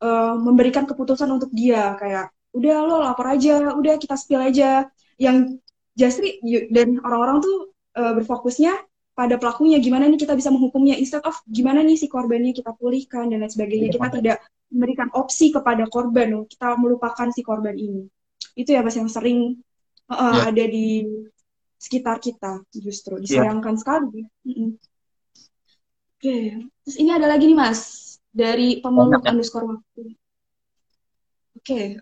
uh, 0.03 0.34
memberikan 0.34 0.84
keputusan 0.84 1.30
untuk 1.30 1.55
dia 1.55 1.94
kayak 1.96 2.34
udah 2.53 2.76
lo 2.84 3.00
lapor 3.00 3.32
aja, 3.32 3.62
udah 3.72 3.96
kita 3.96 4.18
spill 4.18 4.42
aja. 4.42 4.90
Yang 5.16 5.62
Jasri 5.92 6.40
dan 6.72 7.00
orang-orang 7.05 7.44
tuh 7.44 7.57
uh, 7.96 8.12
berfokusnya 8.16 8.72
pada 9.12 9.36
pelakunya 9.36 9.76
gimana 9.76 10.09
nih 10.09 10.24
kita 10.24 10.32
bisa 10.32 10.48
menghukumnya 10.48 10.96
instead 10.96 11.20
of 11.28 11.36
gimana 11.44 11.84
nih 11.84 12.00
si 12.00 12.09
korbannya 12.09 12.57
kita 12.57 12.72
pulihkan 12.80 13.28
dan 13.28 13.44
lain 13.44 13.53
sebagainya 13.53 13.92
kita 13.92 14.09
tidak 14.09 14.38
memberikan 14.72 15.12
opsi 15.12 15.53
kepada 15.53 15.84
korban 15.92 16.48
kita 16.48 16.80
melupakan 16.80 17.28
si 17.28 17.44
korban 17.44 17.76
ini 17.76 18.09
itu 18.57 18.72
ya 18.72 18.80
mas 18.80 18.96
yang 18.96 19.12
sering 19.12 19.61
uh, 20.09 20.16
yeah. 20.16 20.48
ada 20.48 20.64
di 20.64 21.05
sekitar 21.76 22.24
kita 22.24 22.64
justru 22.72 23.20
ya. 23.20 23.44
disayangkan 23.44 23.76
yeah. 23.76 23.80
sekali 23.84 24.20
mm 24.48 24.48
-mm. 24.48 24.70
oke 24.72 24.72
okay. 26.16 26.42
terus 26.88 26.96
ini 26.96 27.11
ada 27.12 27.28
lagi 27.28 27.44
nih 27.53 27.59
mas 27.61 27.80
dari 28.33 28.80
pemeluk 28.80 29.22
oh, 29.22 29.28
underscore 29.28 29.66
waktu 29.76 30.03
oke 31.55 31.62
okay. 31.62 32.01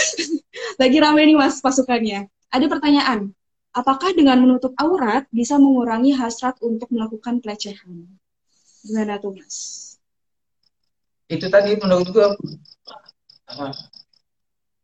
lagi 0.80 0.98
ramai 1.02 1.26
nih 1.26 1.36
mas 1.36 1.58
pasukannya 1.60 2.30
ada 2.54 2.66
pertanyaan 2.70 3.36
apakah 3.76 4.16
dengan 4.16 4.40
menutup 4.40 4.72
aurat 4.80 5.28
bisa 5.28 5.60
mengurangi 5.60 6.16
hasrat 6.16 6.56
untuk 6.64 6.88
melakukan 6.88 7.44
pelecehan? 7.44 8.08
Gimana 8.80 9.20
tuh, 9.20 9.36
Mas? 9.36 9.56
Itu 11.28 11.52
tadi 11.52 11.76
menurut 11.76 12.08
gue 12.08 12.28
uh, 13.52 13.74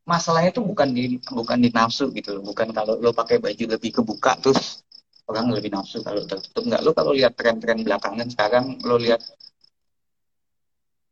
masalahnya 0.05 0.53
itu 0.53 0.61
bukan 0.61 0.93
di 0.93 1.17
bukan 1.23 1.59
di 1.63 1.71
nafsu 1.73 2.13
gitu 2.13 2.37
loh, 2.37 2.53
bukan 2.53 2.75
kalau 2.75 3.01
lo 3.01 3.15
pakai 3.17 3.39
baju 3.41 3.79
lebih 3.79 4.03
kebuka 4.03 4.37
terus 4.43 4.83
orang 5.31 5.55
lebih 5.55 5.71
nafsu 5.71 6.03
kalau 6.03 6.27
tertutup 6.27 6.67
nggak 6.67 6.83
lo 6.83 6.91
kalau 6.91 7.15
lihat 7.15 7.39
tren-tren 7.39 7.87
belakangan 7.87 8.27
sekarang 8.27 8.83
lo 8.83 8.99
lihat 8.99 9.23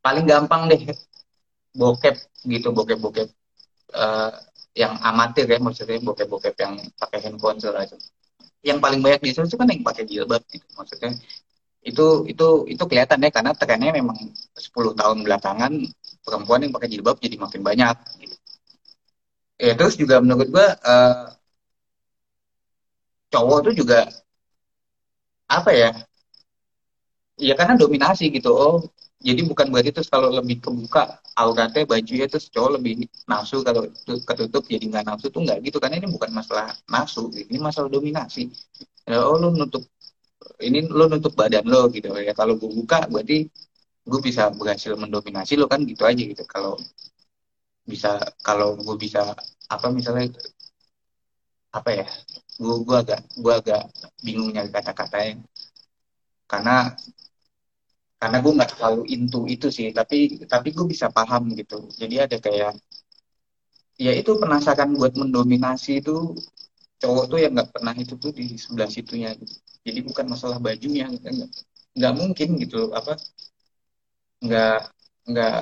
paling 0.05 0.25
gampang 0.27 0.69
deh. 0.69 0.81
Bokep 1.71 2.19
gitu 2.51 2.75
bokep-bokep 2.75 3.31
uh, 3.95 4.33
yang 4.75 4.99
amatir 5.03 5.47
ya 5.47 5.59
maksudnya 5.63 6.03
bokep-bokep 6.03 6.55
yang 6.59 6.75
pakai 6.99 7.19
handphone 7.27 7.59
segala 7.63 7.87
macam. 7.87 7.99
Yang 8.61 8.79
paling 8.83 9.01
banyak 9.01 9.21
di 9.25 9.31
itu 9.33 9.57
kan 9.57 9.69
yang 9.71 9.83
pakai 9.87 10.05
jilbab 10.05 10.43
gitu 10.51 10.67
maksudnya. 10.75 11.15
Itu 11.81 12.29
itu 12.29 12.47
itu 12.69 12.83
kelihatan 12.85 13.25
ya 13.25 13.31
karena 13.33 13.53
trennya 13.57 13.93
memang 13.95 14.19
10 14.53 14.93
tahun 14.99 15.19
belakangan 15.25 15.73
perempuan 16.27 16.61
yang 16.67 16.73
pakai 16.75 16.89
jilbab 16.93 17.17
jadi 17.17 17.37
makin 17.41 17.61
banyak 17.65 17.97
gitu. 18.21 18.37
ya 19.61 19.73
terus 19.77 19.95
juga 19.97 20.21
menurut 20.25 20.49
gua 20.49 20.73
uh, 20.81 21.25
cowok 23.33 23.59
tuh 23.71 23.75
juga 23.77 24.09
apa 25.51 25.71
ya 25.75 25.91
ya 27.41 27.55
karena 27.57 27.75
dominasi 27.81 28.29
gitu. 28.31 28.53
Oh 28.53 28.79
jadi 29.21 29.45
bukan 29.45 29.69
berarti 29.69 29.93
terus 29.93 30.09
kalau 30.09 30.33
lebih 30.33 30.65
kebuka 30.65 31.21
auratnya 31.37 31.85
bajunya 31.85 32.25
terus 32.25 32.49
cowok 32.49 32.81
lebih 32.81 33.05
nafsu 33.29 33.61
kalau 33.61 33.85
ketutup 34.25 34.65
jadi 34.65 34.85
nggak 34.89 35.05
nafsu 35.05 35.29
tuh 35.29 35.45
nggak 35.45 35.61
gitu. 35.61 35.77
Karena 35.77 36.01
ini 36.01 36.09
bukan 36.09 36.33
masalah 36.33 36.73
nafsu 36.89 37.29
ini 37.29 37.61
masalah 37.61 37.93
dominasi. 37.93 38.49
Ya, 39.05 39.21
oh 39.21 39.37
lo 39.37 39.53
nutup 39.53 39.85
ini 40.65 40.89
lo 40.89 41.05
nutup 41.13 41.37
badan 41.37 41.69
lo 41.69 41.93
gitu. 41.93 42.09
Ya 42.17 42.33
kalau 42.33 42.57
gue 42.57 42.71
buka 42.73 43.05
berarti 43.13 43.45
gue 44.09 44.21
bisa 44.25 44.49
berhasil 44.57 44.97
mendominasi 44.97 45.61
lo 45.61 45.69
kan 45.69 45.85
gitu 45.85 46.03
aja 46.09 46.23
gitu. 46.25 46.45
Kalau 46.49 46.81
bisa 47.85 48.17
kalau 48.41 48.73
gue 48.81 48.97
bisa 48.97 49.37
apa 49.69 49.87
misalnya 49.93 50.33
apa 51.77 51.91
ya 51.93 52.07
gue 52.57 52.77
gue 52.89 52.97
agak 52.97 53.21
gue 53.37 53.53
agak 53.53 53.83
bingung 54.25 54.49
nyari 54.49 54.73
kata-katanya 54.73 55.45
karena 56.51 56.97
karena 58.21 58.37
gue 58.45 58.53
nggak 58.57 58.71
terlalu 58.77 59.03
into 59.15 59.49
itu 59.49 59.67
sih 59.73 59.89
tapi 59.97 60.17
tapi 60.45 60.69
gue 60.77 60.87
bisa 60.93 61.09
paham 61.09 61.43
gitu 61.57 61.89
jadi 62.01 62.29
ada 62.29 62.37
kayak 62.37 62.77
ya 63.97 64.13
itu 64.21 64.31
penasaran 64.37 64.93
buat 64.97 65.13
mendominasi 65.17 66.05
itu 66.05 66.37
cowok 67.01 67.25
tuh 67.33 67.39
yang 67.41 67.53
nggak 67.57 67.71
pernah 67.73 67.95
itu 67.97 68.15
tuh 68.21 68.33
di 68.37 68.45
sebelah 68.61 68.91
situnya 68.93 69.33
gitu. 69.41 69.57
jadi 69.87 69.99
bukan 70.05 70.27
masalah 70.33 70.59
bajunya 70.61 71.09
nggak 71.09 71.49
nggak 71.97 72.15
mungkin 72.21 72.49
gitu 72.61 72.93
apa 72.93 73.17
nggak 74.45 74.77
nggak 75.31 75.57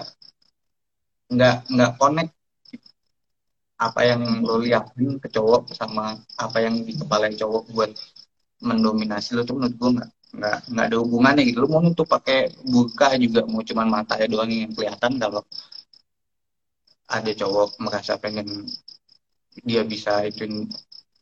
nggak 1.35 1.55
nggak 1.71 1.91
connect 2.01 2.33
apa 3.79 4.01
yang 4.03 4.23
lo 4.43 4.59
liatin 4.59 5.23
ke 5.23 5.29
cowok 5.31 5.71
sama 5.79 6.19
apa 6.35 6.59
yang 6.67 6.83
di 6.83 6.93
kepala 6.99 7.31
cowok 7.31 7.65
buat 7.71 7.91
mendominasi 8.67 9.39
lo 9.39 9.47
tuh 9.47 9.55
menurut 9.55 9.75
gue 9.79 9.91
nggak 9.99 10.11
nggak 10.29 10.59
nggak 10.69 10.87
ada 10.93 10.97
hubungannya 11.01 11.43
gitu. 11.49 11.65
Lu 11.65 11.69
mau 11.71 11.81
nutup 11.81 12.09
pakai 12.09 12.53
buka 12.65 13.17
juga 13.17 13.45
mau 13.49 13.65
cuman 13.65 13.89
mata 13.89 14.15
ya 14.21 14.29
doang 14.29 14.51
yang 14.53 14.73
kelihatan 14.73 15.17
kalau 15.17 15.43
ada 17.09 17.33
cowok 17.33 17.81
merasa 17.81 18.21
pengen 18.21 18.69
dia 19.65 19.83
bisa 19.83 20.29
itu 20.29 20.69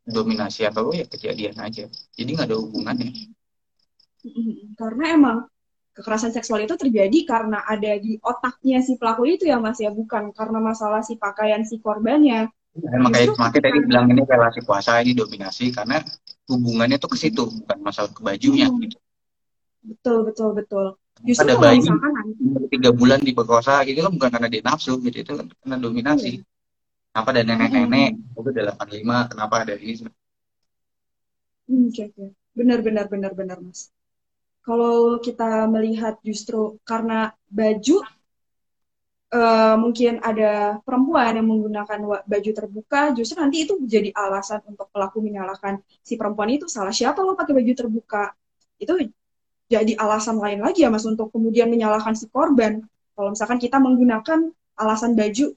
dominasi 0.07 0.67
atau 0.67 0.91
ya 0.91 1.07
kejadian 1.07 1.57
aja. 1.63 1.87
Jadi 2.15 2.29
nggak 2.35 2.49
ada 2.51 2.59
hubungannya. 2.59 3.11
Karena 4.75 5.05
emang 5.15 5.39
kekerasan 5.95 6.35
seksual 6.35 6.67
itu 6.67 6.75
terjadi 6.75 7.19
karena 7.25 7.63
ada 7.63 7.95
di 7.97 8.19
otaknya 8.21 8.83
si 8.83 8.99
pelaku 8.99 9.27
itu 9.31 9.47
ya 9.47 9.63
mas 9.63 9.79
ya. 9.79 9.95
Bukan 9.95 10.35
karena 10.35 10.59
masalah 10.59 11.07
si 11.07 11.15
pakaian 11.15 11.63
si 11.63 11.79
korbannya. 11.79 12.51
Ya, 12.77 12.99
makanya 13.01 13.33
makanya 13.41 13.63
tadi 13.73 13.79
bilang 13.89 14.07
ini 14.13 14.23
relasi 14.27 14.61
kuasa 14.67 15.01
ini 15.01 15.17
dominasi 15.17 15.73
karena 15.73 16.05
hubungannya 16.47 16.97
tuh 16.99 17.11
ke 17.13 17.19
situ 17.19 17.45
bukan 17.63 17.79
masalah 17.83 18.11
ke 18.11 18.23
bajunya 18.23 18.71
hmm. 18.71 18.79
gitu 18.87 18.99
betul 19.87 20.19
betul 20.27 20.51
betul 20.55 20.87
Justru 21.25 21.49
ada 21.49 21.57
bayi 21.57 21.81
tiga 22.69 22.93
bulan 22.93 23.25
diperkosa 23.25 23.81
gitu 23.89 24.05
kan 24.05 24.13
bukan 24.13 24.29
karena 24.37 24.49
dia 24.53 24.61
nafsu 24.61 25.01
gitu 25.01 25.25
itu 25.25 25.33
kan 25.33 25.49
karena 25.49 25.77
dominasi. 25.81 26.45
Iya. 26.45 26.45
Kenapa 27.17 27.29
ada 27.33 27.43
nenek-nenek 27.49 28.11
hmm. 28.13 28.37
itu 28.37 28.51
delapan 28.53 28.89
lima 28.93 29.17
kenapa 29.25 29.55
ada 29.65 29.75
ini? 29.81 30.05
Hmm, 31.65 31.89
oke 31.89 32.03
oke 32.13 32.25
benar 32.53 32.79
benar 32.85 33.07
benar 33.09 33.33
benar 33.33 33.59
mas. 33.65 33.89
Kalau 34.61 35.23
kita 35.25 35.65
melihat 35.73 36.21
justru 36.21 36.77
karena 36.85 37.33
baju 37.49 38.05
uh, 39.37 39.77
mungkin 39.77 40.19
ada 40.25 40.81
perempuan 40.81 41.37
yang 41.37 41.47
menggunakan 41.47 42.25
baju 42.25 42.51
terbuka, 42.57 43.13
justru 43.13 43.37
nanti 43.37 43.69
itu 43.69 43.77
menjadi 43.77 44.11
alasan 44.17 44.65
untuk 44.65 44.89
pelaku 44.89 45.21
menyalahkan 45.21 45.85
si 46.01 46.17
perempuan 46.17 46.49
itu 46.57 46.65
salah 46.67 46.93
siapa 46.93 47.21
lo 47.21 47.37
pakai 47.37 47.53
baju 47.53 47.73
terbuka. 47.77 48.33
Itu 48.81 48.97
jadi 49.69 49.93
alasan 50.01 50.41
lain 50.41 50.65
lagi 50.65 50.87
ya 50.87 50.91
mas 50.91 51.05
untuk 51.05 51.29
kemudian 51.29 51.69
menyalahkan 51.69 52.17
si 52.17 52.27
korban. 52.33 52.81
Kalau 53.13 53.33
misalkan 53.33 53.61
kita 53.61 53.77
menggunakan 53.77 54.53
alasan 54.77 55.13
baju 55.13 55.53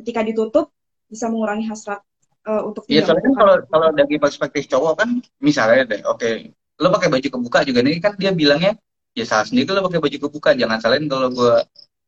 ketika 0.00 0.20
ditutup 0.24 0.72
bisa 1.10 1.28
mengurangi 1.28 1.68
hasrat 1.68 2.00
uh, 2.48 2.64
untuk 2.64 2.88
Iya 2.88 3.04
soalnya 3.04 3.24
kan 3.28 3.34
kalau 3.36 3.54
kalau 3.68 3.88
dari 3.92 4.16
perspektif 4.16 4.64
cowok 4.70 4.94
kan 5.04 5.08
misalnya 5.42 5.84
deh, 5.84 6.00
oke, 6.06 6.20
okay, 6.20 6.52
lo 6.80 6.88
pakai 6.94 7.08
baju 7.12 7.28
kebuka 7.28 7.60
juga 7.68 7.80
nih 7.84 8.00
kan 8.00 8.16
dia 8.16 8.32
bilangnya 8.32 8.72
ya 9.12 9.24
salah 9.26 9.44
sendiri 9.44 9.74
lo 9.74 9.84
pakai 9.84 10.00
baju 10.00 10.16
kebuka 10.28 10.50
jangan 10.54 10.78
salahin 10.78 11.10
kalau 11.10 11.28
gue 11.28 11.54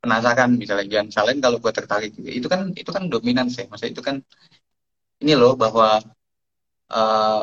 penasaran 0.02 0.50
misalnya. 0.58 0.86
Jangan 0.92 1.08
salahin 1.14 1.40
kalau 1.44 1.56
gue 1.62 1.72
tertarik 1.78 2.12
itu 2.18 2.46
kan 2.52 2.60
itu 2.74 2.90
kan 2.90 3.06
dominan 3.12 3.46
sih. 3.54 3.64
Maksudnya 3.70 3.92
itu 3.94 4.02
kan 4.02 4.16
ini 5.22 5.32
loh 5.38 5.54
bahwa 5.54 6.02
uh, 6.90 7.42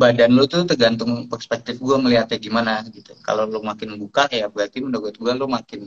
badan 0.00 0.30
lu 0.36 0.44
tuh 0.46 0.62
tergantung 0.70 1.26
perspektif 1.32 1.80
gue 1.80 1.96
melihatnya 2.04 2.38
gimana 2.38 2.72
gitu. 2.92 3.16
Kalau 3.26 3.48
lu 3.48 3.60
makin 3.64 3.96
buka 3.96 4.28
ya 4.30 4.46
berarti 4.52 4.78
menurut 4.84 5.14
gue 5.16 5.32
lu 5.40 5.46
makin 5.48 5.80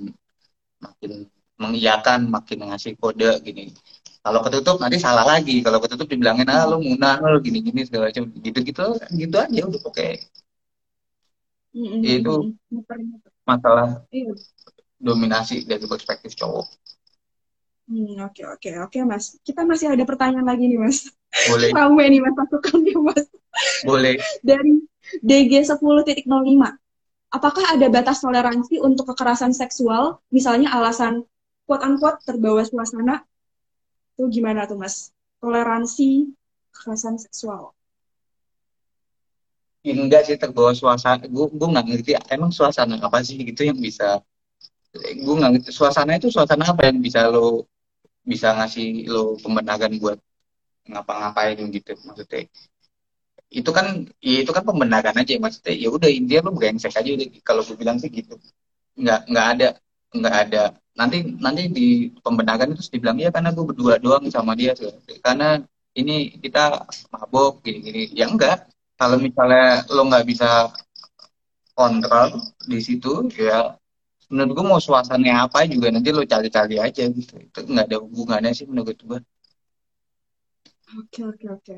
makin 0.81 1.11
mengiyakan 1.57 2.19
makin 2.29 2.57
ngasih 2.69 2.93
kode 2.97 3.29
gini. 3.45 3.73
Kalau 4.21 4.43
ketutup 4.43 4.75
nanti 4.83 4.97
salah 4.99 5.23
lagi. 5.23 5.63
Kalau 5.65 5.79
ketutup 5.79 6.07
dibilangin 6.11 6.49
ah 6.51 6.67
lu 6.67 6.83
munah 6.83 7.21
lu 7.23 7.39
gini 7.39 7.63
gini 7.63 7.81
segala 7.87 8.09
macam. 8.11 8.27
Gitu 8.43 8.59
gitu 8.65 8.85
gitu 9.15 9.35
aja 9.39 9.61
udah 9.69 9.81
oke. 9.87 10.09
Mm-hmm. 11.77 12.01
itu 12.01 12.35
masalah. 13.45 14.01
Iya. 14.09 14.33
Dominasi 14.97 15.65
dari 15.65 15.85
perspektif 15.85 16.33
cowok 16.33 16.67
Hmm, 17.87 18.19
oke 18.19 18.43
oke 18.43 18.69
oke 18.83 18.99
mas. 19.07 19.39
Kita 19.47 19.63
masih 19.63 19.95
ada 19.95 20.03
pertanyaan 20.03 20.43
lagi 20.43 20.67
nih 20.67 20.75
mas. 20.75 21.07
Boleh. 21.47 21.71
Ramai 21.71 22.11
nih 22.11 22.19
mas 22.19 22.35
pasukan 22.35 22.83
nih 22.83 22.99
mas. 22.99 23.25
Boleh. 23.87 24.19
Dari 24.43 24.83
DG 25.23 25.63
10.05. 25.71 26.27
Apakah 27.31 27.65
ada 27.75 27.87
batas 27.87 28.19
toleransi 28.19 28.83
untuk 28.83 29.15
kekerasan 29.15 29.55
seksual? 29.55 30.19
Misalnya 30.35 30.75
alasan 30.75 31.23
quote 31.63 31.83
unquote 31.87 32.19
terbawa 32.27 32.67
suasana. 32.67 33.23
Itu 34.19 34.27
gimana 34.27 34.67
tuh 34.67 34.75
mas? 34.75 35.15
Toleransi 35.39 36.27
kekerasan 36.75 37.23
seksual. 37.23 37.71
Enggak 39.87 40.27
sih 40.27 40.35
terbawa 40.35 40.75
suasana. 40.75 41.23
Gue 41.31 41.47
gue 41.55 41.67
nggak 41.71 41.85
ngerti 41.87 42.11
emang 42.35 42.51
suasana 42.51 42.99
apa 42.99 43.23
sih 43.23 43.39
gitu 43.39 43.63
yang 43.63 43.79
bisa 43.79 44.19
gue 44.95 45.35
nggak 45.39 45.69
suasana 45.69 46.17
itu 46.17 46.27
suasana 46.31 46.63
apa 46.73 46.87
yang 46.89 46.97
bisa 47.03 47.27
lo 47.27 47.67
bisa 48.23 48.51
ngasih 48.55 49.07
lo 49.07 49.39
pembenaran 49.39 49.91
buat 49.99 50.19
ngapa-ngapain 50.87 51.59
gitu 51.71 51.93
maksudnya. 52.07 52.47
Itu 53.47 53.71
kan 53.71 54.07
ya 54.19 54.43
itu 54.43 54.51
kan 54.51 54.63
pembenaran 54.67 55.15
aja 55.15 55.33
maksudnya. 55.39 55.75
Ya 55.75 55.87
udah 55.91 56.09
intinya 56.11 56.47
lu 56.47 56.51
brengsek 56.55 56.91
aja 56.95 57.09
udah. 57.15 57.27
Kalau 57.43 57.61
gue 57.63 57.75
bilang 57.79 57.97
sih 57.99 58.11
gitu. 58.11 58.35
Nggak 58.99 59.19
nggak 59.31 59.47
ada 59.55 59.67
nggak 60.15 60.35
ada. 60.47 60.63
Nanti 60.97 61.17
nanti 61.37 61.63
di 61.71 61.87
pembenaran 62.23 62.73
itu 62.73 62.83
dibilang 62.91 63.17
ya 63.21 63.29
karena 63.31 63.53
gue 63.55 63.65
berdua 63.67 63.95
doang 64.01 64.27
sama 64.31 64.55
dia 64.59 64.75
tuh. 64.75 64.91
Karena 65.23 65.61
ini 65.95 66.35
kita 66.39 66.87
mabok 67.13 67.63
gini-gini. 67.63 68.11
Ya 68.15 68.27
enggak. 68.27 68.67
Kalau 68.97 69.21
misalnya 69.21 69.85
lo 69.93 70.01
nggak 70.09 70.25
bisa 70.25 70.73
kontrol 71.77 72.41
di 72.65 72.79
situ 72.81 73.29
ya 73.37 73.77
menurut 74.31 74.51
gue 74.57 74.65
mau 74.71 74.81
suasananya 74.87 75.33
apa 75.45 75.59
juga 75.73 75.87
nanti 75.93 76.09
lo 76.15 76.21
cari-cari 76.33 76.75
aja 76.85 77.03
gitu 77.17 77.33
itu 77.47 77.57
nggak 77.71 77.85
ada 77.87 77.97
hubungannya 78.03 78.51
sih 78.57 78.65
menurut 78.71 78.97
gue 79.09 79.19
Oke, 80.99 81.19
oke, 81.27 81.45
oke. 81.57 81.75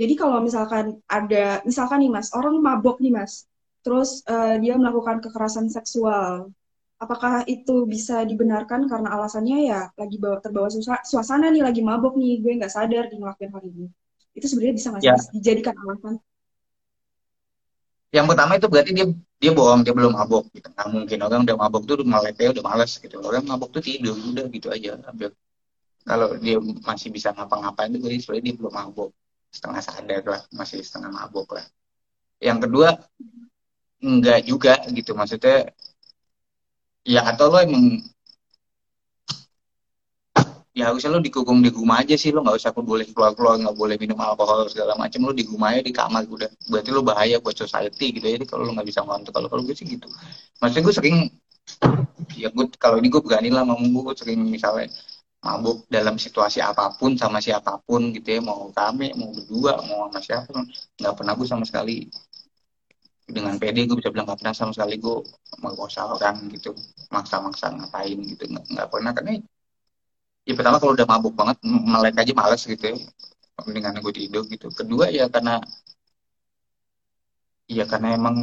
Jadi 0.00 0.14
kalau 0.20 0.38
misalkan 0.42 0.86
ada, 1.10 1.62
misalkan 1.66 1.98
nih 2.02 2.10
Mas, 2.14 2.28
orang 2.38 2.54
mabok 2.62 2.96
nih 3.02 3.12
Mas, 3.18 3.46
terus 3.84 4.22
eh, 4.26 4.56
dia 4.62 4.74
melakukan 4.80 5.18
kekerasan 5.24 5.66
seksual, 5.70 6.50
apakah 7.02 7.42
itu 7.50 7.86
bisa 7.90 8.22
dibenarkan 8.30 8.86
karena 8.90 9.08
alasannya 9.18 9.58
ya 9.70 9.80
lagi 10.00 10.16
bawa 10.22 10.38
terbawa 10.44 10.68
suasa- 10.70 11.04
suasana 11.06 11.46
nih, 11.54 11.62
lagi 11.66 11.82
mabok 11.82 12.14
nih, 12.20 12.32
gue 12.42 12.52
nggak 12.58 12.72
sadar 12.74 13.04
dia 13.10 13.18
ngelakuin 13.20 13.50
hal 13.54 13.62
ini. 13.70 13.86
Itu 14.36 14.46
sebenarnya 14.50 14.76
bisa 14.78 14.88
nggak 14.94 15.04
sih 15.06 15.14
ya 15.18 15.22
dijadikan 15.36 15.74
alasan? 15.82 16.14
Yang 18.10 18.26
pertama 18.26 18.58
itu 18.58 18.66
berarti 18.66 18.90
dia 18.90 19.06
dia 19.40 19.52
bohong 19.54 19.86
dia 19.86 19.94
belum 19.94 20.12
mabok 20.18 20.50
gitu. 20.50 20.68
Nggak 20.74 20.88
mungkin 20.90 21.18
orang 21.22 21.40
udah 21.46 21.56
mabok 21.56 21.82
tuh 21.86 21.94
udah 22.02 22.08
melek 22.10 22.34
udah 22.36 22.64
males 22.66 22.92
gitu. 22.98 23.16
Orang 23.22 23.46
mabok 23.46 23.70
tuh 23.70 23.82
tidur 23.82 24.18
udah 24.18 24.44
gitu 24.50 24.68
aja. 24.68 24.98
Hampir 25.06 25.30
kalau 26.02 26.34
dia 26.36 26.58
masih 26.60 27.08
bisa 27.14 27.30
ngapa-ngapain 27.30 27.94
itu 27.94 28.02
berarti 28.02 28.18
sebenarnya 28.20 28.44
dia 28.50 28.54
belum 28.58 28.74
mabok. 28.74 29.10
Setengah 29.50 29.82
sadar 29.82 30.22
lah 30.26 30.42
masih 30.54 30.78
setengah 30.82 31.10
mabok 31.14 31.48
lah. 31.54 31.66
Yang 32.42 32.58
kedua 32.66 32.88
enggak 34.02 34.40
juga 34.42 34.74
gitu. 34.90 35.14
Maksudnya 35.14 35.70
ya 37.06 37.20
atau 37.30 37.46
lo 37.48 37.58
emang 37.62 38.02
ya 40.80 40.88
harusnya 40.88 41.12
lo 41.12 41.20
dikukung 41.20 41.60
di 41.60 41.68
rumah 41.68 42.00
aja 42.00 42.16
sih 42.16 42.32
lo 42.32 42.40
nggak 42.40 42.56
usah 42.56 42.72
boleh 42.72 43.04
keluar 43.12 43.36
keluar 43.36 43.60
nggak 43.60 43.76
boleh 43.76 43.96
minum 44.00 44.16
alkohol 44.16 44.64
segala 44.72 44.96
macam 44.96 45.28
lo 45.28 45.32
di 45.36 45.44
rumah 45.44 45.76
aja 45.76 45.84
di 45.84 45.92
kamar 45.92 46.24
udah. 46.24 46.48
Berarti 46.72 46.88
lo 46.88 47.04
bahaya 47.04 47.36
buat 47.36 47.52
society 47.52 48.16
gitu 48.16 48.24
ya. 48.24 48.40
Jadi 48.40 48.48
kalau 48.48 48.64
lo 48.64 48.72
nggak 48.72 48.88
bisa 48.88 49.04
ngontrol 49.04 49.32
kalau 49.36 49.48
kalau 49.52 49.62
gue 49.68 49.76
sih 49.76 49.84
gitu. 49.84 50.08
Maksudnya 50.64 50.82
gue 50.88 50.94
sering 50.96 51.16
ya 52.32 52.48
gue 52.48 52.66
kalau 52.80 52.96
ini 52.96 53.12
gue 53.12 53.20
berani 53.20 53.52
lah 53.52 53.68
ngomong 53.68 53.92
gue 53.92 54.16
sering 54.16 54.40
misalnya 54.40 54.88
mabuk 55.44 55.84
dalam 55.92 56.16
situasi 56.16 56.64
apa 56.64 56.96
pun 56.96 57.16
sama 57.20 57.44
siapa 57.44 57.76
pun 57.84 58.08
gitu 58.16 58.28
ya. 58.36 58.40
Mau 58.40 58.72
kami 58.72 59.12
mau 59.20 59.28
berdua 59.36 59.84
mau 59.84 60.08
sama 60.08 60.20
siapa 60.24 60.56
nggak 60.96 61.12
pernah 61.12 61.32
gue 61.36 61.46
sama 61.46 61.64
sekali. 61.68 62.08
Dengan 63.28 63.60
PD 63.60 63.84
gue 63.84 64.00
bisa 64.00 64.08
bilang 64.08 64.24
nggak 64.24 64.40
pernah 64.40 64.56
sama 64.56 64.72
sekali 64.72 64.96
gue 64.96 65.20
merkosa 65.60 66.08
orang 66.08 66.48
gitu 66.56 66.72
maksa-maksa 67.12 67.68
ngapain 67.76 68.16
gitu. 68.24 68.48
Nggak 68.48 68.64
nggak 68.72 68.88
pernah 68.88 69.12
karena 69.12 69.36
ya 70.50 70.54
pertama 70.58 70.76
kalau 70.82 70.92
udah 70.98 71.06
mabuk 71.12 71.34
banget 71.40 71.56
melek 71.64 72.14
aja 72.22 72.32
males 72.40 72.62
gitu 72.72 72.84
ya. 72.92 72.96
Mendingan 73.66 74.00
gue 74.04 74.14
tidur 74.20 74.44
gitu. 74.52 74.66
Kedua 74.78 75.06
ya 75.18 75.24
karena 75.34 75.54
ya 77.76 77.84
karena 77.90 78.08
emang 78.18 78.36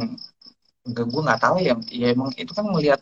gue 0.94 1.04
gue 1.12 1.22
nggak 1.26 1.40
tahu 1.44 1.56
ya 1.68 1.74
ya 2.00 2.06
emang 2.14 2.30
itu 2.42 2.52
kan 2.58 2.66
melihat 2.74 3.00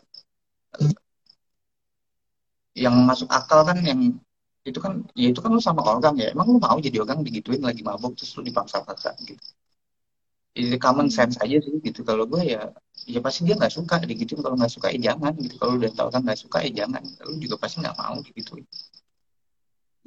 yang 2.83 2.95
masuk 3.09 3.27
akal 3.39 3.59
kan 3.67 3.77
yang 3.89 3.99
itu 4.69 4.79
kan 4.85 4.93
ya 5.21 5.27
itu 5.31 5.39
kan 5.43 5.51
lu 5.55 5.61
sama 5.67 5.81
orang 5.93 6.15
ya. 6.21 6.27
Emang 6.35 6.47
lu 6.53 6.59
mau 6.65 6.77
jadi 6.85 6.97
orang 7.03 7.19
digituin 7.27 7.63
lagi 7.69 7.81
mabuk 7.87 8.11
terus 8.19 8.31
lu 8.37 8.41
dipaksa-paksa 8.49 9.09
gitu. 9.27 9.43
Jadi 10.57 10.77
common 10.85 11.07
sense 11.17 11.37
aja 11.43 11.57
sih 11.65 11.75
gitu. 11.87 11.99
Kalau 12.09 12.23
gue 12.31 12.41
ya 12.53 12.61
ya 13.13 13.19
pasti 13.25 13.39
dia 13.45 13.55
nggak 13.59 13.73
suka 13.77 13.95
digituin. 14.09 14.41
Kalau 14.45 14.55
nggak 14.59 14.73
suka 14.75 14.87
ya 14.93 14.99
jangan 15.13 15.33
gitu. 15.43 15.55
Kalau 15.61 15.73
udah 15.79 15.91
tahu 15.97 16.09
kan 16.13 16.21
nggak 16.25 16.39
suka 16.43 16.57
ya 16.65 16.71
jangan. 16.83 17.03
Lu 17.29 17.35
juga 17.43 17.55
pasti 17.61 17.75
nggak 17.83 17.95
mau 18.01 18.17
digituin 18.27 18.65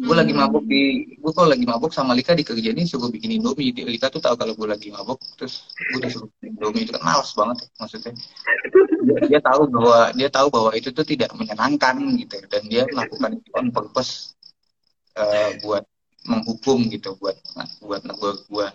gue 0.01 0.17
lagi 0.17 0.33
mabuk 0.33 0.65
Hmm. 0.65 0.73
di 0.73 0.83
gue 1.21 1.33
kalau 1.37 1.49
lagi 1.53 1.67
mabuk 1.69 1.93
sama 1.93 2.17
Lika 2.17 2.33
di 2.33 2.41
kerjaan 2.41 2.73
ini 2.73 2.89
suruh 2.89 3.13
bikin 3.13 3.37
Indomie. 3.37 3.77
Lika 3.77 4.09
tuh 4.09 4.25
tahu 4.25 4.33
kalau 4.41 4.57
gue 4.57 4.69
lagi 4.69 4.89
mabuk 4.89 5.21
terus 5.37 5.69
gue 5.77 6.01
disuruh 6.01 6.29
bikin 6.41 6.57
Indomie 6.57 6.89
itu 6.89 6.93
kan 6.97 7.03
males 7.05 7.31
banget 7.37 7.57
ya, 7.61 7.69
maksudnya. 7.77 8.13
Dia, 9.05 9.19
dia 9.29 9.41
tahu 9.45 9.63
bahwa 9.69 10.01
dia 10.17 10.29
tahu 10.33 10.47
bahwa 10.49 10.71
itu 10.73 10.89
tuh 10.89 11.05
tidak 11.05 11.31
menyenangkan 11.37 11.97
gitu 12.17 12.37
dan 12.49 12.63
dia 12.65 12.83
melakukan 12.89 13.31
itu 13.37 13.51
on 13.53 13.69
purpose 13.69 14.33
eh, 15.21 15.61
buat 15.61 15.85
menghukum 16.25 16.89
gitu 16.89 17.17
buat 17.21 17.37
buat 17.85 18.01
negur 18.05 18.41
gue 18.49 18.69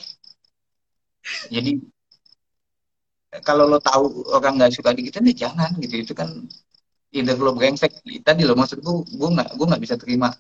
jadi 1.49 1.71
kalau 3.43 3.67
lo 3.67 3.81
tahu 3.83 4.29
orang 4.31 4.55
nggak 4.61 4.71
suka 4.77 4.95
digituin 4.95 5.27
ya 5.33 5.49
jangan 5.49 5.75
gitu. 5.83 5.95
Itu 6.07 6.13
kan 6.15 6.29
either 7.11 7.35
lo 7.39 7.55
brengsek 7.55 7.91
tadi 8.23 8.43
lo 8.47 8.55
maksud 8.55 8.79
gue 8.79 8.95
gue 9.15 9.29
nggak 9.35 9.49
gue 9.55 9.65
nggak 9.67 9.83
bisa 9.83 9.95
terima 9.99 10.31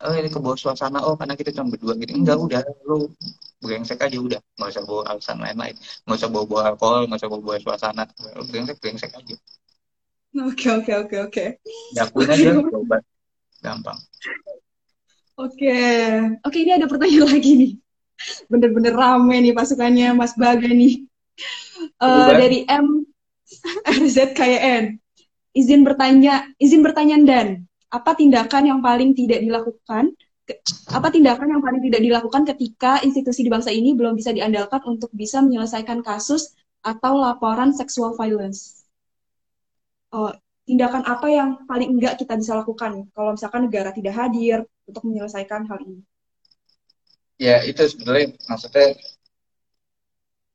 oh 0.00 0.14
ini 0.16 0.28
ke 0.32 0.38
bawah 0.40 0.58
suasana. 0.58 1.04
Oh 1.04 1.14
karena 1.16 1.34
kita 1.36 1.52
cuma 1.52 1.72
berdua 1.72 1.94
gitu. 2.00 2.12
Enggak 2.16 2.38
udah 2.40 2.60
lo 2.88 3.12
brengsek 3.60 4.00
aja 4.00 4.16
udah. 4.16 4.40
Nggak 4.56 4.68
usah 4.72 4.84
bawa 4.88 5.02
alasan 5.12 5.36
lain-lain. 5.40 5.76
Nggak 6.08 6.16
usah 6.16 6.28
bawa 6.32 6.44
bawa 6.48 6.62
alkohol 6.72 7.02
nggak 7.08 7.20
usah 7.20 7.30
bawa 7.30 7.42
bawa 7.44 7.56
suasana. 7.60 8.04
Lo 8.36 8.42
brengsek 8.48 8.76
brengsek 8.80 9.10
aja. 9.12 9.36
Oke, 10.30 10.66
oke, 10.70 10.92
oke, 10.94 11.16
oke. 11.26 11.44
diakuin 11.92 12.28
aja 12.30 12.50
coba. 12.74 12.96
Gampang. 13.60 13.98
Oke, 15.40 15.76
oke 16.44 16.56
ini 16.60 16.72
ada 16.76 16.86
pertanyaan 16.86 17.32
lagi 17.32 17.52
nih. 17.56 17.72
Bener-bener 18.52 18.92
rame 18.92 19.36
nih 19.40 19.56
pasukannya 19.56 20.12
Mas 20.12 20.36
Baga 20.36 20.68
nih. 20.68 21.08
Eh, 21.80 21.96
Coba. 21.96 22.36
dari 22.36 22.68
M 22.68 23.08
RZKYN. 24.00 25.00
Izin 25.50 25.82
bertanya, 25.82 26.46
izin 26.62 26.84
bertanya 26.84 27.16
dan 27.26 27.66
apa 27.90 28.10
tindakan 28.14 28.62
yang 28.70 28.80
paling 28.80 29.12
tidak 29.12 29.42
dilakukan? 29.42 30.14
Apa 30.90 31.14
tindakan 31.14 31.46
yang 31.58 31.62
paling 31.62 31.82
tidak 31.86 32.00
dilakukan 32.02 32.42
ketika 32.54 32.98
institusi 33.06 33.46
di 33.46 33.50
bangsa 33.50 33.70
ini 33.70 33.94
belum 33.94 34.18
bisa 34.18 34.34
diandalkan 34.34 34.82
untuk 34.86 35.10
bisa 35.14 35.38
menyelesaikan 35.42 36.02
kasus 36.02 36.54
atau 36.82 37.18
laporan 37.18 37.70
sexual 37.70 38.14
violence? 38.18 38.86
Oh, 40.10 40.34
tindakan 40.66 41.06
apa 41.06 41.26
yang 41.30 41.48
paling 41.70 41.94
enggak 41.94 42.18
kita 42.18 42.34
bisa 42.34 42.58
lakukan 42.58 43.06
kalau 43.14 43.38
misalkan 43.38 43.70
negara 43.70 43.94
tidak 43.94 44.14
hadir 44.14 44.66
untuk 44.90 45.06
menyelesaikan 45.06 45.70
hal 45.70 45.78
ini? 45.86 46.02
ya 47.40 47.64
itu 47.64 47.80
sebenarnya 47.88 48.36
maksudnya 48.52 48.92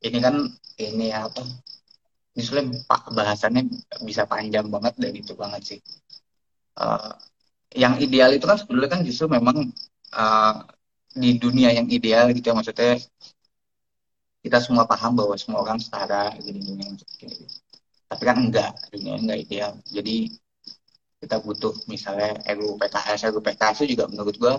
ini 0.06 0.18
kan 0.22 0.36
ini 0.78 1.10
apa 1.10 1.42
ini 2.38 2.78
pak 2.86 3.10
bahasannya 3.10 3.66
bisa 4.06 4.30
panjang 4.30 4.70
banget 4.70 4.94
dan 5.02 5.14
itu 5.18 5.34
banget 5.34 5.62
sih 5.66 5.80
Eh, 6.76 7.12
yang 7.84 7.96
ideal 8.06 8.32
itu 8.38 8.46
kan 8.50 8.58
sebenarnya 8.62 8.92
kan 8.96 9.02
justru 9.08 9.28
memang 9.38 9.58
eh, 10.16 10.54
di 11.22 11.30
dunia 11.44 11.70
yang 11.78 11.88
ideal 11.92 12.26
gitu 12.36 12.46
ya 12.52 12.56
maksudnya 12.58 12.94
kita 14.46 14.58
semua 14.64 14.86
paham 14.92 15.12
bahwa 15.20 15.36
semua 15.42 15.60
orang 15.66 15.80
setara 15.82 16.32
gini 16.40 16.60
gini, 16.68 16.86
gini. 17.20 17.36
tapi 18.10 18.24
kan 18.30 18.38
enggak 18.46 18.72
dunia 18.94 19.16
enggak 19.22 19.40
ideal. 19.46 19.72
Jadi 19.96 20.16
kita 21.22 21.36
butuh 21.42 21.74
misalnya 21.90 22.30
RUU 22.56 22.76
PKS 22.82 23.22
RUU 23.32 23.42
PKS 23.44 23.78
itu 23.84 23.98
juga 23.98 24.06
menurut 24.12 24.36
gua 24.38 24.54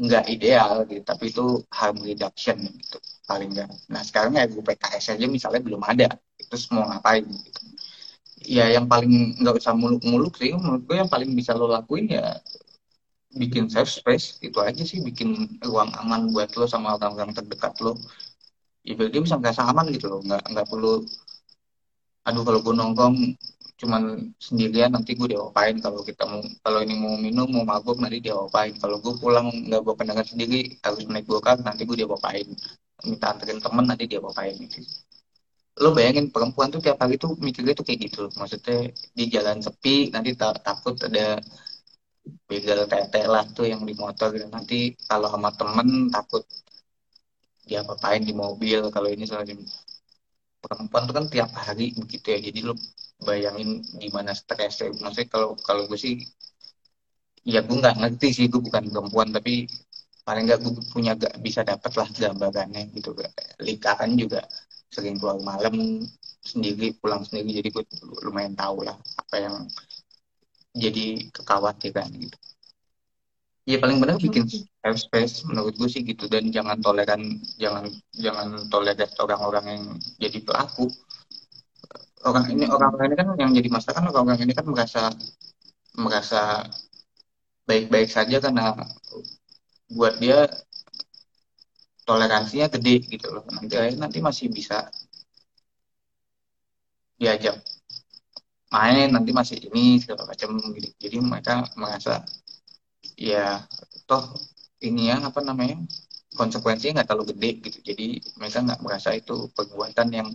enggak 0.00 0.24
ideal 0.34 0.72
gitu 0.90 1.02
tapi 1.06 1.24
itu 1.32 1.44
harm 1.78 1.96
reduction 2.02 2.56
gitu 2.80 2.98
paling 3.28 3.48
enggak. 3.54 3.70
Nah 3.92 4.02
sekarang 4.08 4.32
RUU 4.36 4.62
PKS 4.66 5.06
aja 5.14 5.26
misalnya 5.30 5.60
belum 5.66 5.82
ada 5.86 6.08
itu 6.42 6.54
mau 6.74 6.84
ngapain 6.90 7.24
gitu 7.24 7.60
ya 8.56 8.64
yang 8.76 8.86
paling 8.92 9.12
nggak 9.40 9.56
usah 9.62 9.74
muluk-muluk 9.82 10.34
sih 10.40 10.50
menurut 10.58 10.82
gue 10.88 10.96
yang 10.98 11.10
paling 11.14 11.30
bisa 11.38 11.52
lo 11.54 11.66
lakuin 11.70 12.06
ya 12.16 12.24
bikin 13.40 13.64
safe 13.70 13.90
space 13.98 14.26
itu 14.42 14.58
aja 14.68 14.82
sih 14.90 14.98
bikin 15.08 15.28
ruang 15.62 15.90
aman 16.02 16.20
buat 16.34 16.50
lo 16.58 16.66
sama 16.66 16.98
orang-orang 16.98 17.30
terdekat 17.38 17.74
lo. 17.84 17.94
Ya 18.82 18.92
biar 18.98 19.08
dia 19.12 19.22
bisa 19.22 19.36
ngerasa 19.38 19.62
aman 19.70 19.86
gitu 19.94 20.06
loh 20.10 20.20
nggak 20.26 20.42
nggak 20.50 20.66
perlu 20.72 21.04
aduh 22.28 22.42
kalau 22.46 22.60
gue 22.64 22.74
nongkrong 22.80 23.16
cuman 23.80 24.02
sendirian 24.36 24.92
nanti 24.92 25.16
gue 25.16 25.28
diapain 25.32 25.76
kalau 25.80 26.00
kita 26.04 26.22
mau 26.28 26.40
kalau 26.64 26.78
ini 26.84 26.94
mau 27.00 27.14
minum 27.16 27.48
mau 27.54 27.64
mabuk 27.64 27.96
nanti 28.02 28.18
diapain. 28.26 28.74
Kalau 28.82 28.96
gue 29.04 29.14
pulang 29.22 29.46
nggak 29.68 29.80
bawa 29.84 29.94
kendaraan 29.98 30.28
sendiri 30.28 30.58
harus 30.84 31.06
naik 31.08 31.24
gokar 31.30 31.56
nanti 31.64 31.82
gue 31.88 31.96
diapain 32.02 32.48
minta 33.08 33.26
anterin 33.32 33.60
temen 33.64 33.84
nanti 33.88 34.04
diapain 34.10 34.54
gitu 34.58 34.84
lo 35.82 35.88
bayangin 35.96 36.26
perempuan 36.34 36.68
tuh 36.74 36.80
tiap 36.84 36.98
hari 37.02 37.14
tuh 37.22 37.30
mikirnya 37.46 37.72
tuh 37.78 37.84
kayak 37.86 38.00
gitu. 38.06 38.20
Maksudnya 38.40 38.76
di 39.18 39.24
jalan 39.34 39.58
sepi 39.66 39.94
nanti 40.14 40.30
ta- 40.40 40.58
takut 40.66 40.94
ada 41.08 41.38
begal 42.48 42.80
tete 42.92 43.20
lah 43.32 43.44
tuh 43.56 43.66
yang 43.72 43.82
di 43.88 43.94
motor 44.02 44.30
nanti 44.54 44.78
kalau 45.08 45.28
sama 45.32 45.50
temen 45.58 45.88
takut 46.14 46.42
dia 47.68 47.80
apain 47.92 48.20
di 48.28 48.34
mobil 48.42 48.80
kalau 48.94 49.08
ini 49.14 49.24
soalnya 49.30 49.54
perempuan 50.64 51.02
tuh 51.08 51.14
kan 51.18 51.26
tiap 51.34 51.50
hari 51.64 51.86
begitu 52.02 52.26
ya. 52.34 52.38
Jadi 52.46 52.60
lo 52.68 52.72
bayangin 53.26 53.70
gimana 54.02 54.32
stresnya. 54.40 54.88
Maksudnya 55.02 55.28
kalau 55.34 55.48
kalau 55.66 55.82
gue 55.90 55.98
sih 56.04 56.14
ya 57.52 57.60
gue 57.66 57.76
nggak 57.80 57.96
ngerti 58.00 58.28
sih 58.36 58.46
gue 58.52 58.60
bukan 58.66 58.84
perempuan 58.92 59.28
tapi 59.36 59.54
paling 60.26 60.44
nggak 60.46 60.60
gue 60.64 60.72
punya 60.94 61.12
gak 61.16 61.34
bisa 61.46 61.60
dapat 61.70 61.92
lah 62.00 62.08
gambarannya 62.20 62.82
gitu. 62.96 63.10
Lika 63.66 63.92
kan 64.00 64.10
juga 64.22 64.40
sering 64.90 65.16
keluar 65.16 65.38
malam 65.40 66.02
sendiri 66.42 66.92
pulang 66.98 67.22
sendiri 67.22 67.62
jadi 67.62 67.68
gue 67.70 67.84
lumayan 68.26 68.58
tahu 68.58 68.82
lah 68.82 68.98
apa 69.18 69.36
yang 69.38 69.54
jadi 70.74 71.30
kekhawatiran 71.30 72.10
gitu. 72.14 72.38
Ya 73.68 73.78
paling 73.78 74.02
benar 74.02 74.18
bikin 74.18 74.50
safe 74.50 74.98
space 74.98 75.46
menurut 75.46 75.78
gue 75.78 75.86
sih 75.86 76.02
gitu 76.02 76.26
dan 76.26 76.50
jangan 76.50 76.80
toleran 76.82 77.38
jangan 77.60 77.86
jangan 78.18 78.66
toleran 78.66 79.10
orang-orang 79.20 79.64
yang 79.70 79.84
jadi 80.18 80.38
pelaku. 80.42 80.90
Orang 82.26 82.50
ini 82.50 82.66
orang-orang 82.66 83.06
ini 83.12 83.16
kan 83.16 83.28
yang 83.38 83.50
jadi 83.54 83.68
masalah 83.70 83.94
kan 84.02 84.06
orang-orang 84.10 84.42
ini 84.42 84.52
kan 84.56 84.66
merasa 84.66 85.02
merasa 85.94 86.66
baik-baik 87.68 88.10
saja 88.10 88.42
karena 88.42 88.74
buat 89.94 90.18
dia 90.18 90.50
toleransinya 92.10 92.66
gede 92.74 93.06
gitu 93.06 93.30
loh 93.30 93.46
nanti 93.54 93.78
nanti 93.94 94.18
masih 94.18 94.50
bisa 94.50 94.90
diajak 97.22 97.62
main 98.74 99.14
nanti 99.14 99.30
masih 99.30 99.62
ini 99.70 100.02
segala 100.02 100.26
macam 100.26 100.58
gitu 100.74 100.90
jadi 100.98 101.16
mereka 101.22 101.70
merasa 101.78 102.26
ya 103.14 103.62
toh 104.10 104.34
ini 104.82 105.14
ya 105.14 105.22
apa 105.22 105.38
namanya 105.46 105.78
konsekuensinya 106.34 106.98
nggak 106.98 107.08
terlalu 107.14 107.30
gede 107.30 107.50
gitu 107.70 107.78
jadi 107.94 108.06
mereka 108.42 108.58
nggak 108.66 108.80
merasa 108.82 109.14
itu 109.14 109.46
perbuatan 109.54 110.08
yang 110.10 110.28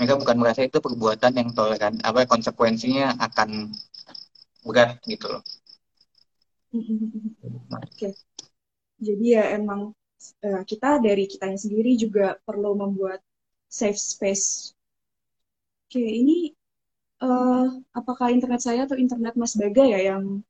mereka 0.00 0.16
bukan 0.16 0.36
merasa 0.40 0.64
itu 0.64 0.80
perbuatan 0.80 1.36
yang 1.36 1.48
toleran 1.52 2.00
apa 2.00 2.24
konsekuensinya 2.24 3.20
akan 3.20 3.68
berat 4.64 4.96
gitu 5.04 5.28
loh. 5.28 5.44
Oke. 6.72 7.68
Okay. 8.00 8.12
Jadi 8.96 9.26
ya 9.36 9.60
emang 9.60 9.92
uh, 10.44 10.62
kita 10.64 11.00
dari 11.00 11.24
kitanya 11.26 11.58
sendiri 11.58 11.96
juga 11.96 12.36
perlu 12.46 12.76
membuat 12.76 13.20
safe 13.70 13.98
space. 13.98 14.74
Oke, 15.86 16.02
ini 16.02 16.54
uh, 17.22 17.66
apakah 17.94 18.30
internet 18.30 18.60
saya 18.62 18.86
atau 18.86 18.96
internet 18.98 19.34
Mas 19.34 19.54
Baga 19.58 19.84
ya 19.86 20.00
yang 20.14 20.42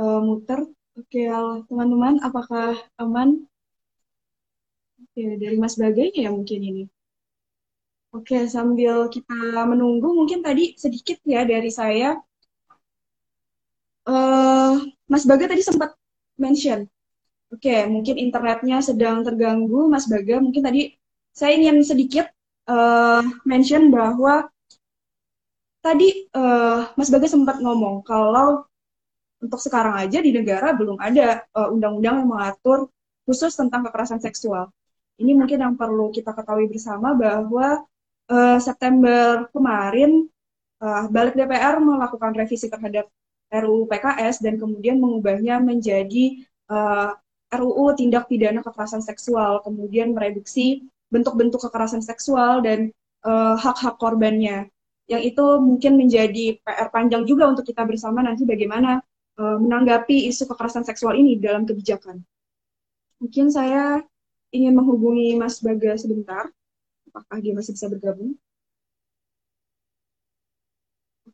uh, 0.00 0.20
muter? 0.20 0.66
Oke, 0.94 1.26
teman-teman, 1.66 2.22
apakah 2.22 2.78
aman? 3.02 3.42
Oke, 5.02 5.22
dari 5.42 5.56
Mas 5.58 5.74
Baga 5.74 6.06
ya 6.14 6.30
mungkin 6.30 6.60
ini. 6.62 6.84
Oke, 8.14 8.46
sambil 8.46 9.10
kita 9.10 9.34
menunggu, 9.66 10.06
mungkin 10.14 10.38
tadi 10.38 10.78
sedikit 10.78 11.18
ya 11.26 11.42
dari 11.42 11.66
saya. 11.70 12.14
Uh, 14.06 14.86
Mas 15.10 15.26
Baga 15.26 15.50
tadi 15.50 15.66
sempat 15.66 15.98
mention 16.38 16.86
Oke, 17.54 17.70
okay, 17.70 17.86
mungkin 17.86 18.18
internetnya 18.18 18.82
sedang 18.82 19.22
terganggu, 19.22 19.86
Mas 19.86 20.10
Baga. 20.10 20.42
Mungkin 20.42 20.58
tadi 20.58 20.90
saya 21.30 21.54
ingin 21.54 21.86
sedikit 21.86 22.26
uh, 22.66 23.22
mention 23.46 23.94
bahwa 23.94 24.50
tadi 25.78 26.26
uh, 26.34 26.90
Mas 26.98 27.14
Baga 27.14 27.30
sempat 27.30 27.62
ngomong 27.62 28.02
kalau 28.02 28.66
untuk 29.38 29.60
sekarang 29.62 29.94
aja 30.02 30.18
di 30.18 30.32
negara 30.32 30.72
belum 30.72 30.96
ada 30.96 31.44
eh, 31.44 31.68
undang-undang 31.68 32.24
yang 32.24 32.28
mengatur 32.32 32.88
khusus 33.28 33.52
tentang 33.52 33.84
kekerasan 33.84 34.16
seksual. 34.24 34.72
Ini 35.20 35.36
mungkin 35.36 35.60
yang 35.60 35.74
perlu 35.76 36.08
kita 36.10 36.32
ketahui 36.32 36.66
bersama 36.66 37.12
bahwa 37.14 37.84
uh, 38.32 38.58
September 38.58 39.46
kemarin 39.52 40.26
uh, 40.82 41.06
Balik 41.12 41.36
DPR 41.38 41.78
melakukan 41.78 42.34
revisi 42.34 42.66
terhadap 42.66 43.06
RUU 43.52 43.86
PKS 43.86 44.42
dan 44.42 44.58
kemudian 44.58 44.98
mengubahnya 44.98 45.62
menjadi 45.62 46.42
uh, 46.72 47.14
RUU 47.60 47.94
tindak 47.98 48.26
pidana 48.30 48.60
kekerasan 48.64 49.04
seksual, 49.04 49.60
kemudian 49.62 50.14
mereduksi 50.16 50.86
bentuk-bentuk 51.12 51.62
kekerasan 51.62 52.02
seksual 52.02 52.64
dan 52.64 52.90
uh, 53.22 53.54
hak-hak 53.54 53.96
korbannya. 53.98 54.66
Yang 55.04 55.36
itu 55.36 55.44
mungkin 55.60 55.92
menjadi 56.00 56.58
PR 56.64 56.88
panjang 56.88 57.28
juga 57.28 57.50
untuk 57.52 57.68
kita 57.68 57.84
bersama 57.84 58.24
nanti 58.24 58.48
bagaimana 58.48 59.04
uh, 59.36 59.58
menanggapi 59.60 60.26
isu 60.32 60.48
kekerasan 60.48 60.82
seksual 60.82 61.14
ini 61.14 61.36
dalam 61.36 61.68
kebijakan. 61.68 62.24
Mungkin 63.20 63.52
saya 63.52 64.00
ingin 64.50 64.74
menghubungi 64.74 65.36
Mas 65.36 65.60
Baga 65.60 65.94
sebentar. 65.98 66.48
Apakah 67.10 67.38
dia 67.38 67.52
masih 67.54 67.76
bisa 67.76 67.86
bergabung? 67.86 68.34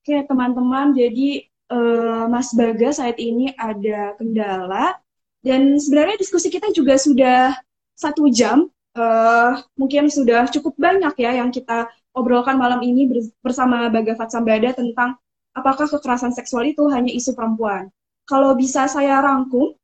Oke, 0.00 0.16
teman-teman, 0.24 0.96
jadi 0.96 1.44
uh, 1.68 2.24
Mas 2.32 2.56
Baga 2.56 2.88
saat 2.90 3.20
ini 3.20 3.52
ada 3.54 4.16
kendala 4.16 4.96
dan 5.40 5.80
sebenarnya 5.80 6.20
diskusi 6.20 6.52
kita 6.52 6.68
juga 6.72 7.00
sudah 7.00 7.56
satu 7.96 8.28
jam, 8.28 8.68
uh, 8.96 9.52
mungkin 9.76 10.12
sudah 10.12 10.48
cukup 10.52 10.76
banyak 10.76 11.14
ya 11.20 11.40
yang 11.40 11.48
kita 11.48 11.88
obrolkan 12.12 12.60
malam 12.60 12.80
ini 12.84 13.08
bersama 13.40 13.88
Baga 13.88 14.16
Fatsambada 14.18 14.74
tentang 14.76 15.16
apakah 15.56 15.88
kekerasan 15.88 16.34
seksual 16.36 16.68
itu 16.68 16.84
hanya 16.92 17.12
isu 17.12 17.32
perempuan. 17.32 17.88
Kalau 18.28 18.54
bisa 18.54 18.86
saya 18.86 19.18
rangkum 19.24 19.74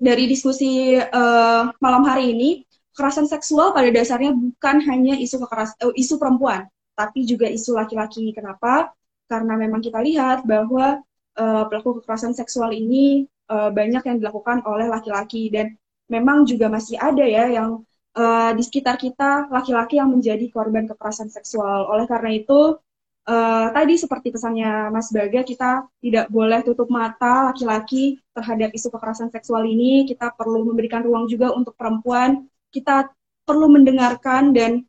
dari 0.00 0.26
diskusi 0.26 0.96
uh, 0.96 1.70
malam 1.78 2.02
hari 2.04 2.32
ini, 2.34 2.50
kekerasan 2.92 3.30
seksual 3.30 3.70
pada 3.70 3.88
dasarnya 3.92 4.34
bukan 4.34 4.76
hanya 4.90 5.14
isu 5.16 5.38
kekeras 5.46 5.76
uh, 5.84 5.94
isu 5.94 6.18
perempuan, 6.18 6.66
tapi 6.98 7.24
juga 7.24 7.46
isu 7.46 7.78
laki-laki. 7.78 8.32
Kenapa? 8.34 8.90
Karena 9.30 9.54
memang 9.54 9.78
kita 9.78 10.02
lihat 10.02 10.42
bahwa 10.42 10.98
uh, 11.38 11.64
pelaku 11.70 12.02
kekerasan 12.02 12.34
seksual 12.34 12.74
ini 12.74 13.28
uh, 13.50 13.70
banyak 13.74 14.02
yang 14.06 14.16
dilakukan 14.22 14.62
oleh 14.62 14.86
laki-laki 14.86 15.50
dan 15.50 15.74
memang 16.06 16.46
juga 16.46 16.70
masih 16.70 16.96
ada 16.96 17.26
ya 17.26 17.50
yang 17.50 17.82
uh, 18.14 18.50
di 18.54 18.62
sekitar 18.62 18.96
kita 18.98 19.50
laki-laki 19.50 19.98
yang 19.98 20.10
menjadi 20.10 20.46
korban 20.54 20.86
kekerasan 20.86 21.28
seksual. 21.28 21.90
Oleh 21.90 22.06
karena 22.06 22.30
itu 22.34 22.78
uh, 23.26 23.66
tadi 23.74 23.94
seperti 23.98 24.30
pesannya 24.34 24.90
Mas 24.94 25.10
Baga 25.10 25.42
kita 25.42 25.86
tidak 26.02 26.26
boleh 26.30 26.62
tutup 26.66 26.90
mata 26.90 27.50
laki-laki 27.50 28.18
terhadap 28.34 28.70
isu 28.74 28.88
kekerasan 28.94 29.30
seksual 29.34 29.66
ini. 29.66 30.06
Kita 30.06 30.34
perlu 30.34 30.66
memberikan 30.66 31.02
ruang 31.02 31.26
juga 31.26 31.50
untuk 31.54 31.74
perempuan. 31.74 32.46
Kita 32.70 33.10
perlu 33.46 33.66
mendengarkan 33.66 34.54
dan 34.54 34.86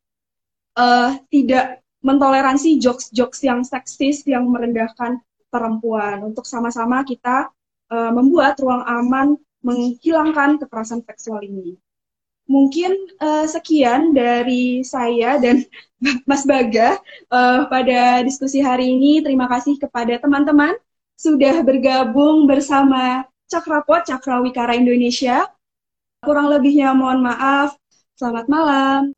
uh, 0.77 1.17
tidak 1.33 1.81
mentoleransi 2.01 2.81
jokes-jokes 2.81 3.45
yang 3.45 3.61
seksis 3.61 4.25
yang 4.25 4.49
merendahkan 4.49 5.21
perempuan. 5.53 6.25
Untuk 6.25 6.49
sama-sama 6.49 7.05
kita 7.05 7.53
uh, 7.91 8.11
membuat 8.15 8.57
ruang 8.63 8.81
aman 8.87 9.35
menghilangkan 9.61 10.57
kekerasan 10.57 11.05
seksual 11.05 11.43
ini. 11.45 11.77
Mungkin 12.49 12.91
uh, 13.21 13.45
sekian 13.45 14.11
dari 14.11 14.81
saya 14.81 15.37
dan 15.37 15.63
Mas 16.29 16.43
Baga 16.43 16.97
uh, 17.29 17.69
pada 17.69 18.25
diskusi 18.25 18.59
hari 18.63 18.97
ini. 18.97 19.21
Terima 19.21 19.45
kasih 19.45 19.77
kepada 19.77 20.17
teman-teman 20.17 20.73
sudah 21.15 21.61
bergabung 21.61 22.49
bersama 22.49 23.29
Cakrapot 23.45 24.09
Cakrawikara 24.09 24.73
Indonesia. 24.73 25.45
Kurang 26.25 26.49
lebihnya 26.49 26.97
mohon 26.97 27.21
maaf. 27.21 27.77
Selamat 28.17 28.45
malam. 28.49 29.13